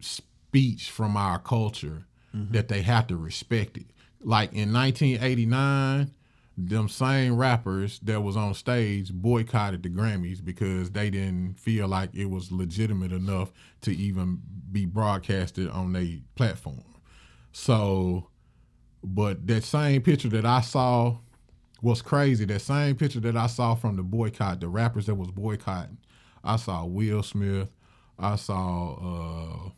speech 0.00 0.90
from 0.90 1.16
our 1.16 1.38
culture 1.38 2.04
that 2.32 2.68
they 2.68 2.82
have 2.82 3.06
to 3.08 3.16
respect 3.16 3.76
it. 3.76 3.86
Like 4.22 4.52
in 4.52 4.72
1989, 4.72 6.12
them 6.56 6.88
same 6.88 7.36
rappers 7.36 7.98
that 8.00 8.20
was 8.20 8.36
on 8.36 8.54
stage 8.54 9.12
boycotted 9.12 9.82
the 9.82 9.88
Grammys 9.88 10.44
because 10.44 10.90
they 10.90 11.10
didn't 11.10 11.54
feel 11.54 11.88
like 11.88 12.14
it 12.14 12.26
was 12.26 12.52
legitimate 12.52 13.12
enough 13.12 13.52
to 13.82 13.96
even 13.96 14.40
be 14.70 14.84
broadcasted 14.84 15.68
on 15.70 15.92
their 15.92 16.18
platform. 16.34 16.84
So, 17.52 18.28
but 19.02 19.46
that 19.46 19.64
same 19.64 20.02
picture 20.02 20.28
that 20.28 20.44
I 20.44 20.60
saw 20.60 21.18
was 21.82 22.02
crazy. 22.02 22.44
That 22.44 22.60
same 22.60 22.96
picture 22.96 23.20
that 23.20 23.36
I 23.36 23.46
saw 23.46 23.74
from 23.74 23.96
the 23.96 24.02
boycott, 24.02 24.60
the 24.60 24.68
rappers 24.68 25.06
that 25.06 25.14
was 25.14 25.30
boycotting, 25.30 25.98
I 26.44 26.56
saw 26.56 26.84
Will 26.84 27.22
Smith. 27.22 27.68
I 28.18 28.36
saw 28.36 28.94
uh 28.94 29.70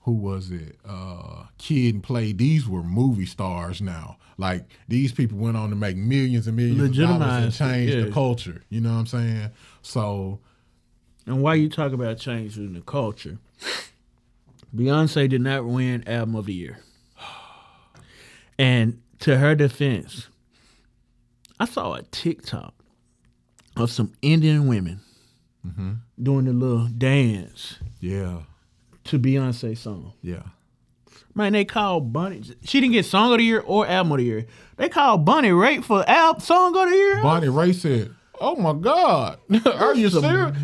who 0.00 0.12
was 0.12 0.50
it? 0.50 0.78
Uh 0.84 1.44
Kid 1.58 1.94
and 1.94 2.02
Play. 2.02 2.32
These 2.32 2.68
were 2.68 2.82
movie 2.82 3.26
stars 3.26 3.80
now. 3.80 4.18
Like 4.38 4.66
these 4.88 5.12
people 5.12 5.38
went 5.38 5.56
on 5.56 5.70
to 5.70 5.76
make 5.76 5.96
millions 5.96 6.46
and 6.46 6.56
millions 6.56 6.98
of 6.98 7.08
dollars 7.08 7.44
and 7.44 7.52
change 7.52 7.90
yeah. 7.90 8.04
the 8.04 8.10
culture. 8.10 8.62
You 8.68 8.80
know 8.80 8.92
what 8.92 8.98
I'm 9.00 9.06
saying? 9.06 9.50
So 9.82 10.40
And 11.26 11.42
why 11.42 11.54
you 11.54 11.68
talk 11.68 11.92
about 11.92 12.18
changing 12.18 12.74
the 12.74 12.80
culture? 12.80 13.38
Beyonce 14.74 15.28
did 15.28 15.40
not 15.40 15.64
win 15.64 16.06
album 16.06 16.34
of 16.34 16.46
the 16.46 16.52
year. 16.52 16.78
And 18.58 19.00
to 19.20 19.38
her 19.38 19.54
defense, 19.54 20.28
I 21.58 21.64
saw 21.64 21.94
a 21.94 22.02
TikTok 22.02 22.74
of 23.76 23.90
some 23.90 24.12
Indian 24.22 24.66
women 24.66 25.00
mm-hmm. 25.66 25.92
doing 26.22 26.48
a 26.48 26.52
little 26.52 26.86
dance 26.86 27.78
yeah, 28.00 28.40
to 29.04 29.18
Beyonce 29.18 29.76
song. 29.76 30.12
yeah. 30.22 30.42
Man, 31.34 31.52
they 31.52 31.66
called 31.66 32.14
Bonnie. 32.14 32.42
She 32.64 32.80
didn't 32.80 32.94
get 32.94 33.04
song 33.04 33.32
of 33.32 33.38
the 33.38 33.44
year 33.44 33.60
or 33.60 33.86
album 33.86 34.12
of 34.12 34.18
the 34.18 34.24
year. 34.24 34.46
They 34.76 34.88
called 34.88 35.26
Bonnie 35.26 35.50
Raitt 35.50 35.84
for 35.84 36.08
album 36.08 36.40
song 36.40 36.74
of 36.74 36.88
the 36.88 36.96
year. 36.96 37.22
Bonnie 37.22 37.48
Raitt 37.48 37.74
said, 37.74 38.14
"Oh 38.40 38.56
my 38.56 38.72
God, 38.72 39.38
are 39.66 39.94
you 39.94 40.08
serious?" 40.08 40.56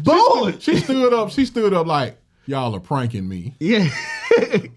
She 0.60 0.76
she 0.76 0.80
stood 0.80 1.12
up. 1.12 1.30
She 1.30 1.44
stood 1.44 1.74
up 1.74 1.86
like 1.86 2.16
y'all 2.46 2.74
are 2.74 2.80
pranking 2.80 3.28
me. 3.28 3.54
Yeah. 3.60 3.88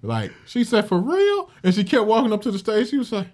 Like 0.02 0.34
she 0.46 0.66
said, 0.66 0.86
"For 0.86 1.00
real?" 1.00 1.50
And 1.64 1.74
she 1.74 1.86
kept 1.86 2.06
walking 2.06 2.34
up 2.34 2.42
to 2.42 2.52
the 2.52 2.60
stage. 2.60 2.90
She 2.90 2.98
was 2.98 3.14
like, 3.14 3.28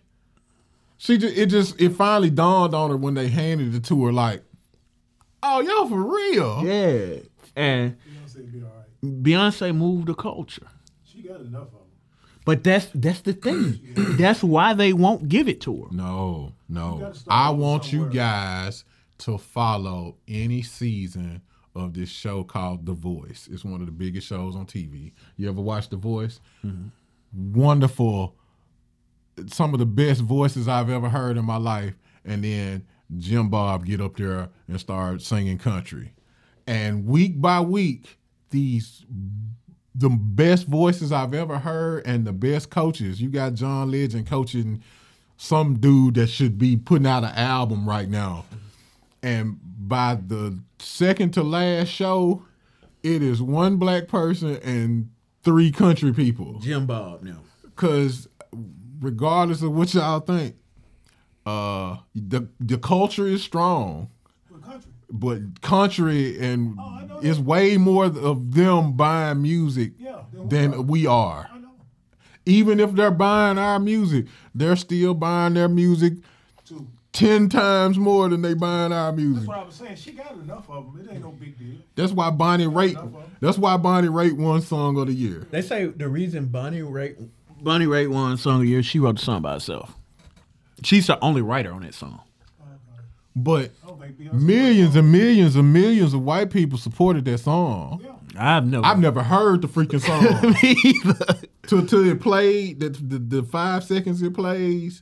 "She 1.01 1.17
just 1.17 1.35
it 1.35 1.47
just 1.47 1.81
it 1.81 1.89
finally 1.93 2.29
dawned 2.29 2.75
on 2.75 2.91
her 2.91 2.95
when 2.97 3.15
they 3.15 3.27
handed 3.27 3.73
it 3.73 3.83
to 3.85 4.05
her. 4.05 4.13
Like, 4.13 4.43
oh 5.41 5.59
y'all 5.59 5.89
for 5.89 6.03
real?" 6.03 6.63
yeah. 6.63 7.21
And 7.55 7.97
Beyonce 8.07 8.51
be 8.51 8.61
all 8.61 8.69
right. 8.69 9.23
Beyonce 9.23 9.75
moved 9.75 10.07
the 10.07 10.13
culture. 10.13 10.67
She 11.03 11.23
got 11.23 11.41
enough 11.41 11.63
of 11.63 11.71
them. 11.71 11.81
But 12.45 12.63
that's 12.63 12.87
that's 12.93 13.21
the 13.21 13.33
thing. 13.33 13.79
that's 14.19 14.43
why 14.43 14.75
they 14.75 14.93
won't 14.93 15.27
give 15.27 15.47
it 15.47 15.59
to 15.61 15.85
her. 15.85 15.87
No, 15.91 16.53
no. 16.69 17.11
I 17.27 17.49
from 17.49 17.59
want 17.59 17.91
you 17.91 18.05
guys 18.07 18.85
to 19.19 19.39
follow 19.39 20.17
any 20.27 20.61
season 20.61 21.41
of 21.73 21.95
this 21.95 22.09
show 22.09 22.43
called 22.43 22.85
The 22.85 22.93
Voice. 22.93 23.49
It's 23.51 23.65
one 23.65 23.79
of 23.79 23.87
the 23.87 23.91
biggest 23.91 24.27
shows 24.27 24.55
on 24.55 24.67
TV. 24.67 25.13
You 25.35 25.49
ever 25.49 25.61
watch 25.61 25.89
The 25.89 25.97
Voice? 25.97 26.39
Mm-hmm. 26.63 27.59
Wonderful. 27.59 28.35
Some 29.47 29.73
of 29.73 29.79
the 29.79 29.85
best 29.85 30.21
voices 30.21 30.67
I've 30.67 30.89
ever 30.89 31.09
heard 31.09 31.37
in 31.37 31.45
my 31.45 31.57
life. 31.57 31.93
And 32.25 32.43
then 32.43 32.85
Jim 33.17 33.49
Bob 33.49 33.85
get 33.85 34.01
up 34.01 34.17
there 34.17 34.49
and 34.67 34.79
start 34.79 35.21
singing 35.21 35.57
country. 35.57 36.13
And 36.67 37.05
week 37.05 37.41
by 37.41 37.59
week, 37.61 38.17
these 38.49 39.05
the 39.93 40.09
best 40.09 40.67
voices 40.67 41.11
I've 41.11 41.33
ever 41.33 41.59
heard 41.59 42.05
and 42.05 42.25
the 42.25 42.31
best 42.31 42.69
coaches. 42.69 43.21
You 43.21 43.29
got 43.29 43.55
John 43.55 43.91
Legend 43.91 44.25
coaching 44.27 44.81
some 45.37 45.79
dude 45.79 46.15
that 46.15 46.27
should 46.27 46.57
be 46.57 46.77
putting 46.77 47.07
out 47.07 47.23
an 47.23 47.31
album 47.31 47.87
right 47.87 48.07
now. 48.07 48.45
And 49.23 49.57
by 49.63 50.15
the 50.15 50.59
second 50.79 51.33
to 51.33 51.43
last 51.43 51.89
show, 51.89 52.43
it 53.03 53.21
is 53.21 53.41
one 53.41 53.77
black 53.77 54.07
person 54.07 54.57
and 54.57 55.09
three 55.43 55.71
country 55.71 56.13
people. 56.13 56.59
Jim 56.59 56.85
Bob 56.85 57.23
now. 57.23 57.39
Cause 57.75 58.27
regardless 59.01 59.61
of 59.61 59.73
what 59.73 59.93
y'all 59.93 60.19
think, 60.21 60.55
uh 61.45 61.97
the 62.15 62.47
the 62.59 62.77
culture 62.77 63.27
is 63.27 63.43
strong 63.43 64.09
country? 64.63 64.91
but 65.09 65.61
country 65.61 66.39
and 66.39 66.77
Oh, 66.79 67.19
it's 67.21 67.39
way 67.39 67.77
more 67.77 68.05
of 68.05 68.53
them 68.53 68.93
buying 68.93 69.41
music 69.41 69.93
Yeah. 69.99 70.21
then 70.33 70.41
we 70.41 70.47
are. 70.47 70.77
than 70.77 70.87
we 70.87 71.07
are. 71.07 71.49
Even 72.45 72.79
if 72.79 72.93
they're 72.93 73.11
buying 73.11 73.57
our 73.59 73.79
music, 73.79 74.25
they're 74.55 74.75
still 74.75 75.13
buying 75.13 75.53
their 75.53 75.67
music 75.69 76.13
Too. 76.65 76.87
ten 77.13 77.49
times 77.49 77.97
more 77.99 78.29
than 78.29 78.41
they 78.41 78.53
buying 78.55 78.91
our 78.91 79.11
music. 79.11 79.35
That's 79.45 79.47
what 79.47 79.57
I 79.59 79.63
was 79.63 79.75
saying. 79.75 79.95
She 79.97 80.11
got 80.13 80.31
enough 80.33 80.67
of 80.69 80.91
them. 80.93 81.05
It 81.07 81.11
ain't 81.13 81.21
no 81.23 81.31
big 81.31 81.57
deal. 81.59 81.75
That's 81.95 82.11
why 82.11 82.29
Bonnie 82.31 82.65
Raitt. 82.65 82.91
enough 82.91 83.03
of 83.05 83.15
'em. 83.15 83.21
That's 83.41 83.57
why 83.59 83.77
Bonnie 83.77 84.07
Raitt 84.07 84.37
won 84.37 84.61
Song 84.61 84.97
of 84.97 85.05
the 85.07 85.13
Year. 85.13 85.47
They 85.51 85.61
say 85.61 85.85
the 85.87 86.07
reason 86.09 86.47
Bonnie 86.47 86.81
Raitt 86.81 87.29
Bonnie 87.61 87.85
Raitt 87.85 88.09
won 88.09 88.37
song 88.37 88.55
of 88.55 88.61
the 88.61 88.67
year, 88.67 88.83
she 88.83 88.99
wrote 88.99 89.17
the 89.17 89.21
song 89.21 89.41
by 89.41 89.53
herself. 89.53 89.95
She's 90.83 91.07
the 91.07 91.19
only 91.23 91.41
writer 91.41 91.71
on 91.71 91.81
that 91.83 91.93
song. 91.93 92.21
But 93.35 93.71
I 93.83 93.87
don't 93.87 94.01
think 94.01 94.17
Beyonce. 94.19 94.33
millions 94.33 94.95
and 94.95 95.11
millions 95.11 95.55
and 95.55 95.71
millions 95.71 96.13
of 96.13 96.21
white 96.23 96.49
people 96.51 96.77
supported 96.77 97.23
that 97.25 97.37
song. 97.37 98.05
I've 98.37 98.65
never 98.65 98.85
I've 98.85 98.99
never 98.99 99.23
heard 99.23 99.61
the 99.61 99.67
freaking 99.69 100.01
song. 100.01 100.51
Me 100.63 100.75
either. 100.83 101.47
till 101.67 101.85
till 101.85 102.05
it 102.09 102.19
played 102.19 102.79
the, 102.81 102.89
the 102.89 103.19
the 103.19 103.43
five 103.43 103.83
seconds 103.85 104.21
it 104.21 104.33
plays 104.33 105.01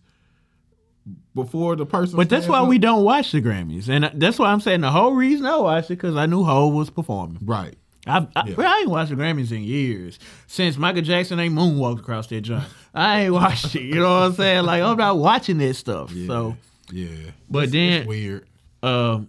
before 1.33 1.75
the 1.75 1.85
person. 1.87 2.17
But 2.17 2.29
that's 2.29 2.45
stands 2.45 2.49
why 2.51 2.59
up. 2.63 2.67
we 2.69 2.77
don't 2.77 3.03
watch 3.03 3.31
the 3.31 3.41
Grammys, 3.41 3.89
and 3.89 4.11
that's 4.21 4.37
why 4.37 4.51
I'm 4.51 4.59
saying 4.61 4.81
the 4.81 4.91
whole 4.91 5.13
reason 5.13 5.45
I 5.47 5.57
watched 5.57 5.89
it 5.89 5.95
because 5.95 6.15
I 6.15 6.25
knew 6.27 6.43
Hov 6.43 6.73
was 6.73 6.89
performing. 6.91 7.39
right. 7.45 7.75
I, 8.09 8.27
I, 8.35 8.47
Yeah. 8.49 8.55
I 8.59 8.79
ain't 8.79 8.89
watched 8.89 9.09
the 9.11 9.15
Grammys 9.15 9.51
in 9.51 9.63
years 9.63 10.17
since 10.47 10.77
Michael 10.77 11.01
Jackson 11.03 11.39
ain't 11.39 11.53
moonwalked 11.53 11.99
across 11.99 12.27
that 12.27 12.41
joint. 12.41 12.63
I 12.93 13.21
ain't 13.21 13.33
watched 13.33 13.75
it. 13.75 13.83
You 13.83 13.95
know 13.95 14.09
what 14.13 14.23
I'm 14.25 14.33
saying? 14.33 14.65
Like 14.65 14.81
I'm 14.81 14.97
not 14.97 15.17
watching 15.17 15.57
this 15.57 15.77
stuff. 15.77 16.11
Yeah. 16.11 16.27
So, 16.27 16.57
yeah, 16.91 17.31
but 17.49 17.65
It's 17.65 17.71
then 17.73 18.07
weird. 18.07 18.47
uh, 18.81 19.19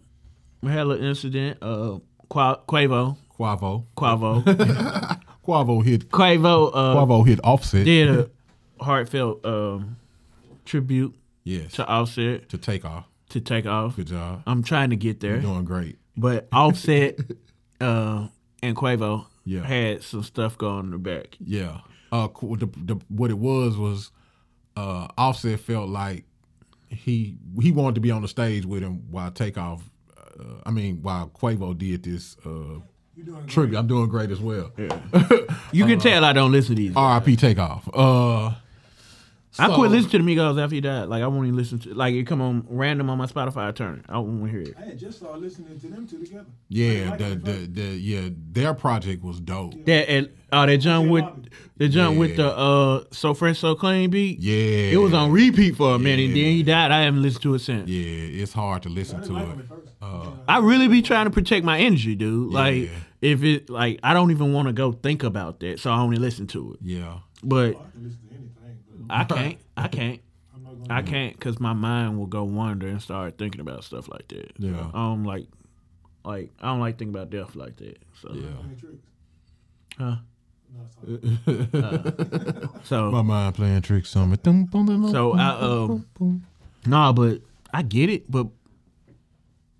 we 0.63 0.71
had 0.71 0.81
a 0.81 0.85
little 0.87 1.05
incident. 1.07 1.59
Uh, 1.63 1.99
Qua- 2.29 2.61
Quavo, 2.69 3.17
Quavo, 3.39 3.85
Quavo, 3.97 4.45
Quavo 5.47 5.85
hit 5.85 6.09
Quavo 6.11 6.71
uh, 6.73 6.95
Quavo 6.95 7.27
hit 7.27 7.41
Offset. 7.45 7.85
did 7.85 8.09
a 8.09 8.31
heartfelt 8.85 9.45
um, 9.45 9.97
tribute 10.65 11.15
yes, 11.45 11.73
to 11.73 11.87
Offset 11.87 12.49
to 12.51 12.57
take 12.59 12.85
off. 12.85 13.07
to 13.31 13.41
take 13.41 13.67
off. 13.67 13.97
Good 13.97 14.07
job. 14.07 14.43
I'm 14.47 14.63
trying 14.63 14.91
to 14.91 14.97
get 14.97 15.21
there, 15.21 15.33
You're 15.33 15.43
doing 15.43 15.65
great. 15.65 15.99
but 16.17 16.47
Offset 16.53 17.19
uh, 17.81 18.29
and 18.63 18.77
Quavo 18.77 19.27
Yeah. 19.45 19.63
had 19.65 20.03
some 20.03 20.23
stuff 20.23 20.57
going 20.59 20.87
in 20.87 20.91
the 20.91 20.99
back. 20.99 21.37
Yeah. 21.39 21.81
Uh, 22.13 22.29
the, 22.43 22.69
the, 22.77 22.97
what 23.09 23.31
it 23.31 23.39
was 23.39 23.77
was 23.77 24.11
uh, 24.77 25.09
Offset 25.17 25.61
felt 25.61 25.89
like 25.89 26.25
he 26.89 27.37
he 27.63 27.71
wanted 27.71 27.95
to 27.95 28.01
be 28.01 28.11
on 28.11 28.23
the 28.23 28.29
stage 28.29 28.67
with 28.67 28.83
him 28.83 29.05
while 29.11 29.31
Takeoff. 29.31 29.89
Uh, 30.17 30.45
I 30.67 30.71
mean, 30.71 31.03
while 31.03 31.29
Quavo 31.29 31.77
did 31.77 32.03
this 32.03 32.37
uh, 32.45 32.81
You 33.15 33.25
doing 33.25 33.47
tribute. 33.47 33.79
I'm 33.79 33.87
doing 33.87 34.09
great 34.09 34.31
as 34.31 34.41
well. 34.41 34.73
You 35.73 35.85
can 35.87 35.99
tell 36.01 36.25
I 36.25 36.33
don't 36.33 36.51
listen 36.53 36.75
to 36.77 36.83
these. 36.83 36.97
R.I.P. 36.97 37.37
Takeoff. 37.37 37.89
Uh, 39.59 39.63
I 39.65 39.75
quit 39.75 39.91
listening 39.91 40.11
to 40.13 40.19
the 40.19 40.37
Migos 40.37 40.63
after 40.63 40.75
he 40.77 40.81
died. 40.81 41.09
Like 41.09 41.23
I 41.23 41.27
won't 41.27 41.47
even 41.47 41.57
listen 41.57 41.81
to 41.81 41.95
like 41.95 42.15
it 42.15 42.25
come 42.27 42.41
on 42.41 42.65
random 42.69 43.11
on 43.11 43.19
my 43.19 43.27
Spotify. 43.27 43.67
I 43.69 43.73
turn 43.73 43.99
it. 43.99 44.05
I 44.09 44.19
won't 44.19 44.49
hear 44.49 44.61
it. 44.61 44.75
I 44.79 44.85
had 44.85 44.99
just 44.99 45.19
started 45.19 45.43
listening 45.43 45.79
to 45.81 45.87
them 45.89 46.07
two 46.07 46.25
together. 46.25 46.47
Yeah, 46.69 47.11
like 47.11 47.19
the, 47.19 47.31
it 47.33 47.45
the 47.75 47.81
the 47.83 47.87
yeah, 47.99 48.29
their 48.53 48.75
project 48.75 49.25
was 49.25 49.41
dope. 49.41 49.75
That 49.87 50.09
and 50.09 50.31
oh 50.53 50.67
that 50.67 50.79
jump 50.79 51.11
with 51.11 51.25
Bobby. 51.25 51.49
the 51.79 51.89
jump 51.89 52.17
with 52.17 52.37
the 52.37 52.47
uh 52.57 53.05
so 53.11 53.35
fresh 53.35 53.59
so 53.59 53.75
clean 53.75 54.11
beat. 54.11 54.39
Yeah, 54.39 54.93
It 54.93 54.99
was 54.99 55.13
on 55.13 55.33
repeat 55.33 55.75
for 55.75 55.97
a 55.97 55.99
minute. 55.99 56.29
Yeah. 56.31 56.35
Then 56.45 56.53
he 56.53 56.63
died. 56.63 56.93
I 56.93 57.01
haven't 57.03 57.23
listened 57.23 57.43
to 57.43 57.55
it 57.55 57.59
since. 57.59 57.89
Yeah, 57.91 58.43
it's 58.43 58.53
hard 58.53 58.85
to 58.85 58.89
I 58.89 58.93
listen 58.93 59.21
didn't 59.21 59.35
to 59.35 59.41
like 59.41 59.43
it. 59.47 59.49
them 59.49 59.61
at 59.61 59.67
first. 59.69 59.93
Uh, 60.01 60.31
I 60.47 60.59
really 60.61 60.87
be 60.87 61.03
trying 61.03 61.25
to 61.27 61.31
protect 61.31 61.65
my 61.65 61.81
energy, 61.81 62.15
dude. 62.15 62.53
Like 62.53 62.85
Yeah. 62.85 62.89
if 63.21 63.43
it 63.43 63.69
like 63.69 63.99
I 64.05 64.15
don't 64.15 64.31
even 64.31 64.53
want 64.53 64.69
to 64.69 64.73
go 64.73 64.93
think 64.93 65.25
about 65.25 65.59
that, 65.61 65.81
so 65.81 65.91
I 65.91 65.99
only 65.99 66.19
listen 66.19 66.47
to 66.49 66.75
it. 66.75 66.79
Yeah, 66.83 67.19
But 67.43 67.75
I 69.13 69.25
can 69.25 69.37
listen 69.37 69.37
to 69.37 69.45
anything, 69.45 69.59
but 69.75 69.83
I 69.83 69.89
can't. 69.89 69.89
I 69.89 69.89
can't. 69.89 70.21
I'm 70.55 70.63
not 70.65 70.89
gonna. 70.89 70.95
I 71.01 71.03
can't 71.03 71.35
because 71.35 71.61
my 71.61 71.73
mind 71.73 72.19
will 72.19 72.27
go 72.27 72.45
wander 72.45 72.89
and 72.89 73.01
start 73.03 73.39
thinking 73.39 73.61
about 73.61 73.85
stuff 73.85 74.09
like 74.09 74.29
that. 74.29 74.53
Yeah. 74.59 74.73
So, 74.73 74.91
I 74.95 74.99
don't 74.99 75.25
like, 75.25 75.47
like 76.25 76.51
I 76.61 76.69
don't 76.69 76.81
like 76.81 76.99
thinking 76.99 77.15
about 77.15 77.31
death 77.31 77.55
like 77.57 77.77
that. 77.77 77.99
So, 78.21 78.33
yeah. 78.35 78.49
Tricks? 78.79 79.07
Huh? 79.99 80.17
No, 80.73 80.83
it's 81.09 81.75
all 81.75 81.81
right. 81.83 82.69
so, 82.85 83.11
My 83.11 83.23
mind 83.23 83.55
playing 83.57 83.83
tricks 83.83 84.15
on 84.17 84.31
me. 84.31 84.37
Dum, 84.43 84.65
bum, 84.67 84.87
dum, 84.87 85.03
dum, 85.03 85.11
so 85.11 85.33
I 85.35 85.49
um, 85.59 85.87
bum, 85.89 86.07
bum. 86.19 86.47
nah, 86.87 87.13
but 87.13 87.41
I 87.73 87.83
get 87.83 88.09
it, 88.09 88.31
but 88.31 88.47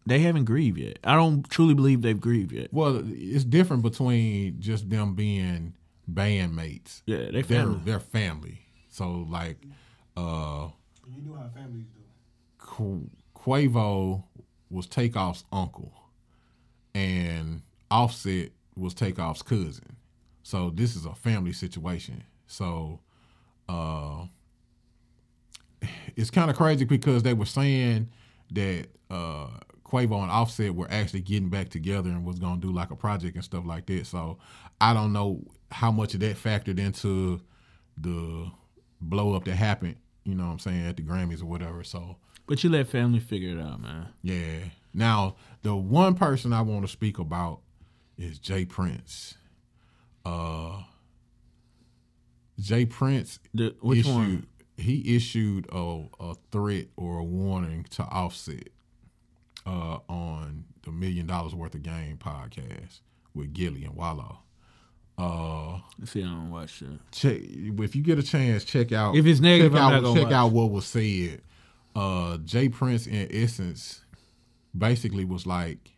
they 0.07 0.19
haven't 0.21 0.45
grieved 0.45 0.79
yet. 0.79 0.99
I 1.05 1.15
don't 1.15 1.49
truly 1.49 1.75
believe 1.75 2.03
they've 2.03 2.21
grieved 2.21 2.53
yet. 2.53 2.73
Well, 2.73 3.03
it's 3.07 3.45
different 3.45 3.83
between 3.83 4.61
just 4.61 4.91
them 4.91 5.15
being 5.15 5.75
bandmates. 6.13 7.03
Yeah, 7.07 7.27
they 7.31 7.43
They're 7.43 7.45
family. 7.45 7.81
they're 7.85 8.01
family. 8.01 8.63
So 9.01 9.27
like, 9.31 9.57
uh, 10.15 10.69
you 11.09 11.23
know 11.23 11.35
how 11.35 11.49
families 11.55 11.87
do. 11.87 12.01
Qu- 12.59 13.09
Quavo 13.35 14.25
was 14.69 14.87
Takeoff's 14.87 15.43
uncle, 15.51 15.95
and 16.95 17.63
Offset 17.91 18.51
was 18.77 18.93
Takeoff's 18.93 19.41
cousin. 19.41 19.97
So 20.43 20.69
this 20.69 20.97
is 20.97 21.07
a 21.07 21.15
family 21.15 21.55
situation. 21.55 22.23
So 22.47 23.01
uh, 23.71 24.27
it's 26.15 26.29
kind 26.29 26.51
of 26.51 26.57
crazy 26.59 26.85
because 26.85 27.23
they 27.23 27.33
were 27.33 27.47
saying 27.47 28.11
that 28.53 28.89
uh, 29.09 29.47
Quavo 29.83 30.21
and 30.21 30.31
Offset 30.31 30.75
were 30.75 30.89
actually 30.91 31.23
getting 31.23 31.49
back 31.49 31.71
together 31.71 32.11
and 32.11 32.23
was 32.23 32.39
gonna 32.39 32.61
do 32.61 32.71
like 32.71 32.91
a 32.91 32.97
project 32.97 33.35
and 33.35 33.45
stuff 33.45 33.65
like 33.65 33.87
that. 33.87 34.07
So 34.07 34.37
I 34.79 34.93
don't 34.93 35.15
know 35.15 35.43
how 35.71 35.91
much 35.91 36.13
of 36.13 36.21
that 36.21 36.37
factored 36.37 36.79
into 36.79 37.41
the 37.97 38.51
blow 39.01 39.35
up 39.35 39.45
that 39.45 39.57
happened. 39.57 39.97
You 40.25 40.35
know 40.35 40.47
what 40.47 40.53
I'm 40.53 40.59
saying 40.59 40.87
at 40.87 40.97
the 40.97 41.03
Grammys 41.03 41.43
or 41.43 41.47
whatever. 41.47 41.83
So 41.85 42.17
But 42.47 42.63
you 42.63 42.71
let 42.71 42.89
family 42.89 43.21
figure 43.21 43.57
it 43.59 43.61
out, 43.63 43.81
man. 43.81 44.09
yeah. 44.23 44.59
Now 44.93 45.37
the 45.63 45.75
one 45.77 46.15
person 46.15 46.53
I 46.53 46.63
want 46.63 46.83
to 46.83 46.89
speak 46.89 47.19
about 47.19 47.61
is 48.19 48.39
J. 48.39 48.65
Prince. 48.65 49.37
Uh, 50.25 50.83
J. 52.59 52.85
Prince 52.87 53.39
The, 53.55 53.75
which 53.81 54.01
issued 54.01 54.13
one? 54.15 54.47
he 54.77 55.17
issued 55.17 55.67
a, 55.73 56.05
a 56.21 56.35
threat 56.53 56.87
or 56.97 57.19
a 57.19 57.25
warning 57.25 57.87
to 57.91 58.03
Offset 58.05 58.69
uh, 59.67 59.99
on 60.09 60.65
the 60.83 60.91
Million 60.91 61.27
Dollaz 61.27 61.55
Worth 61.55 61.75
of 61.75 61.83
Game 61.83 62.19
podcast 62.19 63.01
with 63.35 63.53
Gillie 63.55 63.85
and 63.85 63.95
Wallo. 63.95 64.41
Uh, 65.17 65.80
Let's 66.01 66.13
see, 66.13 66.23
I 66.23 66.27
don't 66.29 66.51
watch 66.51 66.81
it. 66.81 66.89
check 67.13 67.37
if 67.43 67.95
you 67.95 68.03
get 68.03 68.19
a 68.19 68.23
chance, 68.23 68.65
check 68.65 68.91
out. 68.91 69.17
If 69.17 69.27
it's 69.27 69.41
negative, 69.41 69.73
check 69.73 69.81
I'm 69.83 70.05
out, 70.05 70.15
check 70.15 70.25
watch. 70.25 70.33
out 70.33 70.53
what 70.53 70.71
was 70.71 70.87
said. 70.87 71.43
Uh, 71.95 72.39
J. 72.39 72.71
Prince, 72.71 73.07
in 73.07 73.29
essence, 73.31 74.03
basically 74.77 75.27
was 75.27 75.47
like, 75.47 75.93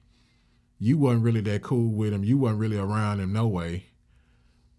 you 0.80 0.98
wasn't 0.98 1.22
really 1.22 1.40
that 1.42 1.62
cool 1.62 1.92
with 1.92 2.12
him. 2.12 2.24
You 2.24 2.36
wasn't 2.36 2.58
really 2.58 2.78
around 2.78 3.20
him 3.20 3.32
no 3.32 3.46
way. 3.46 3.84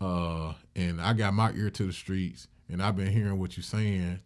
Uh, 0.01 0.53
and 0.75 0.99
I 0.99 1.13
got 1.13 1.33
my 1.33 1.53
ear 1.53 1.69
to 1.69 1.85
the 1.85 1.93
streets, 1.93 2.49
and 2.67 2.83
I've 2.83 2.97
been 2.97 3.11
hearing 3.11 3.39
what 3.39 3.55
you're 3.55 3.63
saying. 3.63 4.19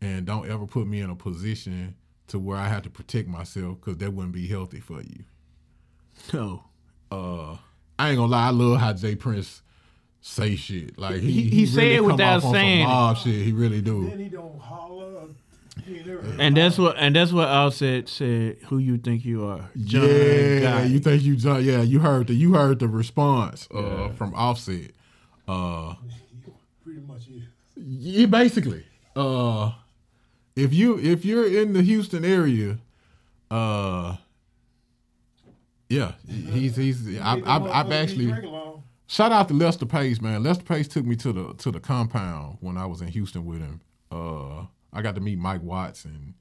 And 0.00 0.26
don't 0.26 0.48
ever 0.48 0.66
put 0.66 0.86
me 0.86 1.00
in 1.00 1.10
a 1.10 1.16
position 1.16 1.96
to 2.28 2.38
where 2.38 2.56
I 2.58 2.68
have 2.68 2.82
to 2.82 2.90
protect 2.90 3.26
myself 3.26 3.80
because 3.80 3.96
that 3.98 4.12
wouldn't 4.12 4.34
be 4.34 4.46
healthy 4.46 4.78
for 4.78 5.00
you. 5.00 5.24
No. 6.32 6.64
Uh, 7.10 7.56
I 7.98 8.10
ain't 8.10 8.18
gonna 8.18 8.30
lie, 8.30 8.46
I 8.48 8.50
love 8.50 8.78
how 8.78 8.92
J. 8.92 9.16
Prince 9.16 9.62
say 10.20 10.56
shit. 10.56 10.98
Like 10.98 11.20
he, 11.20 11.30
He- 11.30 11.50
he 11.50 11.66
say 11.66 11.94
it 11.94 11.98
come 11.98 12.06
without 12.12 12.28
off 12.28 12.34
on 12.36 12.40
some 12.42 12.52
saying 12.54 12.80
it. 12.80 12.84
mob 12.84 13.16
shit. 13.18 13.44
He 13.44 13.52
really 13.52 13.80
do. 13.82 14.08
Then 14.08 14.18
he 14.18 14.28
don't 14.28 14.58
holler. 14.60 15.02
He 15.84 15.98
ain't 15.98 16.06
never 16.06 16.20
heard 16.22 16.40
And 16.40 16.56
that's 16.56 16.78
what 16.78 16.96
and 16.98 17.14
that's 17.14 17.32
what 17.32 17.46
Offset 17.48 18.08
said. 18.08 18.56
Who 18.68 18.78
you 18.78 18.98
think 18.98 19.24
you 19.24 19.44
are, 19.46 19.70
John 19.84 20.02
yeah, 20.02 20.60
Guy. 20.60 20.84
you 20.86 20.98
think 20.98 21.22
you 21.22 21.36
John? 21.36 21.64
Yeah, 21.64 21.82
you 21.82 22.00
heard 22.00 22.26
the 22.26 22.34
you 22.34 22.54
heard 22.54 22.78
the 22.80 22.88
response 22.88 23.68
uh, 23.72 24.08
from 24.10 24.34
Offset. 24.34 24.90
Uh, 25.46 25.94
pretty 26.82 27.00
much 27.06 27.28
is. 27.28 27.44
yeah, 27.76 28.26
basically. 28.26 28.84
Uh, 29.14 29.72
if 30.56 30.72
you 30.74 30.98
if 30.98 31.24
you're 31.24 31.46
in 31.46 31.72
the 31.72 31.82
Houston 31.82 32.24
area, 32.24 32.78
uh, 33.50 34.16
yeah, 35.88 36.12
he's 36.26 36.74
he's. 36.74 37.06
I, 37.20 37.36
Get 37.36 37.46
I've, 37.46 37.62
I've 37.66 37.92
actually. 37.92 38.32
Shout 39.08 39.30
out 39.30 39.48
to 39.48 39.54
Lester 39.54 39.86
Pace, 39.86 40.20
man. 40.20 40.42
Lester 40.42 40.64
Pace 40.64 40.88
took 40.88 41.04
me 41.04 41.14
to 41.16 41.32
the 41.32 41.54
to 41.54 41.70
the 41.70 41.80
compound 41.80 42.58
when 42.60 42.76
I 42.76 42.86
was 42.86 43.00
in 43.00 43.08
Houston 43.08 43.44
with 43.44 43.60
him. 43.60 43.80
Uh, 44.10 44.66
I 44.92 45.02
got 45.02 45.14
to 45.14 45.20
meet 45.20 45.38
Mike 45.38 45.62
Watts 45.62 46.04
and 46.04 46.34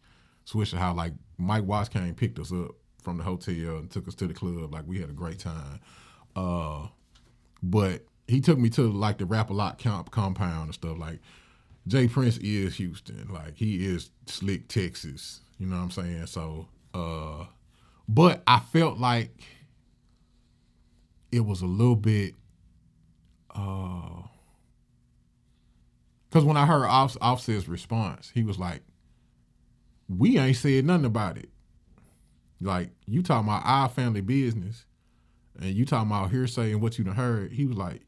Swisher. 0.48 0.78
How 0.78 0.94
like 0.94 1.14
Mike 1.38 1.66
Watts 1.66 1.90
came 1.90 2.16
picked 2.16 2.40
us 2.40 2.52
up 2.52 2.72
from 3.04 3.18
the 3.18 3.24
hotel 3.24 3.78
and 3.78 3.90
took 3.92 4.08
us 4.08 4.16
to 4.16 4.28
the 4.28 4.34
club. 4.34 4.74
Like 4.74 4.88
we 4.88 5.00
had 5.00 5.10
a 5.10 5.14
great 5.14 5.40
time. 5.40 5.80
Uh, 6.36 6.88
but 7.62 8.04
he 8.28 8.42
took 8.42 8.58
me 8.58 8.70
to 8.72 8.92
like 8.92 9.20
the 9.20 9.26
Rap 9.26 9.52
a 9.52 9.54
Lot 9.54 9.78
camp 9.78 10.10
compound 10.10 10.66
and 10.66 10.74
stuff. 10.74 10.98
Like 10.98 11.20
J. 11.88 12.08
Prince 12.08 12.38
is 12.38 12.76
Houston. 12.76 13.28
Like 13.32 13.58
he 13.58 13.86
is 13.86 14.10
slick 14.26 14.68
Texas. 14.68 15.42
You 15.60 15.68
know 15.68 15.76
what 15.76 15.84
I'm 15.84 15.92
saying? 15.92 16.26
So, 16.26 16.68
uh, 16.96 17.46
but 18.10 18.42
I 18.48 18.60
felt 18.60 18.98
like 18.98 19.44
it 21.32 21.46
was 21.46 21.62
a 21.62 21.68
little 21.68 21.96
bit 21.96 22.34
because 23.56 24.24
when 26.44 26.58
I 26.58 26.66
heard 26.66 26.86
Off, 26.86 27.16
Offset's 27.22 27.68
response, 27.68 28.32
he 28.34 28.44
was 28.44 28.60
like, 28.60 28.82
"We 30.10 30.38
ain't 30.38 30.58
said 30.58 30.86
nothing 30.86 31.06
about 31.06 31.38
it. 31.38 31.50
Like 32.60 32.90
you 33.06 33.24
talking 33.24 33.48
about 33.48 33.66
our 33.66 33.90
family 33.90 34.22
business, 34.22 34.86
and 35.60 35.74
you 35.74 35.86
talking 35.86 36.10
about 36.10 36.32
hearsay 36.32 36.72
and 36.72 36.82
what 36.82 36.98
you 36.98 37.06
done 37.06 37.16
heard." 37.16 37.54
He 37.54 37.66
was 37.66 37.78
like, 37.78 38.02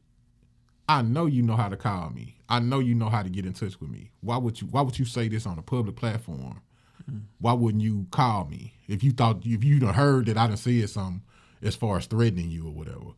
"I 0.88 1.02
know 1.02 1.26
you 1.26 1.42
know 1.42 1.56
how 1.56 1.68
to 1.70 1.76
call 1.76 2.10
me. 2.10 2.36
I 2.48 2.60
know 2.60 2.78
you 2.78 2.94
know 2.94 3.08
how 3.08 3.22
to 3.22 3.30
get 3.30 3.46
in 3.46 3.54
touch 3.54 3.80
with 3.80 3.90
me. 3.90 4.10
Why 4.20 4.36
would 4.36 4.60
you? 4.60 4.68
Why 4.68 4.82
would 4.82 4.98
you 4.98 5.06
say 5.06 5.28
this 5.28 5.46
on 5.46 5.58
a 5.58 5.62
public 5.62 5.96
platform? 5.96 6.60
Why 7.38 7.54
wouldn't 7.54 7.82
you 7.82 8.06
call 8.10 8.44
me 8.46 8.74
if 8.86 9.02
you 9.02 9.12
thought 9.12 9.44
if 9.44 9.64
you 9.64 9.80
done 9.80 9.94
heard 9.94 10.26
that 10.26 10.36
I 10.36 10.48
done 10.48 10.56
said 10.58 10.90
something 10.90 11.22
as 11.62 11.76
far 11.76 11.96
as 11.96 12.06
threatening 12.06 12.50
you 12.50 12.66
or 12.66 12.72
whatever?" 12.72 13.12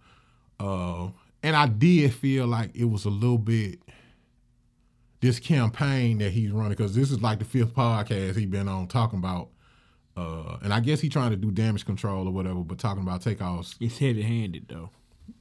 Uh, 0.60 1.10
and 1.42 1.56
I 1.56 1.66
did 1.66 2.12
feel 2.14 2.46
like 2.46 2.70
it 2.74 2.84
was 2.84 3.04
a 3.04 3.10
little 3.10 3.38
bit 3.38 3.80
this 5.20 5.38
campaign 5.38 6.18
that 6.18 6.30
he's 6.32 6.50
running 6.50 6.70
because 6.70 6.94
this 6.94 7.10
is 7.10 7.20
like 7.20 7.38
the 7.38 7.44
fifth 7.44 7.74
podcast 7.74 8.36
he's 8.36 8.46
been 8.46 8.68
on 8.68 8.86
talking 8.88 9.18
about. 9.18 9.50
Uh, 10.16 10.58
and 10.62 10.72
I 10.72 10.80
guess 10.80 11.00
he's 11.00 11.12
trying 11.12 11.30
to 11.30 11.36
do 11.36 11.50
damage 11.50 11.84
control 11.84 12.26
or 12.26 12.32
whatever, 12.32 12.60
but 12.60 12.78
talking 12.78 13.02
about 13.02 13.20
takeoffs. 13.22 13.76
It's 13.80 13.98
heavy 13.98 14.22
handed 14.22 14.66
though. 14.68 14.90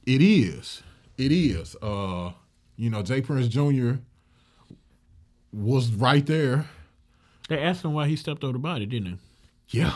It 0.06 0.22
is, 0.22 0.82
it 1.18 1.32
is. 1.32 1.76
Uh, 1.82 2.32
you 2.76 2.88
know, 2.90 3.02
J. 3.02 3.20
Prince 3.20 3.48
Jr. 3.48 3.94
was 5.52 5.90
right 5.92 6.24
there. 6.24 6.68
They 7.48 7.58
asked 7.58 7.84
him 7.84 7.94
why 7.94 8.06
he 8.06 8.16
stepped 8.16 8.44
over 8.44 8.52
the 8.52 8.58
body, 8.58 8.86
didn't 8.86 9.12
they? 9.12 9.78
Yeah, 9.78 9.94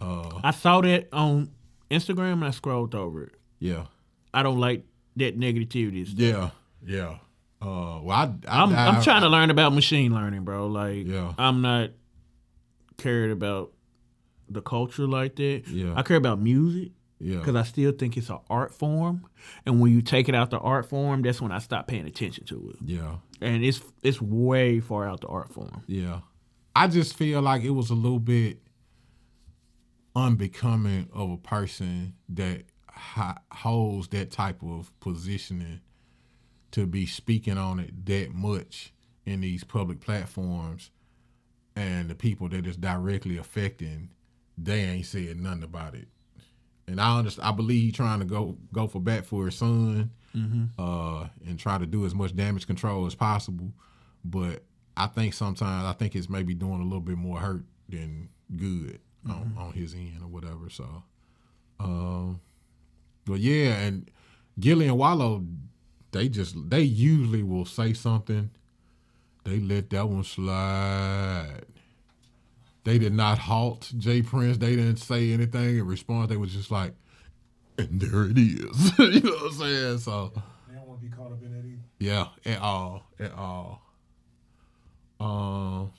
I 0.00 0.52
saw 0.52 0.80
that 0.80 1.08
on 1.12 1.50
Instagram 1.90 2.34
and 2.34 2.44
I 2.44 2.50
scrolled 2.50 2.94
over 2.94 3.24
it. 3.24 3.32
yeah, 3.58 3.86
I 4.32 4.42
don't 4.42 4.58
like 4.58 4.84
that 5.18 5.38
negativity. 5.38 6.02
is. 6.02 6.14
yeah, 6.14 6.50
yeah. 6.84 7.18
Uh, 7.60 8.00
well, 8.02 8.10
I, 8.10 8.32
I, 8.48 8.62
I'm 8.62 8.74
I'm 8.74 9.02
trying 9.02 9.22
to 9.22 9.28
learn 9.28 9.50
about 9.50 9.72
machine 9.74 10.14
learning, 10.14 10.44
bro. 10.44 10.68
Like 10.68 11.06
Yeah. 11.06 11.32
I'm 11.38 11.60
not 11.62 11.90
cared 12.96 13.30
about 13.32 13.72
the 14.48 14.62
culture 14.62 15.06
like 15.06 15.36
that. 15.36 15.62
Yeah. 15.68 15.92
I 15.96 16.02
care 16.02 16.16
about 16.16 16.40
music 16.40 16.92
Yeah, 17.20 17.38
because 17.38 17.56
I 17.56 17.64
still 17.64 17.92
think 17.92 18.16
it's 18.16 18.30
an 18.30 18.38
art 18.48 18.72
form, 18.74 19.26
and 19.66 19.80
when 19.80 19.92
you 19.92 20.02
take 20.02 20.28
it 20.28 20.34
out 20.36 20.50
the 20.50 20.58
art 20.58 20.86
form, 20.88 21.22
that's 21.22 21.40
when 21.40 21.50
I 21.52 21.58
stop 21.58 21.86
paying 21.88 22.06
attention 22.06 22.44
to 22.46 22.70
it. 22.70 22.76
yeah. 22.84 23.16
And 23.40 23.64
it's 23.64 23.80
it's 24.02 24.20
way 24.22 24.78
far 24.80 25.08
out 25.08 25.20
the 25.22 25.26
art 25.28 25.52
form. 25.52 25.82
Yeah. 25.88 26.20
I 26.76 26.86
just 26.86 27.16
feel 27.16 27.42
like 27.42 27.64
it 27.64 27.70
was 27.70 27.90
a 27.90 27.94
little 27.94 28.20
bit 28.20 28.58
unbecoming 30.14 31.08
of 31.12 31.30
a 31.30 31.36
person 31.36 32.14
that 32.30 32.58
ha- 32.58 32.62
holds 32.98 34.08
that 34.08 34.30
type 34.30 34.62
of 34.62 34.92
positioning 35.00 35.80
to 36.72 36.86
be 36.86 37.06
speaking 37.06 37.56
on 37.58 37.80
it 37.80 38.06
that 38.06 38.30
much 38.34 38.92
in 39.24 39.40
these 39.40 39.64
public 39.64 40.00
platforms 40.00 40.90
and 41.76 42.08
the 42.10 42.14
people 42.14 42.48
that 42.48 42.66
it's 42.66 42.76
directly 42.76 43.36
affecting 43.36 44.10
they 44.56 44.80
ain't 44.80 45.06
said 45.06 45.38
nothing 45.38 45.62
about 45.62 45.94
it. 45.94 46.08
And 46.86 47.00
i 47.00 47.18
understand 47.18 47.48
i 47.48 47.52
believe 47.52 47.82
he 47.82 47.92
trying 47.92 48.18
to 48.18 48.24
go 48.24 48.56
go 48.72 48.86
for 48.88 49.00
bat 49.00 49.24
for 49.26 49.46
his 49.46 49.56
son 49.56 50.10
uh, 50.78 51.26
and 51.46 51.58
try 51.58 51.78
to 51.78 51.86
do 51.86 52.04
as 52.06 52.14
much 52.14 52.34
damage 52.36 52.66
control 52.66 53.06
as 53.06 53.14
possible. 53.14 53.72
But 54.24 54.62
I 54.96 55.06
think 55.06 55.34
sometimes 55.34 55.84
I 55.84 55.92
think 55.92 56.14
it's 56.14 56.28
maybe 56.28 56.54
doing 56.54 56.80
a 56.80 56.84
little 56.84 57.00
bit 57.00 57.16
more 57.16 57.38
hurt 57.38 57.64
than 57.88 58.28
good 58.56 59.00
on, 59.28 59.54
on 59.58 59.72
his 59.72 59.94
end 59.94 60.18
or 60.22 60.28
whatever. 60.28 60.68
So, 60.70 61.02
um, 61.80 62.40
but 63.28 63.40
yeah, 63.40 63.74
and 63.76 64.10
Gillie 64.58 64.86
and 64.86 64.98
Wallo, 64.98 65.44
they 66.12 66.28
just 66.28 66.70
they 66.70 66.80
usually 66.80 67.42
will 67.42 67.66
say 67.66 67.92
something, 67.92 68.50
they 69.44 69.60
let 69.60 69.90
that 69.90 70.08
one 70.08 70.24
slide. 70.24 71.66
They 72.84 72.98
did 72.98 73.12
not 73.12 73.38
halt 73.38 73.92
J. 73.98 74.22
Prince. 74.22 74.56
They 74.56 74.74
didn't 74.74 74.96
say 74.96 75.32
anything 75.32 75.78
in 75.78 75.86
response. 75.86 76.30
They 76.30 76.38
was 76.38 76.52
just 76.52 76.70
like, 76.70 76.94
and 77.76 78.00
there 78.00 78.24
it 78.24 78.38
is. 78.38 78.98
you 78.98 79.20
know 79.20 79.30
what 79.32 79.52
I'm 79.52 79.58
saying? 79.58 79.98
So. 79.98 80.32
They 80.66 80.74
don't 80.74 80.86
want 80.88 81.00
to 81.00 81.06
be 81.06 81.14
caught 81.14 81.32
up 81.32 81.42
in 81.42 81.52
that 81.52 81.66
either. 81.66 81.82
Yeah, 81.98 82.28
at 82.46 82.60
all, 82.60 83.06
at 83.20 83.32
all. 83.34 83.82
Um. 85.20 85.92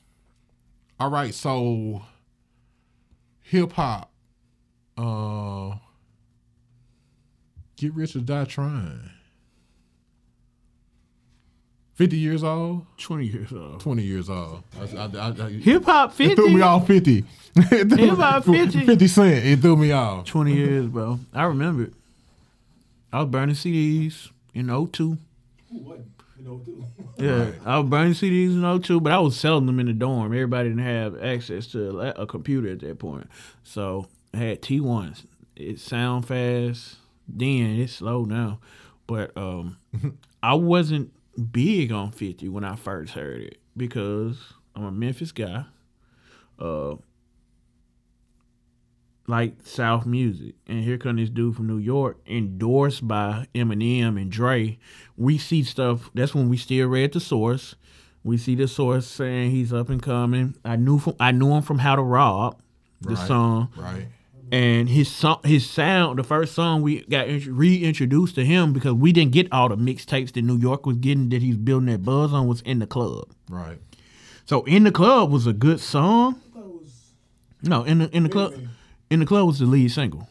all 1.00 1.10
right, 1.10 1.34
so 1.34 2.02
hip 3.44 3.74
hop. 3.74 4.12
Uh, 4.98 5.76
get 7.80 7.94
rich 7.94 8.16
or 8.16 8.20
die 8.20 8.46
trying. 8.46 9.10
Fifty 11.96 12.18
years 12.18 12.44
old, 12.44 12.86
Twenty 12.98 13.26
years 13.28 13.52
old. 13.52 13.82
twenty 13.82 14.04
years 14.04 14.30
old. 14.30 14.64
Hip 15.62 15.84
hop 15.84 16.18
it 16.22 16.36
threw 16.36 16.46
me 16.48 16.52
fifty. 16.54 16.62
off 16.62 16.88
fifty. 16.88 17.22
Threw- 17.56 17.98
Hip 17.98 18.18
hop 18.18 18.44
50. 18.46 18.86
Fifty 18.86 19.08
cent. 19.08 19.46
It 19.46 19.60
threw 19.60 19.76
me 19.76 19.92
off. 19.92 20.26
Twenty 20.26 20.54
years, 20.56 20.86
bro. 20.88 21.20
I 21.34 21.44
remember 21.44 21.84
it. 21.84 21.94
I 23.12 23.20
was 23.22 23.30
burning 23.30 23.56
CDs 23.56 24.30
in 24.54 24.68
02. 24.68 25.18
Who 25.72 25.78
wasn't? 25.80 26.06
You 26.38 26.46
know, 26.46 26.62
too. 26.64 26.86
Yeah, 27.18 27.52
I 27.66 27.80
was 27.80 27.90
burning 27.90 28.14
CDs 28.14 28.52
in 28.54 28.64
oh 28.64 28.74
all 28.74 28.80
too, 28.80 29.02
but 29.02 29.12
I 29.12 29.20
was 29.20 29.36
selling 29.36 29.66
them 29.66 29.80
in 29.82 29.88
the 29.88 29.94
dorm. 29.94 30.32
Everybody 30.32 30.70
didn't 30.70 30.86
have 30.86 31.22
access 31.22 31.68
to 31.74 32.00
a, 32.00 32.22
a 32.22 32.26
computer 32.28 32.70
at 32.70 32.80
that 32.80 32.98
point, 33.00 33.28
so 33.64 34.08
I 34.34 34.38
had 34.38 34.62
T 34.62 34.80
ones. 34.80 35.24
It 35.58 35.80
sound 35.82 36.28
fast. 36.28 36.96
Then 37.32 37.80
it's 37.80 37.94
slow 37.94 38.26
now, 38.26 38.60
but 39.08 39.36
um, 39.38 39.78
I 40.44 40.54
wasn't 40.56 41.12
big 41.52 41.92
on 41.92 42.12
Fifty 42.12 42.50
when 42.50 42.64
I 42.64 42.76
first 42.76 43.14
heard 43.14 43.42
it 43.42 43.58
because 43.78 44.38
I'm 44.76 44.84
a 44.84 44.92
Memphis 44.92 45.32
guy. 45.32 45.66
Uh, 46.58 46.96
like 49.28 49.54
South 49.64 50.08
music, 50.08 50.56
and 50.66 50.84
here 50.84 50.98
come 50.98 51.18
this 51.18 51.30
dude 51.30 51.56
from 51.56 51.68
New 51.68 51.78
York, 51.78 52.18
endorsed 52.26 53.08
by 53.08 53.48
Eminem 53.54 54.20
and 54.20 54.32
Dre. 54.32 54.80
We 55.18 55.38
see 55.38 55.64
stuff. 55.64 56.10
That's 56.16 56.34
when 56.34 56.50
we 56.50 56.58
still 56.58 56.88
read 56.88 57.14
the 57.14 57.20
source. 57.20 57.76
We 58.24 58.38
see 58.38 58.56
the 58.56 58.68
source 58.68 59.06
saying 59.06 59.52
he's 59.52 59.72
up 59.72 59.90
and 59.90 60.02
coming. 60.02 60.56
I 60.66 60.78
knew 60.78 60.98
from 60.98 61.16
I 61.20 61.32
knew 61.32 61.52
him 61.54 61.62
from 61.62 61.78
How 61.80 61.96
to 61.96 62.02
Rob, 62.02 62.60
the 63.02 63.14
Right. 63.16 63.28
song, 63.28 63.70
Right. 63.78 64.08
And 64.52 64.90
his 64.90 65.10
song, 65.12 65.40
his 65.44 65.70
sound. 65.70 66.20
The 66.20 66.24
first 66.24 66.54
song 66.54 66.82
we 66.82 67.02
got 67.06 67.28
reintroduced 67.28 68.36
to 68.36 68.46
him 68.46 68.74
because 68.74 68.94
we 68.94 69.12
didn't 69.12 69.32
get 69.34 69.52
all 69.52 69.70
the 69.70 69.78
mixtapes 69.78 70.32
that 70.34 70.42
New 70.42 70.58
York 70.58 70.86
was 70.86 70.98
getting 70.98 71.30
that 71.30 71.42
he's 71.42 71.58
building 71.58 71.88
that 71.88 72.04
buzz 72.04 72.34
on 72.34 72.48
was 72.48 72.62
in 72.62 72.80
the 72.80 72.88
club. 72.88 73.26
Right. 73.50 73.78
So 74.46 74.64
in 74.64 74.84
the 74.84 74.92
club 74.92 75.32
was 75.32 75.46
a 75.48 75.54
good 75.54 75.80
song. 75.80 76.36
I 76.36 76.60
thought 76.60 76.66
it 76.66 76.74
was 76.82 77.12
No, 77.62 77.84
in 77.84 78.00
the 78.00 78.10
in 78.16 78.24
the 78.24 78.30
club, 78.30 78.52
Man. 78.54 78.70
in 79.12 79.20
the 79.20 79.26
club 79.26 79.46
was 79.48 79.60
the 79.60 79.66
lead 79.66 79.92
single. 79.92 80.28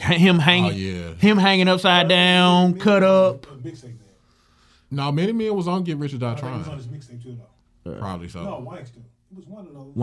Him 0.00 0.36
oh, 0.36 0.40
hanging, 0.40 0.72
Oh, 0.72 0.74
yeah. 0.74 1.14
him 1.14 1.36
hanging 1.36 1.68
upside 1.68 2.08
down, 2.08 2.78
cut 2.78 3.02
up. 3.02 3.46
A 3.46 3.54
mixtape 3.56 3.82
there. 3.82 3.90
No, 4.90 5.12
Many 5.12 5.32
Men 5.32 5.54
was 5.54 5.68
on 5.68 5.84
Get 5.84 5.98
Rich 5.98 6.14
or 6.14 6.18
Die 6.18 6.32
I 6.32 6.34
think 6.34 6.44
it 6.46 6.56
was 6.56 6.56
on 6.56 6.64
Trying. 6.64 6.78
his 6.78 6.86
mixtape 6.88 7.22
too, 7.22 7.36
though. 7.84 7.98
Probably 7.98 8.28
so. 8.28 8.42
No, 8.42 8.66
Wankster. 8.66 9.02
It 9.32 9.36
was 9.38 9.46
one 9.46 9.66
of 9.66 9.72
those. 9.74 9.96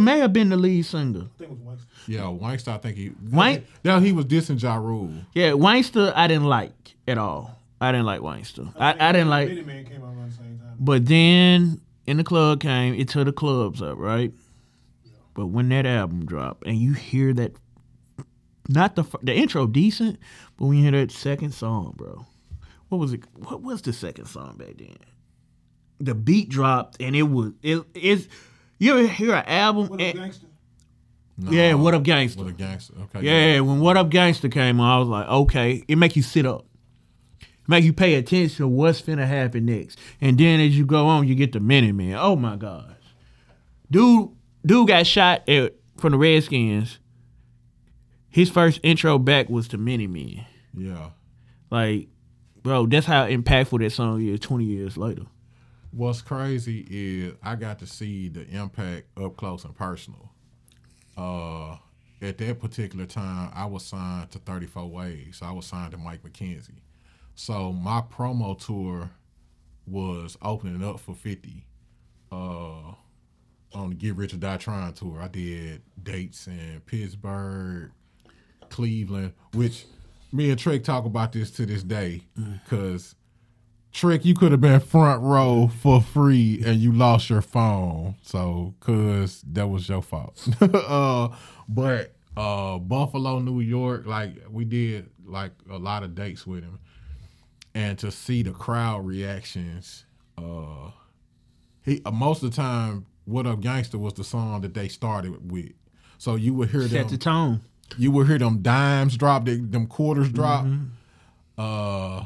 May 0.00 0.18
have 0.20 0.32
been 0.32 0.48
the 0.48 0.56
lead 0.56 0.82
singer. 0.86 1.26
I 1.34 1.38
think 1.38 1.50
it 1.52 1.58
was 1.58 1.78
Wankster. 1.78 2.08
Yeah, 2.08 2.20
Wankster. 2.22 2.68
I 2.68 2.78
think 2.78 2.96
he. 2.96 3.12
Wank- 3.30 3.64
Now 3.84 4.00
he 4.00 4.12
was 4.12 4.24
dissing 4.24 4.60
Ja 4.60 4.76
Rule. 4.76 5.12
Yeah, 5.34 5.50
Wankster 5.50 6.12
I 6.16 6.26
didn't 6.26 6.44
like 6.46 6.94
at 7.06 7.18
all. 7.18 7.58
I 7.80 7.92
didn't 7.92 8.06
like 8.06 8.20
Wankster. 8.20 8.72
I, 8.78 8.94
I 9.08 9.12
didn't 9.12 9.28
like. 9.28 9.48
Many 9.48 9.62
Men 9.62 9.84
came 9.84 10.02
out 10.02 10.14
around 10.14 10.30
the 10.30 10.36
same 10.36 10.58
time. 10.58 10.76
But 10.80 11.04
then 11.06 11.80
in 12.06 12.16
the 12.16 12.24
club 12.24 12.60
came, 12.60 12.94
it 12.94 13.08
took 13.08 13.26
the 13.26 13.32
clubs 13.32 13.82
up, 13.82 13.98
right? 13.98 14.32
But 15.34 15.48
when 15.48 15.68
that 15.68 15.84
album 15.84 16.24
dropped, 16.24 16.66
and 16.66 16.78
you 16.78 16.94
hear 16.94 17.34
that, 17.34 17.52
not 18.68 18.96
the 18.96 19.04
the 19.22 19.34
intro 19.34 19.66
decent, 19.66 20.18
but 20.56 20.64
when 20.66 20.78
you 20.78 20.82
hear 20.84 20.92
that 20.92 21.10
second 21.12 21.52
song, 21.52 21.92
bro, 21.96 22.24
what 22.88 22.98
was 22.98 23.12
it? 23.12 23.20
What 23.34 23.60
was 23.62 23.82
the 23.82 23.92
second 23.92 24.26
song 24.26 24.56
back 24.56 24.78
then? 24.78 24.96
The 25.98 26.14
beat 26.14 26.48
dropped, 26.48 27.00
and 27.00 27.16
it 27.16 27.22
was 27.22 27.52
it 27.62 27.84
is. 27.94 28.28
You 28.78 28.98
ever 28.98 29.06
hear 29.08 29.34
an 29.34 29.44
album? 29.46 29.88
What 29.88 30.00
and- 30.00 30.34
No. 31.38 31.50
yeah, 31.50 31.74
what 31.74 31.94
up, 31.94 32.02
gangster? 32.02 32.42
What 32.42 32.50
a 32.50 32.54
gangster. 32.54 32.94
Okay. 33.14 33.26
Yeah, 33.26 33.60
when 33.60 33.80
What 33.80 33.96
Up 33.96 34.08
Gangster 34.10 34.48
came 34.48 34.80
on, 34.80 34.90
I 34.90 34.98
was 34.98 35.08
like, 35.08 35.26
okay, 35.28 35.82
it 35.88 35.96
make 35.96 36.16
you 36.16 36.22
sit 36.22 36.44
up. 36.46 36.66
it 37.40 37.46
Make 37.68 37.84
you 37.84 37.92
pay 37.92 38.14
attention 38.14 38.56
to 38.56 38.68
what's 38.68 39.00
finna 39.02 39.26
happen 39.26 39.66
next. 39.66 39.98
And 40.20 40.38
then 40.38 40.60
as 40.60 40.76
you 40.76 40.84
go 40.86 41.06
on, 41.06 41.26
you 41.28 41.34
get 41.34 41.52
the 41.52 41.60
Many 41.60 41.92
Men. 41.92 42.14
Oh 42.18 42.36
my 42.36 42.56
gosh. 42.56 42.84
Dude, 43.90 44.30
dude 44.64 44.88
got 44.88 45.06
shot 45.06 45.48
at, 45.48 45.74
from 45.98 46.12
the 46.12 46.18
Redskins. 46.18 46.98
His 48.28 48.50
first 48.50 48.80
intro 48.82 49.18
back 49.18 49.48
was 49.48 49.68
to 49.68 49.78
Many 49.78 50.06
Men. 50.06 50.44
Yeah. 50.76 51.10
Like, 51.70 52.08
bro, 52.62 52.86
that's 52.86 53.06
how 53.06 53.26
impactful 53.26 53.78
that 53.80 53.90
song 53.90 54.22
is 54.22 54.40
20 54.40 54.64
years 54.64 54.96
later. 54.96 55.22
What's 55.96 56.20
crazy 56.20 56.86
is 56.90 57.32
I 57.42 57.54
got 57.54 57.78
to 57.78 57.86
see 57.86 58.28
the 58.28 58.46
impact 58.48 59.06
up 59.18 59.34
close 59.38 59.64
and 59.64 59.74
personal. 59.74 60.30
Uh, 61.16 61.76
at 62.20 62.36
that 62.36 62.60
particular 62.60 63.06
time, 63.06 63.50
I 63.54 63.64
was 63.64 63.86
signed 63.86 64.30
to 64.32 64.38
34 64.38 64.90
Waves. 64.90 65.40
I 65.40 65.52
was 65.52 65.64
signed 65.64 65.92
to 65.92 65.96
Mike 65.96 66.22
McKenzie. 66.22 66.82
So 67.34 67.72
my 67.72 68.02
promo 68.02 68.62
tour 68.62 69.08
was 69.86 70.36
opening 70.42 70.84
up 70.84 71.00
for 71.00 71.14
50 71.14 71.64
uh, 72.30 72.34
on 73.72 73.88
the 73.88 73.94
Get 73.94 74.16
Rich 74.16 74.34
or 74.34 74.36
Die 74.36 74.56
Trying 74.58 74.92
tour. 74.92 75.22
I 75.22 75.28
did 75.28 75.80
dates 76.02 76.46
in 76.46 76.82
Pittsburgh, 76.84 77.90
Cleveland, 78.68 79.32
which 79.54 79.86
me 80.30 80.50
and 80.50 80.58
Trick 80.58 80.84
talk 80.84 81.06
about 81.06 81.32
this 81.32 81.50
to 81.52 81.64
this 81.64 81.82
day 81.82 82.20
because 82.36 83.14
Trick, 83.96 84.26
you 84.26 84.34
could 84.34 84.52
have 84.52 84.60
been 84.60 84.78
front 84.80 85.22
row 85.22 85.70
for 85.80 86.02
free 86.02 86.62
and 86.66 86.76
you 86.76 86.92
lost 86.92 87.30
your 87.30 87.40
phone. 87.40 88.16
So, 88.20 88.74
cause 88.80 89.42
that 89.52 89.68
was 89.68 89.88
your 89.88 90.02
fault. 90.02 90.46
uh, 90.60 91.28
but 91.66 92.12
uh, 92.36 92.76
Buffalo, 92.76 93.38
New 93.38 93.60
York, 93.60 94.04
like 94.04 94.32
we 94.50 94.66
did 94.66 95.08
like 95.24 95.52
a 95.70 95.78
lot 95.78 96.02
of 96.02 96.14
dates 96.14 96.46
with 96.46 96.62
him, 96.62 96.78
and 97.74 97.98
to 98.00 98.10
see 98.10 98.42
the 98.42 98.50
crowd 98.50 99.06
reactions, 99.06 100.04
uh, 100.36 100.90
he 101.82 102.02
uh, 102.04 102.10
most 102.10 102.42
of 102.42 102.50
the 102.50 102.56
time, 102.56 103.06
"What 103.24 103.46
Up 103.46 103.60
Gangster" 103.60 103.96
was 103.96 104.12
the 104.12 104.24
song 104.24 104.60
that 104.60 104.74
they 104.74 104.88
started 104.88 105.50
with. 105.50 105.72
So 106.18 106.34
you 106.34 106.52
would 106.52 106.68
hear 106.68 106.82
Set 106.82 106.90
them 106.90 107.08
the 107.08 107.16
tone. 107.16 107.60
you 107.96 108.10
would 108.10 108.26
hear 108.26 108.36
them 108.38 108.60
dimes 108.60 109.16
drop, 109.16 109.46
they, 109.46 109.56
them 109.56 109.86
quarters 109.86 110.28
drop, 110.28 110.66
uh, 111.56 112.24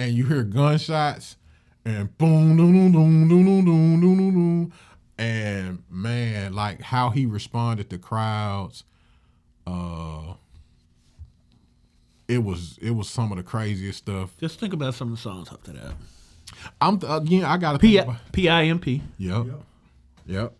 and 0.00 0.12
you 0.14 0.24
hear 0.26 0.42
gunshots 0.42 1.36
and 1.84 2.16
boom, 2.18 2.56
boom, 2.56 2.72
boom, 2.72 2.92
boom, 2.92 3.28
boom, 3.28 3.44
boom, 3.44 3.64
boom, 3.64 4.00
boom, 4.00 4.16
boom, 4.16 4.34
boom. 4.34 4.72
and 5.18 5.82
man, 5.90 6.52
like 6.54 6.80
how 6.80 7.10
he 7.10 7.26
responded 7.26 7.90
to 7.90 7.98
crowds, 7.98 8.84
uh, 9.66 10.34
it 12.28 12.38
was 12.44 12.78
it 12.80 12.90
was 12.92 13.08
some 13.08 13.32
of 13.32 13.38
the 13.38 13.42
craziest 13.44 13.98
stuff. 13.98 14.36
Just 14.38 14.58
think 14.60 14.72
about 14.72 14.94
some 14.94 15.08
of 15.08 15.16
the 15.16 15.20
songs 15.22 15.48
after 15.52 15.72
that. 15.72 15.92
I'm 16.80 16.94
again, 17.06 17.44
I 17.44 17.56
gotta 17.56 17.78
P 17.78 17.94
think 17.96 18.04
about, 18.08 18.32
P 18.32 18.48
I 18.48 18.64
M 18.64 18.78
P. 18.78 19.02
yep, 19.18 19.46
Yep. 19.46 19.60
yep, 20.26 20.52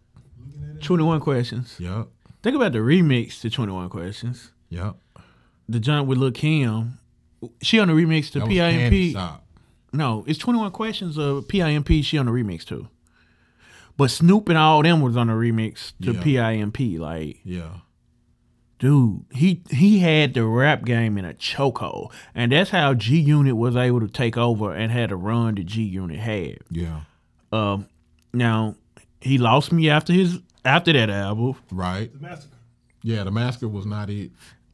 Looking 0.47 0.70
at 0.70 0.76
it. 0.76 0.82
21 0.82 1.20
questions. 1.20 1.76
yep, 1.78 2.09
Think 2.43 2.57
about 2.57 2.72
the 2.72 2.78
remix 2.78 3.41
to 3.43 3.51
21 3.51 3.88
questions. 3.88 4.51
yep. 4.68 4.97
The 5.68 5.78
joint 5.78 6.07
with 6.09 6.18
Lil 6.18 6.32
Kim. 6.32 6.99
She 7.62 7.78
on 7.78 7.88
the 7.88 7.95
remix 7.95 8.30
to 8.32 8.41
That 8.41 8.49
PIMP. 8.49 9.16
No, 9.93 10.24
it's 10.26 10.38
21 10.38 10.70
questions 10.72 11.16
of 11.18 11.49
PIMP. 11.49 12.05
She 12.05 12.18
on 12.18 12.26
the 12.26 12.32
remix 12.32 12.64
too. 12.64 12.88
But 13.97 14.11
Snoop 14.11 14.49
and 14.49 14.57
all 14.59 14.82
them 14.82 15.01
was 15.01 15.16
on 15.16 15.26
the 15.26 15.32
remix 15.34 15.93
to 16.03 16.12
Yeah. 16.12 16.20
PIMP. 16.22 16.99
Like, 17.01 17.41
Yeah, 17.45 17.68
dude, 18.78 19.24
he 19.32 19.62
he 19.70 19.99
had 19.99 20.34
the 20.34 20.45
rap 20.47 20.84
game 20.84 21.18
in 21.18 21.24
a 21.24 21.34
chokehold. 21.34 22.12
And 22.34 22.53
that's 22.53 22.70
how 22.70 22.95
G 22.95 23.18
Unit 23.20 23.57
was 23.57 23.76
able 23.76 24.01
to 24.01 24.09
take 24.09 24.36
over 24.36 24.72
and 24.74 24.91
had 24.93 25.11
a 25.12 25.16
run 25.16 25.57
that 25.57 25.64
G 25.66 25.82
Unit 25.82 26.18
had. 26.18 26.59
yeah, 26.70 27.01
Um, 27.53 27.86
now 28.32 28.76
he 29.20 29.38
lost 29.38 29.72
me 29.72 29.91
after 29.91 30.12
his 30.12 30.38
after 30.64 30.93
that 30.93 31.11
album. 31.11 31.55
right. 31.72 32.12
The 32.12 32.20
Massacre. 32.20 32.57
Yeah, 33.03 33.24
the 33.24 33.30
Massacre 33.30 33.68
was 33.68 33.86
not 33.86 34.09
it. 34.11 34.30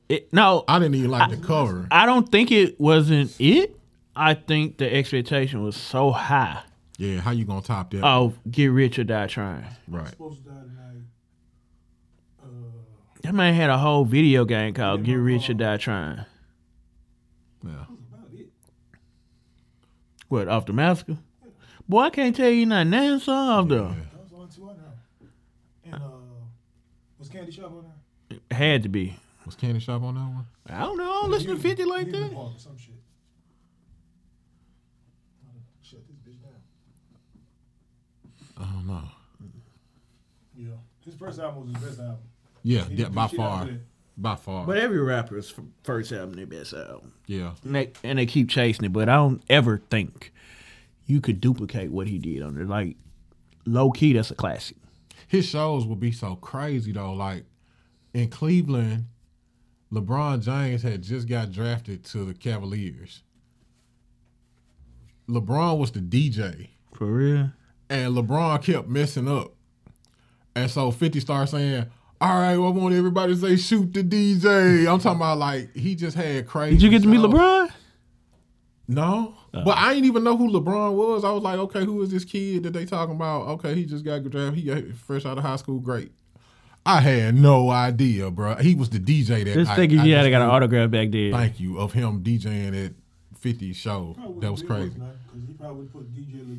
It, 0.08 0.32
no, 0.32 0.64
I 0.68 0.78
didn't 0.78 0.94
even 0.94 1.10
like 1.10 1.30
the 1.30 1.36
cover. 1.36 1.88
I 1.90 2.06
don't 2.06 2.30
think 2.30 2.52
it 2.52 2.78
wasn't 2.80 3.34
it. 3.40 3.76
I 4.14 4.34
think 4.34 4.78
the 4.78 4.92
expectation 4.92 5.62
was 5.62 5.76
so 5.76 6.10
high. 6.12 6.62
Yeah, 6.98 7.20
how 7.20 7.32
you 7.32 7.44
gonna 7.44 7.60
top 7.60 7.90
that? 7.90 8.04
Oh, 8.04 8.32
get 8.50 8.68
rich 8.68 8.98
or 8.98 9.04
die 9.04 9.26
trying. 9.26 9.64
right. 9.88 10.08
Supposed 10.08 10.44
to 10.44 10.48
die 10.50 10.60
tonight. 10.60 11.02
Uh, 12.42 12.46
That 13.22 13.34
man 13.34 13.52
had 13.54 13.68
a 13.68 13.76
whole 13.78 14.04
video 14.04 14.44
game 14.44 14.72
called 14.74 15.02
Get 15.04 15.16
Rich 15.16 15.50
or 15.50 15.54
Die 15.54 15.76
Trying. 15.76 16.18
Yeah. 17.64 17.72
that 17.72 17.90
was 17.90 17.98
about 18.12 18.28
it. 18.32 18.48
What, 20.28 20.48
off 20.48 20.64
the 20.66 20.72
massacre? 20.72 21.18
Boy, 21.88 22.00
I 22.00 22.10
can't 22.10 22.34
tell 22.34 22.48
you 22.48 22.64
not 22.66 22.86
name 22.86 23.18
songs 23.20 23.68
though. 23.68 23.88
That 24.12 24.20
was 24.22 24.30
the 24.30 24.36
only 24.36 24.48
two 24.54 24.64
I 24.64 24.72
know. 24.72 25.28
And 25.84 25.94
uh, 25.94 26.08
was 27.18 27.28
Candy 27.28 27.52
Shop 27.52 27.72
on 27.72 27.84
there? 28.30 28.38
It 28.50 28.54
Had 28.54 28.82
to 28.84 28.88
be. 28.88 29.18
Was 29.46 29.54
Candy 29.54 29.78
Shop 29.80 30.02
on 30.02 30.14
that 30.16 30.20
one? 30.20 30.46
I 30.68 30.80
don't 30.84 30.98
know. 30.98 31.04
I 31.04 31.20
don't 31.22 31.30
listen 31.30 31.48
to 31.54 31.56
50 31.56 31.84
like 31.84 32.10
that. 32.10 32.34
Park 32.34 32.52
or 32.56 32.58
some 32.58 32.76
shit. 32.76 32.94
Shut 35.82 36.00
this 36.08 36.16
bitch 36.16 36.42
down. 36.42 36.52
I 38.58 38.72
don't 38.72 38.86
know. 38.86 39.02
Yeah. 40.56 40.68
His 41.04 41.14
first 41.14 41.38
album 41.38 41.66
was 41.72 41.74
his 41.76 41.84
best 41.90 42.00
album. 42.00 42.18
Yeah, 42.62 42.84
He 42.84 42.90
yeah 42.90 42.96
didn't 42.96 43.14
by 43.14 43.26
shit 43.28 43.36
far. 43.36 43.60
after 43.60 43.72
that. 43.72 43.80
By 44.18 44.34
far. 44.34 44.66
But 44.66 44.78
every 44.78 44.98
rapper's 45.00 45.52
f- 45.56 45.64
first 45.84 46.10
album, 46.10 46.32
their 46.34 46.46
best 46.46 46.72
album. 46.72 47.12
yeah. 47.26 47.52
And 47.64 47.74
they, 47.74 47.92
and 48.02 48.18
they 48.18 48.26
keep 48.26 48.48
chasing 48.48 48.84
it, 48.86 48.92
but 48.92 49.08
I 49.08 49.14
don't 49.16 49.42
ever 49.48 49.80
think 49.90 50.32
you 51.06 51.20
could 51.20 51.40
duplicate 51.40 51.90
what 51.92 52.08
he 52.08 52.18
did 52.18 52.42
on 52.42 52.56
it. 52.56 52.66
Like, 52.66 52.96
low 53.66 53.90
key, 53.90 54.14
that's 54.14 54.30
a 54.30 54.34
classic. 54.34 54.78
His 55.28 55.46
shows 55.46 55.84
would 55.86 56.00
be 56.00 56.12
so 56.12 56.34
crazy 56.36 56.92
though. 56.92 57.12
Like 57.12 57.44
in 58.14 58.28
Cleveland, 58.30 59.04
LeBron 59.92 60.42
James 60.42 60.82
had 60.82 61.02
just 61.02 61.28
got 61.28 61.52
drafted 61.52 62.04
to 62.06 62.24
the 62.24 62.34
Cavaliers. 62.34 63.22
LeBron 65.28 65.78
was 65.78 65.90
the 65.90 66.00
DJ, 66.00 66.68
For 66.94 67.06
real? 67.06 67.50
and 67.88 68.14
LeBron 68.14 68.62
kept 68.62 68.88
messing 68.88 69.28
up, 69.28 69.52
and 70.54 70.70
so 70.70 70.90
Fifty 70.90 71.20
started 71.20 71.50
saying. 71.50 71.86
All 72.18 72.40
right, 72.40 72.56
well, 72.56 72.68
I 72.68 72.70
want 72.70 72.94
everybody 72.94 73.34
to 73.34 73.38
say 73.38 73.56
shoot 73.56 73.92
the 73.92 74.02
DJ. 74.02 74.90
I'm 74.90 74.98
talking 74.98 75.18
about 75.18 75.36
like 75.36 75.76
he 75.76 75.94
just 75.94 76.16
had 76.16 76.46
crazy. 76.46 76.76
Did 76.76 76.82
you 76.82 76.88
get 76.88 77.02
to 77.02 77.08
meet 77.08 77.18
stuff. 77.18 77.30
LeBron? 77.30 77.70
No, 78.88 79.34
oh. 79.52 79.64
but 79.64 79.76
I 79.76 79.92
didn't 79.92 80.06
even 80.06 80.24
know 80.24 80.34
who 80.34 80.48
LeBron 80.50 80.94
was. 80.94 81.24
I 81.24 81.30
was 81.30 81.42
like, 81.42 81.58
okay, 81.58 81.84
who 81.84 82.00
is 82.00 82.10
this 82.10 82.24
kid 82.24 82.62
that 82.62 82.72
they 82.72 82.86
talking 82.86 83.14
about? 83.16 83.42
Okay, 83.48 83.74
he 83.74 83.84
just 83.84 84.02
got 84.02 84.22
drafted. 84.24 84.54
He 84.54 84.62
got 84.62 84.82
fresh 84.94 85.26
out 85.26 85.36
of 85.36 85.44
high 85.44 85.56
school. 85.56 85.78
Great. 85.78 86.10
I 86.86 87.00
had 87.00 87.34
no 87.34 87.70
idea, 87.70 88.30
bro. 88.30 88.54
He 88.56 88.74
was 88.74 88.88
the 88.90 88.98
DJ 88.98 89.44
that. 89.44 89.54
Just 89.54 89.70
I, 89.72 89.76
thinking 89.76 90.00
I 90.00 90.04
you 90.04 90.14
had 90.14 90.22
just 90.22 90.30
got 90.30 90.42
an 90.42 90.48
autograph 90.50 90.90
back 90.90 91.10
then. 91.10 91.32
Thank 91.32 91.60
you 91.60 91.78
of 91.78 91.92
him 91.92 92.22
DJing 92.22 92.86
at 92.86 92.92
50 93.40 93.72
show. 93.72 94.16
That 94.40 94.50
was 94.52 94.62
crazy. 94.62 94.90
worse 94.90 94.98
now, 94.98 95.04
'cause 95.06 95.40
he 95.46 95.52
probably 95.54 95.76
would 95.82 95.92
put 95.92 96.14
DJ 96.14 96.58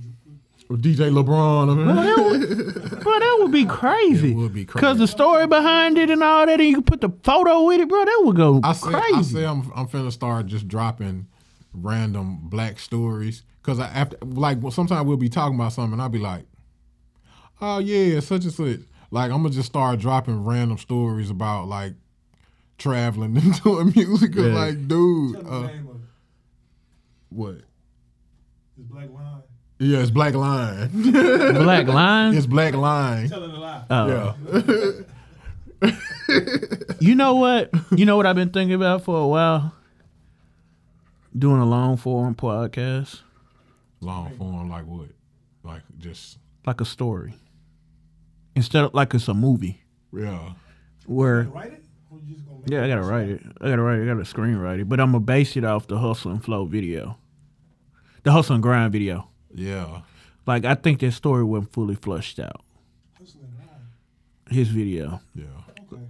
Or 0.70 0.76
DJ 0.76 1.10
LeBron. 1.10 1.72
I 1.72 1.76
mean, 1.76 3.00
Bro, 3.02 3.20
that 3.20 3.38
would 3.40 3.52
be 3.54 3.66
crazy. 3.82 4.32
It 4.32 4.36
would 4.36 4.54
be 4.54 4.66
crazy. 4.66 4.86
Cause 4.86 4.98
the 4.98 5.08
story 5.08 5.48
behind 5.48 5.98
it 5.98 6.10
and 6.10 6.22
all 6.22 6.46
that, 6.46 6.60
and 6.60 6.68
you 6.70 6.76
can 6.76 6.84
put 6.84 7.00
the 7.00 7.10
photo 7.24 7.64
with 7.64 7.80
it, 7.80 7.88
bro. 7.88 8.04
That 8.04 8.22
would 8.26 8.36
go 8.36 8.60
I 8.64 8.74
say, 8.74 8.90
crazy. 8.92 9.14
I 9.16 9.22
say 9.22 9.46
I'm 9.46 9.72
I'm 9.76 9.88
finna 9.88 10.12
start 10.12 10.48
just 10.48 10.68
dropping 10.68 11.28
random 11.74 12.40
black 12.44 12.80
stories 12.80 13.44
because 13.62 13.80
I 13.80 13.88
after 13.88 14.18
like 14.26 14.62
well, 14.62 14.72
sometimes 14.72 15.08
we'll 15.08 15.16
be 15.18 15.30
talking 15.30 15.56
about 15.56 15.72
something 15.72 15.94
and 15.94 16.02
I'll 16.02 16.10
be 16.10 16.20
like, 16.20 16.44
oh 17.62 17.80
yeah, 17.80 18.20
such 18.20 18.44
and 18.44 18.54
such. 18.54 18.80
Like 19.12 19.32
I'm 19.32 19.42
gonna 19.44 19.50
just 19.54 19.68
start 19.70 20.00
dropping 20.00 20.44
random 20.44 20.78
stories 20.78 21.30
about 21.30 21.68
like 21.68 21.94
traveling 22.78 23.38
and 23.38 23.64
doing 23.64 23.94
music. 23.96 24.34
'cause, 24.36 24.46
Yeah. 24.46 24.54
Like, 24.54 24.88
dude, 24.88 25.36
Tell 25.42 25.54
uh, 25.54 25.60
the 25.62 25.68
name 25.68 25.88
of 25.88 25.96
it. 25.96 26.02
what? 27.30 27.56
It's 28.78 28.88
black 28.90 29.10
line. 29.12 29.42
Yeah, 29.80 30.00
it's 30.00 30.10
Black 30.10 30.34
Line. 30.34 30.90
Black 31.12 31.86
Line. 31.88 32.34
it's 32.36 32.48
Black 32.48 32.74
Line. 32.74 33.30
Telling 33.30 33.52
a 33.52 33.60
lie. 33.60 33.84
Oh. 33.92 34.36
Yeah. 35.82 35.90
You 37.00 37.14
know 37.16 37.36
what? 37.36 37.70
You 37.92 38.06
know 38.06 38.18
what 38.18 38.26
I've 38.26 38.36
been 38.36 38.50
thinking 38.50 38.74
about 38.74 39.04
for 39.04 39.20
a 39.22 39.28
while? 39.28 39.74
Doing 41.38 41.62
a 41.62 41.66
long 41.66 41.98
form 41.98 42.34
podcast, 42.34 43.22
Long 44.02 44.36
form, 44.38 44.70
like 44.70 44.86
what? 44.88 45.10
Like 45.64 45.84
just 46.00 46.40
like 46.66 46.82
a 46.82 46.86
story, 46.86 47.36
instead 48.58 48.84
of 48.84 48.94
like 48.94 49.14
it's 49.14 49.28
a 49.28 49.34
movie. 49.34 49.82
yeah. 50.14 50.54
Where 51.06 51.44
Write 51.44 51.72
it? 51.74 51.84
Or 52.12 52.20
you 52.20 52.36
just 52.36 52.46
gonna 52.46 52.60
make 52.60 52.70
yeah, 52.70 52.84
I 52.84 52.88
gotta 52.90 53.02
write 53.04 53.30
it. 53.30 53.42
I 53.62 53.70
gotta 53.70 53.82
write 53.82 54.00
it. 54.00 54.04
I 54.04 54.06
gotta 54.08 54.24
screenwrite 54.24 54.82
it. 54.82 54.90
But 54.90 55.00
I'm 55.00 55.12
gonna 55.14 55.22
base 55.24 55.56
it 55.56 55.64
off 55.64 55.88
the 55.88 55.98
hustle 56.00 56.32
and 56.32 56.44
flow 56.44 56.66
video, 56.66 57.18
the 58.24 58.32
hustle 58.34 58.56
and 58.56 58.64
grind 58.64 58.92
video. 58.92 59.30
Yeah. 59.54 60.02
Like 60.46 60.66
I 60.66 60.76
think 60.76 61.00
that 61.00 61.12
story 61.14 61.44
wasn't 61.46 61.72
fully 61.72 61.96
flushed 61.96 62.40
out. 62.40 62.62
His 64.50 64.70
video, 64.70 65.20
Yeah. 65.36 65.44
Okay. 65.92 66.02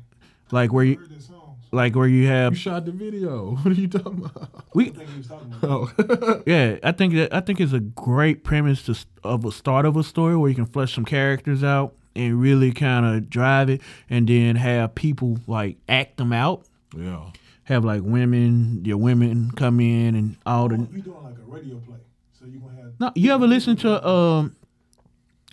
like 0.51 0.71
where 0.71 0.85
you, 0.85 0.97
Heard 0.97 1.09
their 1.09 1.19
songs. 1.19 1.57
like 1.71 1.95
where 1.95 2.07
you 2.07 2.21
You 2.21 2.27
have 2.27 2.55
shot 2.57 2.85
the 2.85 2.91
video. 2.91 3.55
What 3.63 3.65
are 3.65 3.81
you 3.81 3.87
talking 3.87 4.23
about? 4.25 4.63
we 4.75 4.89
I 4.89 4.89
think 4.91 5.27
talking 5.27 5.55
oh. 5.63 5.89
about. 5.97 6.23
Oh. 6.23 6.43
Yeah, 6.45 6.77
I 6.83 6.91
think 6.91 7.15
that 7.15 7.33
I 7.33 7.39
think 7.41 7.59
it's 7.59 7.73
a 7.73 7.79
great 7.79 8.43
premise 8.43 8.83
to, 8.83 8.95
of 9.23 9.43
a 9.45 9.51
start 9.51 9.85
of 9.87 9.97
a 9.97 10.03
story 10.03 10.37
where 10.37 10.49
you 10.49 10.55
can 10.55 10.67
flesh 10.67 10.93
some 10.93 11.03
characters 11.05 11.63
out 11.63 11.95
and 12.17 12.41
really 12.41 12.71
kind 12.71 13.05
of 13.05 13.29
drive 13.29 13.69
it, 13.69 13.81
and 14.09 14.27
then 14.27 14.55
have 14.55 14.95
people 14.95 15.39
like 15.47 15.77
act 15.87 16.17
them 16.17 16.33
out. 16.33 16.65
yeah. 16.95 17.31
Have 17.63 17.83
like 17.83 18.01
women, 18.01 18.85
your 18.85 18.97
women 18.97 19.51
come 19.51 19.81
in 19.81 20.15
and 20.15 20.37
all 20.45 20.69
the. 20.69 20.75
Oh, 20.75 20.87
you 20.91 21.01
doing 21.01 21.23
like 21.23 21.35
a 21.37 21.51
radio 21.51 21.75
play. 21.79 21.97
So 22.39 22.45
you 22.45 22.59
gonna 22.59 22.81
have 22.81 22.99
No, 22.99 23.11
you 23.13 23.33
ever 23.33 23.45
listen 23.45 23.75
to 23.77 24.07
um? 24.07 24.55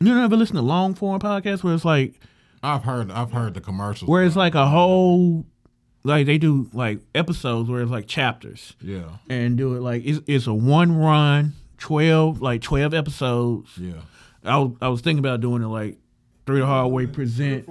You 0.00 0.16
ever 0.18 0.36
listen 0.36 0.56
to 0.56 0.62
long 0.62 0.94
form 0.94 1.20
podcasts 1.20 1.64
where 1.64 1.74
it's 1.74 1.84
like 1.84 2.20
I've 2.62 2.84
heard 2.84 3.10
I've 3.10 3.32
heard 3.32 3.54
the 3.54 3.60
commercials. 3.60 4.08
where 4.08 4.24
it's 4.24 4.36
like 4.36 4.54
a 4.54 4.66
whole 4.66 5.44
like 6.04 6.26
they 6.26 6.38
do 6.38 6.68
like 6.72 7.00
episodes 7.14 7.68
where 7.68 7.82
it's 7.82 7.90
like 7.90 8.06
chapters 8.06 8.74
yeah. 8.80 9.04
and 9.28 9.56
do 9.56 9.74
it 9.74 9.80
like 9.80 10.02
it's 10.04 10.20
it's 10.26 10.46
a 10.46 10.54
one 10.54 10.96
run 10.96 11.54
twelve 11.78 12.40
like 12.40 12.62
twelve 12.62 12.94
episodes. 12.94 13.76
Yeah. 13.76 14.00
I 14.44 14.58
was, 14.58 14.76
I 14.80 14.88
was 14.88 15.00
thinking 15.00 15.18
about 15.20 15.40
doing 15.40 15.62
it 15.62 15.66
like 15.66 15.98
Three 16.46 16.60
the 16.60 16.66
Hard 16.66 16.92
Way 16.92 17.06
present. 17.06 17.68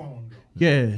Yeah, 0.56 0.98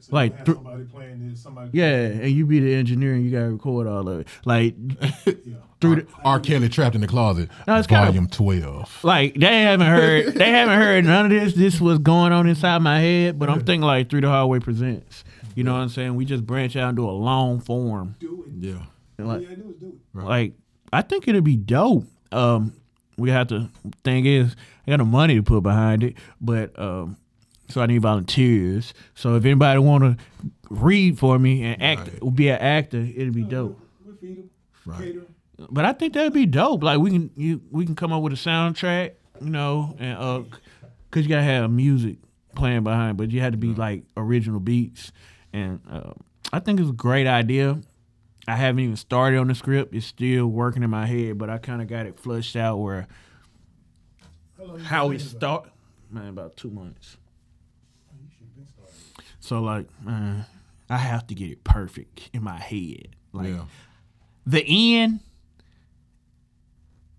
So 0.00 0.14
Like 0.14 0.32
you 0.32 0.36
have 0.38 0.46
thr- 0.46 0.52
somebody 0.54 0.84
playing 0.84 1.28
this, 1.30 1.40
somebody 1.42 1.70
yeah, 1.72 2.06
and 2.06 2.30
you 2.30 2.46
be 2.46 2.60
the 2.60 2.74
engineer 2.74 3.14
and 3.14 3.24
you 3.24 3.30
gotta 3.30 3.50
record 3.52 3.86
all 3.86 4.08
of 4.08 4.20
it. 4.20 4.28
Like 4.44 4.74
yeah. 5.26 5.54
through 5.80 5.96
the, 5.96 6.06
R. 6.24 6.38
Kelly 6.40 6.68
trapped 6.68 6.94
in 6.94 7.00
the 7.00 7.06
closet. 7.08 7.48
No, 7.66 7.76
it's 7.76 7.86
kinda- 7.86 8.06
volume 8.06 8.28
twelve. 8.28 9.02
like 9.04 9.34
they 9.34 9.62
haven't 9.62 9.86
heard 9.86 10.34
they 10.34 10.50
haven't 10.50 10.78
heard 10.78 11.04
none 11.04 11.26
of 11.26 11.30
this. 11.30 11.54
This 11.54 11.80
was 11.80 11.98
going 11.98 12.32
on 12.32 12.46
inside 12.48 12.78
my 12.78 12.98
head, 13.00 13.38
but 13.38 13.48
I'm 13.50 13.64
thinking 13.64 13.82
like 13.82 14.08
Three 14.10 14.20
the 14.20 14.28
Hard 14.28 14.48
Way 14.50 14.60
presents. 14.60 15.24
You 15.54 15.64
know 15.64 15.72
what 15.74 15.80
I'm 15.80 15.88
saying? 15.90 16.14
We 16.14 16.24
just 16.24 16.46
branch 16.46 16.76
out 16.76 16.88
and 16.88 16.96
do 16.96 17.08
a 17.08 17.10
long 17.10 17.60
form. 17.60 18.16
Do 18.20 18.44
it. 18.46 18.52
Yeah. 18.66 18.82
And 19.18 19.28
like 19.28 19.40
you 19.42 19.46
gotta 19.48 19.60
do 19.60 19.68
is 19.70 19.76
do 19.76 19.98
it. 20.18 20.22
like 20.24 20.54
I 20.92 21.02
think 21.02 21.26
it'd 21.28 21.44
be 21.44 21.56
dope. 21.56 22.04
Um, 22.30 22.72
we 23.18 23.30
have 23.30 23.48
to. 23.48 23.68
Thing 24.04 24.24
is, 24.26 24.56
I 24.86 24.90
got 24.90 24.98
no 24.98 25.04
money 25.04 25.36
to 25.36 25.42
put 25.42 25.62
behind 25.62 26.02
it, 26.02 26.14
but 26.40 26.76
um, 26.78 27.16
so 27.68 27.80
I 27.82 27.86
need 27.86 27.98
volunteers. 28.02 28.92
So 29.14 29.36
if 29.36 29.44
anybody 29.44 29.78
want 29.78 30.04
to 30.04 30.16
read 30.70 31.18
for 31.18 31.38
me 31.38 31.62
and 31.62 31.80
act, 31.82 32.10
Right. 32.22 32.34
be 32.34 32.48
an 32.48 32.58
actor, 32.60 32.98
it'd 32.98 33.34
be 33.34 33.42
dope. 33.44 33.78
We'll 34.04 34.16
feed 34.16 34.38
them. 34.38 34.50
Right. 34.84 35.14
But 35.70 35.84
I 35.84 35.92
think 35.92 36.14
that'd 36.14 36.32
be 36.32 36.46
dope. 36.46 36.82
Like 36.82 36.98
we 36.98 37.10
can 37.10 37.30
you 37.36 37.62
we 37.70 37.86
can 37.86 37.94
come 37.94 38.12
up 38.12 38.22
with 38.22 38.32
a 38.32 38.36
soundtrack, 38.36 39.12
you 39.40 39.50
know, 39.50 39.94
and 40.00 40.18
uh, 40.18 40.42
cause 41.10 41.22
you 41.22 41.28
gotta 41.28 41.42
have 41.42 41.70
music 41.70 42.16
playing 42.56 42.82
behind, 42.82 43.16
but 43.16 43.30
you 43.30 43.40
had 43.40 43.52
to 43.52 43.58
be 43.58 43.68
like 43.74 44.02
original 44.16 44.58
beats, 44.60 45.12
and 45.52 45.80
uh, 45.88 46.12
I 46.52 46.58
think 46.58 46.80
it's 46.80 46.90
a 46.90 46.94
great 46.94 47.26
idea. 47.28 47.78
I 48.48 48.56
haven't 48.56 48.80
even 48.80 48.96
started 48.96 49.38
on 49.38 49.46
the 49.46 49.54
script; 49.54 49.94
it's 49.94 50.04
still 50.06 50.48
working 50.48 50.82
in 50.82 50.90
my 50.90 51.06
head, 51.06 51.38
but 51.38 51.48
I 51.48 51.58
kind 51.58 51.80
of 51.80 51.86
got 51.86 52.06
it 52.06 52.18
flushed 52.18 52.56
out 52.56 52.78
where 52.78 53.06
How 54.62 54.68
long 54.68 54.78
you 54.78 54.84
how 54.84 55.08
been 55.08 55.16
it 55.16 55.20
start. 55.20 55.68
Man, 56.10 56.28
about 56.28 56.56
two 56.56 56.70
months. 56.70 57.16
it? 57.16 58.22
You 58.22 58.28
should've 58.36 58.54
been 58.54 58.66
started. 58.66 58.94
So 59.40 59.60
like, 59.60 59.86
man, 60.02 60.46
I 60.88 60.98
have 60.98 61.26
to 61.28 61.34
get 61.34 61.50
it 61.50 61.64
perfect 61.64 62.30
in 62.32 62.42
my 62.42 62.58
head. 62.58 63.16
Like 63.32 63.48
yeah. 63.48 63.64
the 64.46 64.96
end 64.96 65.20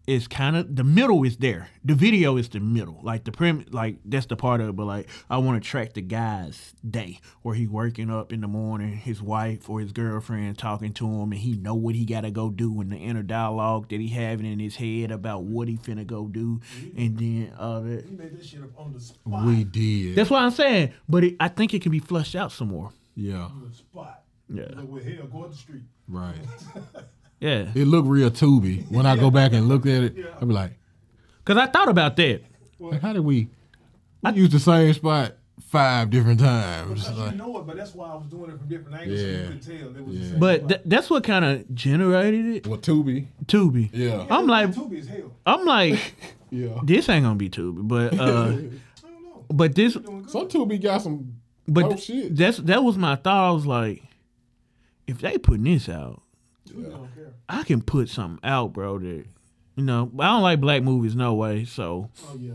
is 0.06 0.28
kind 0.28 0.56
of 0.58 0.76
the 0.76 0.84
middle 0.84 1.24
is 1.24 1.38
there. 1.38 1.70
The 1.86 1.94
video 1.96 2.36
is 2.38 2.50
the 2.50 2.60
middle, 2.60 3.00
like 3.04 3.24
the 3.24 3.32
prim, 3.32 3.66
like 3.72 3.98
that's 4.04 4.26
the 4.26 4.36
part 4.36 4.60
of 4.60 4.70
it. 4.70 4.76
But 4.76 4.86
like, 4.86 5.10
I 5.30 5.38
want 5.38 5.64
to 5.64 5.70
track 5.70 5.94
the 5.94 6.02
guy's 6.02 6.74
day 6.90 7.20
where 7.42 7.56
he 7.56 7.68
working 7.68 8.10
up 8.10 8.34
in 8.34 8.42
the 8.42 8.48
morning, 8.48 8.94
his 8.98 9.22
wife 9.22 9.70
or 9.70 9.80
his 9.80 9.92
girlfriend 9.94 10.58
talking 10.58 10.94
to 10.96 11.06
him, 11.08 11.32
and 11.32 11.36
he 11.42 11.54
know 11.56 11.76
what 11.76 11.96
he 11.96 12.06
got 12.06 12.22
to 12.22 12.32
go 12.32 12.50
do, 12.50 12.82
and 12.82 12.92
the 12.92 12.98
inner 12.98 13.24
dialogue 13.24 13.88
that 13.90 14.00
he 14.02 14.10
having 14.10 14.46
in 14.46 14.60
his 14.60 14.76
head 14.76 15.10
about 15.12 15.44
what 15.44 15.68
he 15.70 15.78
finna 15.78 16.06
go 16.06 16.28
do, 16.28 16.60
and 16.98 17.18
then 17.18 17.54
all 17.58 17.82
that. 17.82 18.06
You 18.10 18.18
made 18.18 18.38
this 18.38 18.46
shit 18.48 18.62
up 18.62 18.78
on 18.78 18.92
the 18.92 19.00
spot. 19.00 19.46
We 19.46 19.64
did. 19.64 20.16
That's 20.16 20.30
what 20.30 20.42
I'm 20.44 20.52
saying. 20.52 20.94
But 21.08 21.24
it, 21.24 21.36
I 21.40 21.48
think 21.48 21.74
it 21.74 21.82
can 21.82 21.92
be 21.94 22.00
flushed 22.00 22.36
out 22.36 22.52
some 22.52 22.68
more. 22.68 22.92
yeah. 23.16 23.44
On 23.46 23.66
the 23.70 23.74
spot. 23.74 24.24
Yeah. 24.50 24.66
Look, 24.76 24.88
we're 24.90 25.02
here. 25.02 25.22
Go 25.32 25.44
up 25.44 25.52
the 25.52 25.58
street. 25.58 25.84
Right. 26.08 26.36
Yeah, 27.44 27.66
It 27.76 27.86
looked 27.88 28.08
real 28.08 28.32
Tubi. 28.32 28.90
When 28.90 29.06
I 29.06 29.16
go 29.18 29.30
back 29.30 29.52
and 29.54 29.68
look 29.68 29.86
at 29.86 30.04
it, 30.04 30.16
I'll 30.40 30.48
be 30.48 30.54
like, 30.54 30.72
cause 31.46 31.58
I 31.58 31.68
thought 31.68 31.90
about 31.90 32.16
that. 32.16 32.42
like, 32.80 33.02
how 33.02 33.12
did 33.14 33.20
we, 33.22 33.50
we 34.22 34.32
used 34.32 34.52
the 34.54 34.60
same 34.60 34.94
spot 34.94 35.34
five 35.68 36.10
different 36.10 36.40
times? 36.40 37.04
Because 37.04 37.18
Like, 37.20 37.32
you 37.34 37.38
know 37.38 37.58
it, 37.60 37.68
but 37.68 37.76
that's 37.76 37.94
why 37.94 38.08
I 38.12 38.16
was 38.16 38.28
doing 38.28 38.50
it 38.52 38.58
from 38.58 38.68
different 38.70 38.98
angles 38.98 39.20
so 39.20 39.26
Yeah. 39.28 39.38
you 39.44 39.48
could 39.50 39.62
tell 39.62 39.96
it 39.98 40.08
was 40.08 40.16
Yeah. 40.18 40.30
same 40.30 40.40
But 40.40 40.70
th- 40.70 40.82
that's 40.86 41.10
what 41.10 41.24
kind 41.26 41.44
of 41.44 41.76
generated 41.76 42.46
it. 42.46 42.68
well, 42.68 42.78
Tubi. 42.80 43.26
Tubi. 43.46 43.90
Yeah. 43.92 44.26
I'm 44.30 44.48
like, 44.48 44.70
Tubi 44.72 45.00
is 45.00 45.08
hell. 45.08 45.32
I'm 45.46 45.66
like, 45.66 46.16
Yeah. 46.50 46.80
this 46.84 47.10
ain't 47.10 47.26
gonna 47.26 47.36
be 47.36 47.50
Tubi, 47.50 47.86
but 47.88 48.14
uh, 48.20 48.24
I 48.24 48.28
don't 48.52 48.72
know. 49.24 49.46
but 49.50 49.76
this, 49.76 49.94
Some 49.94 50.48
Tubi 50.48 50.82
got 50.82 51.02
some. 51.02 51.34
but 51.68 51.84
Oh, 51.86 51.90
th- 51.90 52.02
shit. 52.04 52.36
that's 52.38 52.58
that 52.60 52.84
was 52.84 52.98
my 52.98 53.16
thought. 53.18 53.50
I 53.50 53.52
was 53.52 53.66
like, 53.66 54.02
if 55.08 55.20
they 55.20 55.38
putting 55.38 55.64
this 55.66 55.90
out, 55.90 56.22
Tubi 56.70 56.90
don't 56.90 57.14
care. 57.16 57.23
I 57.50 57.64
can 57.64 57.82
put 57.82 58.10
something 58.10 58.40
out, 58.44 58.74
bro. 58.74 59.00
That 59.00 59.26
you 59.76 59.84
know, 59.84 60.12
I 60.20 60.28
don't 60.28 60.42
like 60.42 60.62
black 60.62 60.84
movies, 60.84 61.16
no 61.16 61.34
way. 61.34 61.66
So 61.66 62.10
Oh 62.28 62.38
yeah. 62.40 62.54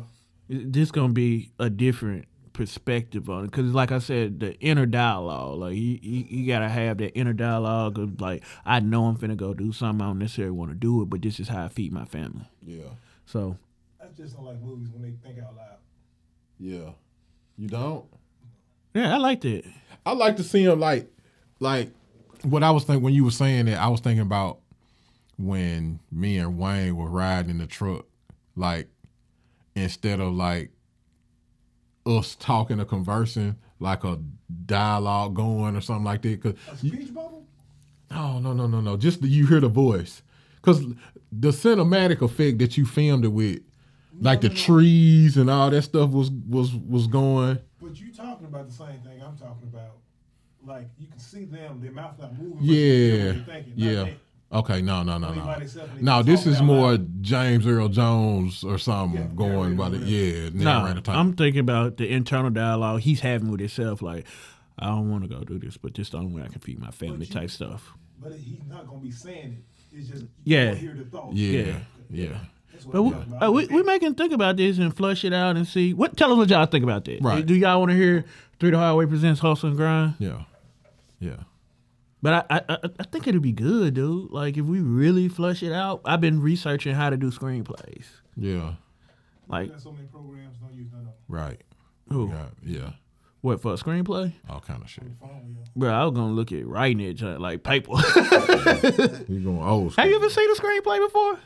this 0.49 0.91
gonna 0.91 1.13
be 1.13 1.51
a 1.59 1.69
different 1.71 2.27
perspective 2.53 3.31
on 3.31 3.45
it 3.45 3.53
because 3.53 3.73
like 3.73 3.93
i 3.93 4.01
said 4.01 4.41
the 4.41 4.53
inner 4.59 4.85
dialogue 4.85 5.57
like 5.61 5.77
you, 5.77 5.97
you, 6.03 6.25
you 6.29 6.47
gotta 6.49 6.69
have 6.69 6.99
that 6.99 7.17
inner 7.17 7.33
dialogue 7.33 7.97
of 8.01 8.21
like 8.21 8.43
i 8.67 8.81
know 8.81 9.05
i'm 9.05 9.17
finna 9.17 9.37
go 9.37 9.55
do 9.55 9.73
something 9.73 10.05
i 10.05 10.09
don't 10.09 10.19
necessarily 10.19 10.51
want 10.51 10.69
to 10.69 10.75
do 10.75 11.01
it 11.01 11.05
but 11.05 11.23
this 11.23 11.39
is 11.39 11.47
how 11.47 11.65
i 11.65 11.69
feed 11.69 11.93
my 11.93 12.05
family 12.05 12.45
Yeah. 12.67 12.83
so 13.27 13.57
I 14.03 14.07
just 14.17 14.35
don't 14.35 14.45
like 14.45 14.61
movies 14.61 14.89
when 14.93 15.03
they 15.03 15.13
think 15.23 15.39
out 15.39 15.55
loud. 15.55 15.77
Yeah. 16.59 16.91
You 17.57 17.69
don't? 17.69 18.05
yeah 18.93 19.15
i 19.15 19.19
liked 19.19 19.45
it 19.45 19.65
I 20.05 20.15
like 20.15 20.37
to 20.39 20.43
see 20.43 20.65
him 20.65 20.81
like, 20.81 21.09
like 21.61 21.91
what 22.43 22.65
I 22.65 22.73
was 22.73 22.83
thinking 22.83 23.05
when 23.05 23.15
you 23.15 23.23
were 23.25 23.31
saying 23.31 23.67
that. 23.67 23.79
I 23.79 23.87
was 23.87 24.01
thinking 24.01 24.23
about 24.23 24.59
when 25.39 26.01
me 26.11 26.37
and 26.39 26.59
Wayne 26.59 26.97
were 26.97 27.09
riding 27.09 27.51
in 27.53 27.59
the 27.59 27.67
truck, 27.67 28.05
like 28.57 28.89
instead 29.75 30.21
of 30.21 30.35
like 30.35 30.71
us 32.05 32.35
talking 32.35 32.81
or 32.81 32.85
conversing, 32.85 33.57
like 33.79 34.05
a 34.05 34.19
dialogue 34.67 35.35
going 35.35 35.77
or 35.77 35.81
something 35.81 36.05
like 36.05 36.23
that. 36.23 36.43
Cause 36.43 36.55
A 36.71 36.77
speech 36.77 37.15
bubble? 37.15 37.47
Oh 38.11 38.39
no 38.41 38.53
no 38.53 38.67
no 38.67 38.81
no! 38.81 38.97
Just 38.97 39.23
the, 39.23 39.29
you 39.29 39.47
hear 39.47 39.61
the 39.61 39.69
voice, 39.69 40.23
cause 40.63 40.85
the 41.31 41.49
cinematic 41.49 42.23
effect 42.23 42.59
that 42.59 42.77
you 42.77 42.87
filmed 42.87 43.25
it 43.25 43.29
with, 43.29 43.61
like 44.21 44.41
the 44.41 44.49
trees 44.49 45.37
and 45.37 45.51
all 45.51 45.71
that 45.71 45.83
stuff 45.83 46.11
was 46.11 46.31
was 46.31 46.75
was 46.75 47.07
going. 47.07 47.59
But 47.81 48.01
you 48.01 48.13
talking 48.13 48.47
about 48.47 48.67
the 48.67 48.75
same 48.75 49.01
thing 49.05 49.23
I'm 49.23 49.37
talking 49.37 49.69
about. 49.73 49.99
Like 50.67 50.89
you 50.99 51.07
can 51.07 51.19
see 51.19 51.45
them, 51.45 51.81
their 51.81 51.93
mouth 51.93 52.19
not 52.19 52.37
moving. 52.37 52.59
Yeah, 52.61 52.75
you 52.75 53.11
feel 53.11 53.27
what 53.27 53.47
they're 53.47 53.55
thinking, 53.55 53.73
yeah. 53.77 53.95
that. 54.05 54.15
Okay, 54.51 54.81
no 54.81 55.03
no 55.03 55.19
no 55.19 55.29
Only 55.29 55.41
no. 55.43 55.59
themselves 55.59 55.91
and 55.91 55.99
they 55.99 56.03
No, 56.03 56.23
this 56.23 56.47
is 56.47 56.63
more 56.63 56.93
loud. 56.93 57.23
James 57.23 57.67
Earl 57.67 57.89
Jones 57.89 58.65
or 58.65 58.79
something 58.79 59.21
Yeah, 59.21 59.27
going 59.35 59.77
by 59.77 59.91
the 59.91 59.99
yeah 59.99 60.49
No, 60.55 60.83
narrator 60.85 61.03
type. 61.03 61.17
I'm 61.17 61.35
thinking 61.35 61.61
about 61.61 61.99
the 61.99 62.09
internal 62.09 62.51
dialogue 62.51 63.01
he's 63.01 63.21
having 63.21 63.51
with 63.51 63.61
himself. 63.61 64.01
Like, 64.01 64.25
I 64.79 64.87
don't 64.87 65.11
want 65.11 65.25
to 65.25 65.29
go 65.29 65.45
do 65.45 65.59
this, 65.59 65.77
but 65.77 65.93
this 65.95 66.09
the 66.11 66.17
only 66.19 66.35
way 66.35 66.43
I 66.45 66.49
can 66.49 66.61
feed 66.61 66.79
my 66.79 66.91
family 66.91 67.27
you- 67.27 67.33
type 67.35 67.51
stuff. 67.51 67.93
But 68.23 68.33
he's 68.33 68.61
not 68.69 68.87
gonna 68.89 69.01
be 69.01 69.11
saying 69.11 69.59
it. 69.93 69.97
It's 69.99 70.09
just 70.09 70.25
Yeah. 70.45 70.67
don't 70.71 70.77
hear 70.77 70.95
the 70.95 71.05
thoughts. 71.05 71.37
yeah 71.37 71.61
yeah. 71.61 71.79
yeah. 72.11 72.39
But 72.91 73.03
we, 73.03 73.13
uh, 73.41 73.51
we, 73.51 73.67
we 73.67 73.83
make 73.83 74.03
him 74.03 74.15
think 74.15 74.33
about 74.33 74.57
this 74.57 74.79
and 74.79 74.97
flush 74.97 75.25
it 75.25 75.33
out 75.35 75.57
and 75.57 75.67
see 75.67 75.93
what. 75.93 76.17
Tell 76.17 76.31
us 76.33 76.39
what 76.39 76.49
y'all 76.49 76.65
think 76.67 76.85
about 76.85 77.05
that. 77.07 77.21
Right. 77.21 77.45
Do 77.45 77.55
y'all 77.55 77.81
want 77.81 77.91
to 77.91 77.97
hear 77.97 78.25
Three 78.61 78.71
the 78.71 78.79
Hard 78.79 78.97
Way 78.97 79.07
presents 79.07 79.41
Hustle 79.41 79.69
and 79.71 79.77
Grind? 79.77 80.15
yeah 80.19 80.45
yeah. 81.21 81.37
But 82.21 82.47
I, 82.51 82.57
I 82.57 82.63
I 82.69 82.79
I 83.01 83.03
think 83.05 83.27
it'd 83.29 83.43
be 83.43 83.53
good, 83.53 83.95
dude. 83.95 84.31
Like 84.31 84.57
if 84.57 84.65
we 84.65 84.81
really 84.81 85.29
flush 85.29 85.63
it 85.63 85.73
out. 85.73 86.01
I've 86.05 86.21
been 86.21 86.41
researching 86.43 86.95
how 86.95 87.11
to 87.11 87.17
do 87.17 87.31
screenplays. 87.31 88.05
Yeah, 88.37 88.75
Like 89.49 89.73
so 89.79 89.93
many 89.93 90.07
programs 90.07 90.57
don't 90.59 90.73
use 90.75 90.89
none 90.93 91.01
of 91.01 91.07
them. 91.07 91.15
right. 91.29 91.61
who? 92.09 92.29
Yeah, 92.31 92.47
yeah. 92.65 92.91
What 93.41 93.61
for 93.63 93.73
a 93.75 93.77
screenplay? 93.77 94.33
All 94.49 94.61
kind 94.61 94.83
of 94.83 94.91
shit. 94.91 95.05
Bro, 95.77 95.91
I 95.93 96.05
was 96.05 96.13
gonna 96.15 96.33
look 96.33 96.51
at 96.53 96.67
writing 96.67 97.01
it 97.01 97.21
like 97.41 97.63
paper. 97.63 97.93
You 99.29 99.41
going 99.45 99.63
old 99.63 99.93
school. 99.93 100.03
Have 100.03 100.11
you 100.11 100.17
ever 100.17 100.29
seen 100.31 100.51
a 100.51 100.55
screenplay 100.55 101.05
before? 101.07 101.39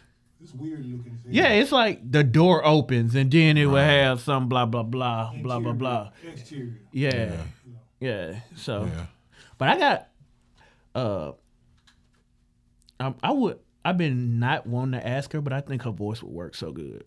It's 0.43 0.55
weird 0.55 0.81
looking. 0.85 1.19
as 1.19 1.25
hell. 1.25 1.33
Yeah, 1.45 1.49
it's 1.61 1.71
like 1.73 2.11
the 2.11 2.25
door 2.25 2.65
opens 2.67 3.15
and 3.15 3.31
then 3.31 3.57
it 3.59 3.67
will 3.67 3.77
have 3.77 4.21
some 4.21 4.49
blah 4.49 4.67
blah 4.67 4.83
blah 4.83 5.33
blah 5.43 5.61
blah 5.61 5.73
blah. 5.73 6.11
Exterior. 6.27 6.81
Yeah, 6.93 7.11
Yeah. 7.15 7.45
yeah. 8.01 8.41
So, 8.57 8.85
Yeah. 8.87 9.07
but 9.59 9.69
I 9.69 9.79
got 9.79 10.09
uh, 10.95 11.33
I, 13.01 13.15
I 13.23 13.33
would 13.33 13.59
I've 13.85 13.99
been 13.99 14.39
not 14.39 14.67
wanting 14.67 15.01
to 15.01 15.07
ask 15.07 15.33
her, 15.33 15.41
but 15.41 15.53
I 15.53 15.61
think 15.61 15.83
her 15.83 15.91
voice 15.91 16.23
would 16.23 16.33
work 16.33 16.55
so 16.55 16.73
good. 16.73 17.05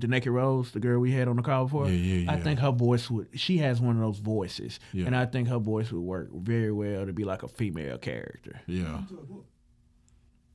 The 0.00 0.06
Naked 0.06 0.32
Rose, 0.32 0.70
the 0.72 0.78
girl 0.80 1.00
we 1.00 1.10
had 1.12 1.26
on 1.28 1.36
the 1.36 1.42
call 1.42 1.64
before, 1.64 1.88
Yeah, 1.88 2.18
yeah, 2.20 2.32
I 2.32 2.40
think 2.40 2.60
her 2.60 2.70
voice 2.70 3.10
would. 3.10 3.28
She 3.34 3.58
has 3.58 3.80
one 3.80 3.96
of 3.96 4.02
those 4.02 4.18
voices, 4.18 4.78
Yeah. 4.92 5.06
and 5.06 5.16
I 5.16 5.26
think 5.26 5.48
her 5.48 5.58
voice 5.58 5.90
would 5.90 6.00
work 6.02 6.30
very 6.32 6.70
well 6.72 7.04
to 7.06 7.12
be 7.12 7.24
like 7.24 7.42
a 7.42 7.48
female 7.48 7.98
character. 7.98 8.60
Yeah. 8.66 8.82
What 8.84 8.90
happened 8.90 9.08
to 9.08 9.14
the 9.16 9.22
book? 9.22 9.46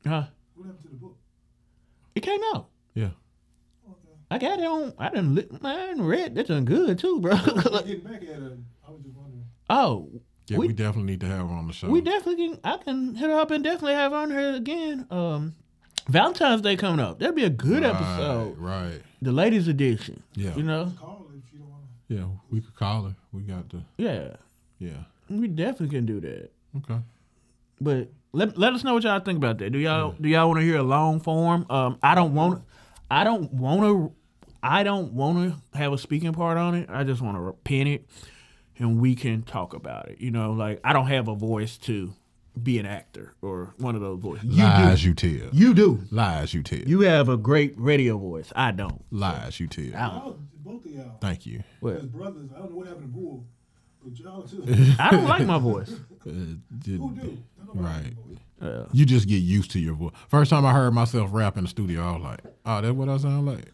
Huh? 0.07 0.24
What 0.55 0.65
happened 0.65 0.84
to 0.84 0.89
the 0.89 0.95
book? 0.95 1.17
It 2.15 2.21
came 2.21 2.39
out. 2.53 2.69
Yeah. 2.93 3.09
Okay. 3.89 4.09
I 4.32 4.38
got 4.38 4.59
it 4.59 4.65
on. 4.65 4.93
I 4.97 5.09
didn't. 5.09 5.36
Li- 5.36 5.49
I 5.61 5.76
done 5.88 6.01
read. 6.03 6.36
That's 6.36 6.47
done 6.49 6.63
good 6.65 6.99
too, 6.99 7.19
bro. 7.19 7.34
I'm 7.34 7.43
getting 7.86 7.99
back 8.01 8.21
at 8.24 8.28
her. 8.30 8.57
I 8.88 8.91
was 8.91 9.01
just 9.03 9.15
wondering. 9.15 9.45
oh, 9.69 10.09
Yeah, 10.47 10.57
we, 10.57 10.67
We- 10.67 10.73
definitely 10.73 11.11
need 11.13 11.21
to 11.21 11.27
have 11.27 11.47
her 11.47 11.53
on 11.55 11.67
the 11.67 11.73
show. 11.73 11.89
we 11.89 12.01
definitely 12.01 12.49
can. 12.49 12.59
I 12.63 12.77
can 12.77 13.15
hit 13.15 13.29
her 13.29 13.37
up 13.39 13.51
and 13.51 13.63
definitely 13.63 13.93
have 13.93 14.11
her 14.11 14.17
on 14.17 14.31
her 14.31 14.53
again. 14.55 15.07
Um, 15.09 15.55
Valentine's 16.09 16.61
Day 16.61 16.75
coming 16.75 16.99
up. 16.99 17.19
That'd 17.19 17.35
be 17.35 17.45
a 17.45 17.49
good 17.49 17.83
right, 17.83 17.95
episode. 17.95 18.57
Right. 18.57 19.01
The 19.21 19.31
ladies 19.31 19.67
edition. 19.69 20.21
Yeah. 20.35 20.53
You 20.55 20.63
know. 20.63 20.91
Call 20.99 21.25
her 21.29 21.37
if 21.37 21.53
you 21.53 21.63
Yeah, 22.17 22.25
we 22.49 22.59
could 22.59 22.75
call 22.75 23.03
her. 23.03 23.15
We 23.31 23.43
got 23.43 23.69
the 23.69 23.83
Yeah. 23.97 24.35
yeah. 24.79 25.03
We 25.29 25.47
definitely 25.47 25.95
can 25.97 26.05
do 26.05 26.19
that. 26.19 26.51
Okay. 26.77 26.99
But 27.79 28.09
let 28.33 28.57
let 28.57 28.73
us 28.73 28.83
know 28.83 28.95
what 28.95 29.03
y'all 29.03 29.19
think 29.21 29.37
about 29.37 29.59
that. 29.59 29.69
Do 29.71 29.79
y'all 29.79 30.13
do 30.19 30.27
y'all 30.27 30.49
want 30.49 30.59
to 30.59 30.65
hear 30.65 30.77
a 30.77 30.83
long 30.83 31.21
form? 31.21 31.65
Um, 31.69 31.97
I 32.03 32.15
don't 32.15 32.33
want 32.33 32.63
I 33.09 33.23
don't 33.23 33.51
want 33.53 33.81
to 33.81 34.11
I 34.61 34.83
don't 34.83 35.13
want 35.13 35.37
to 35.71 35.77
have 35.77 35.93
a 35.93 35.97
speaking 35.97 36.33
part 36.33 36.57
on 36.57 36.75
it. 36.75 36.89
I 36.89 37.03
just 37.05 37.21
want 37.21 37.37
to 37.37 37.53
pin 37.63 37.87
it, 37.87 38.05
and 38.78 38.99
we 38.99 39.15
can 39.15 39.41
talk 39.43 39.74
about 39.74 40.09
it. 40.09 40.19
You 40.21 40.32
know, 40.32 40.51
like 40.53 40.80
I 40.84 40.93
don't 40.93 41.07
have 41.07 41.28
a 41.28 41.36
voice 41.36 41.78
to 41.80 42.13
be 42.61 42.78
an 42.78 42.86
actor 42.86 43.34
or 43.41 43.74
one 43.78 43.95
of 43.95 44.01
those 44.01 44.19
voices. 44.19 44.45
You 44.45 44.63
Lies 44.63 45.01
do. 45.01 45.07
you 45.09 45.13
tell. 45.15 45.49
You 45.51 45.74
do. 45.74 46.03
Lies 46.11 46.53
you 46.53 46.61
tell. 46.63 46.80
You 46.80 47.01
have 47.01 47.28
a 47.30 47.38
great 47.38 47.74
radio 47.78 48.17
voice. 48.17 48.51
I 48.55 48.71
don't. 48.71 49.03
Lies 49.11 49.59
you 49.59 49.67
tell. 49.67 49.95
I 49.95 50.19
don't. 50.19 50.38
Both 50.63 50.86
of 50.86 50.91
y'all. 50.91 51.17
Thank 51.19 51.45
you. 51.45 51.63
What? 51.80 51.95
As 51.95 52.05
brothers, 52.05 52.49
I 52.55 52.59
don't 52.59 52.69
know 52.71 52.78
what 52.78 52.88
happened 52.88 53.13
to 53.13 53.19
Bull, 53.19 53.45
but 54.03 54.17
y'all 54.19 54.43
too. 54.43 54.63
I 54.99 55.09
don't 55.11 55.26
like 55.28 55.45
my 55.45 55.57
voice. 55.59 55.91
Uh, 56.26 56.30
did- 56.80 57.01
Who 57.01 57.13
do? 57.15 57.38
Right. 57.74 58.13
like. 58.61 58.71
Uh, 58.71 58.86
You 58.93 59.05
just 59.05 59.28
get 59.28 59.38
used 59.43 59.71
to 59.71 59.80
your 59.80 59.93
voice. 59.93 60.13
First 60.30 60.51
time 60.51 60.65
I 60.65 60.71
heard 60.71 60.93
myself 60.93 61.32
rap 61.34 61.57
in 61.57 61.63
the 61.65 61.69
studio, 61.69 62.01
I 62.01 62.13
was 62.13 62.21
like, 62.24 62.39
"Oh, 62.65 62.80
that's 62.80 62.93
what 62.93 63.09
I 63.09 63.17
sound 63.17 63.45
like." 63.45 63.65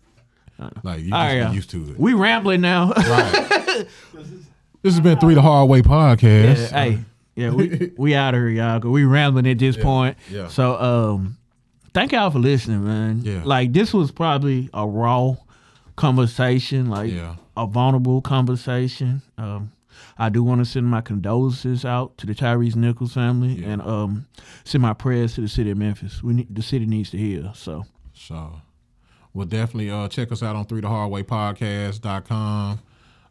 Like 0.83 1.01
you 1.01 1.09
just 1.09 1.13
all 1.13 1.19
right, 1.19 1.33
get 1.35 1.43
y'all. 1.43 1.53
used 1.53 1.69
to 1.69 1.91
it. 1.91 1.99
We 1.99 2.13
rambling 2.15 2.61
now. 2.61 2.91
right. 2.97 3.85
'Cause 4.83 4.93
it's- 4.93 4.93
This 4.93 4.93
has 4.95 5.01
been 5.01 5.19
three 5.19 5.33
the 5.35 5.41
hard 5.41 5.69
way 5.69 5.81
podcast. 5.81 6.71
Yeah, 6.71 6.83
hey, 6.83 6.99
yeah, 7.35 7.49
we 7.51 7.91
we 7.97 8.15
out 8.15 8.33
of 8.33 8.39
here, 8.39 8.49
y'all. 8.49 8.79
Cause 8.79 8.91
we 8.91 9.03
rambling 9.03 9.47
at 9.47 9.59
this 9.59 9.77
point. 9.77 10.17
yeah. 10.31 10.47
So, 10.47 10.79
um, 10.79 11.37
thank 11.93 12.11
y'all 12.11 12.29
for 12.31 12.39
listening, 12.39 12.83
man. 12.85 13.21
Yeah. 13.23 13.41
Like 13.43 13.73
this 13.73 13.93
was 13.93 14.11
probably 14.11 14.69
a 14.73 14.87
raw 14.87 15.35
conversation, 15.95 16.89
like 16.89 17.11
Yeah. 17.11 17.35
a 17.57 17.67
vulnerable 17.67 18.21
conversation. 18.21 19.21
Um, 19.37 19.71
I 20.17 20.29
do 20.29 20.43
want 20.43 20.59
to 20.59 20.65
send 20.65 20.85
my 20.87 21.01
condolences 21.01 21.83
out 21.85 22.17
to 22.17 22.25
the 22.25 22.33
Tyrese 22.35 22.75
Nichols 22.75 23.13
family 23.13 23.61
Yeah. 23.61 23.67
and 23.69 23.81
um, 23.81 24.25
send 24.63 24.81
my 24.81 24.93
prayers 24.93 25.33
to 25.35 25.41
the 25.41 25.47
city 25.49 25.71
of 25.71 25.77
Memphis. 25.77 26.21
We 26.23 26.33
need, 26.33 26.53
the 26.55 26.61
city 26.61 26.85
needs 26.85 27.09
to 27.11 27.17
heal. 27.17 27.53
So, 27.53 27.85
So, 28.13 28.61
well, 29.33 29.45
definitely 29.45 29.89
uh, 29.91 30.07
check 30.09 30.31
us 30.31 30.41
out 30.43 30.55
on 30.55 30.65
3 30.65 30.81
the 30.81 30.87
Hard 30.89 31.09
Way 31.11 31.23
Podcast.com. 31.23 32.79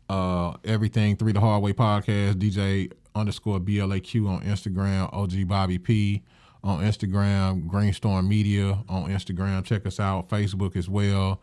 Uh, 0.08 0.54
everything 0.64 1.16
3 1.16 1.32
the 1.32 1.40
Hard 1.40 1.62
Way 1.62 1.72
Podcast, 1.72 2.34
DJ 2.34 2.90
underscore 3.14 3.60
BLAQ 3.60 4.28
on 4.28 4.40
Instagram, 4.42 5.12
OG 5.12 5.46
Bobby 5.46 5.78
P 5.78 6.22
on 6.64 6.80
Instagram, 6.80 7.68
Greenstorm 7.68 8.26
Media 8.26 8.82
on 8.88 9.10
Instagram. 9.10 9.64
Check 9.64 9.86
us 9.86 10.00
out, 10.00 10.28
Facebook 10.28 10.76
as 10.76 10.88
well 10.88 11.40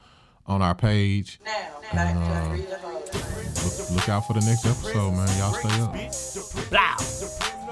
on 0.47 0.61
our 0.61 0.76
page. 0.76 1.39
Now, 1.45 1.51
back 1.93 2.13
to 2.16 2.49
three 2.49 2.61
the 2.61 2.78
hard 2.78 2.93
way. 2.95 3.16
Look, 3.63 3.91
look 3.91 4.09
out 4.09 4.28
for 4.28 4.34
the 4.34 4.41
next 4.41 4.66
episode, 4.66 5.11
man. 5.11 5.28
Y'all 5.38 5.53
stay 5.53 5.82
up. 5.82 6.70
Blah. 6.70 7.64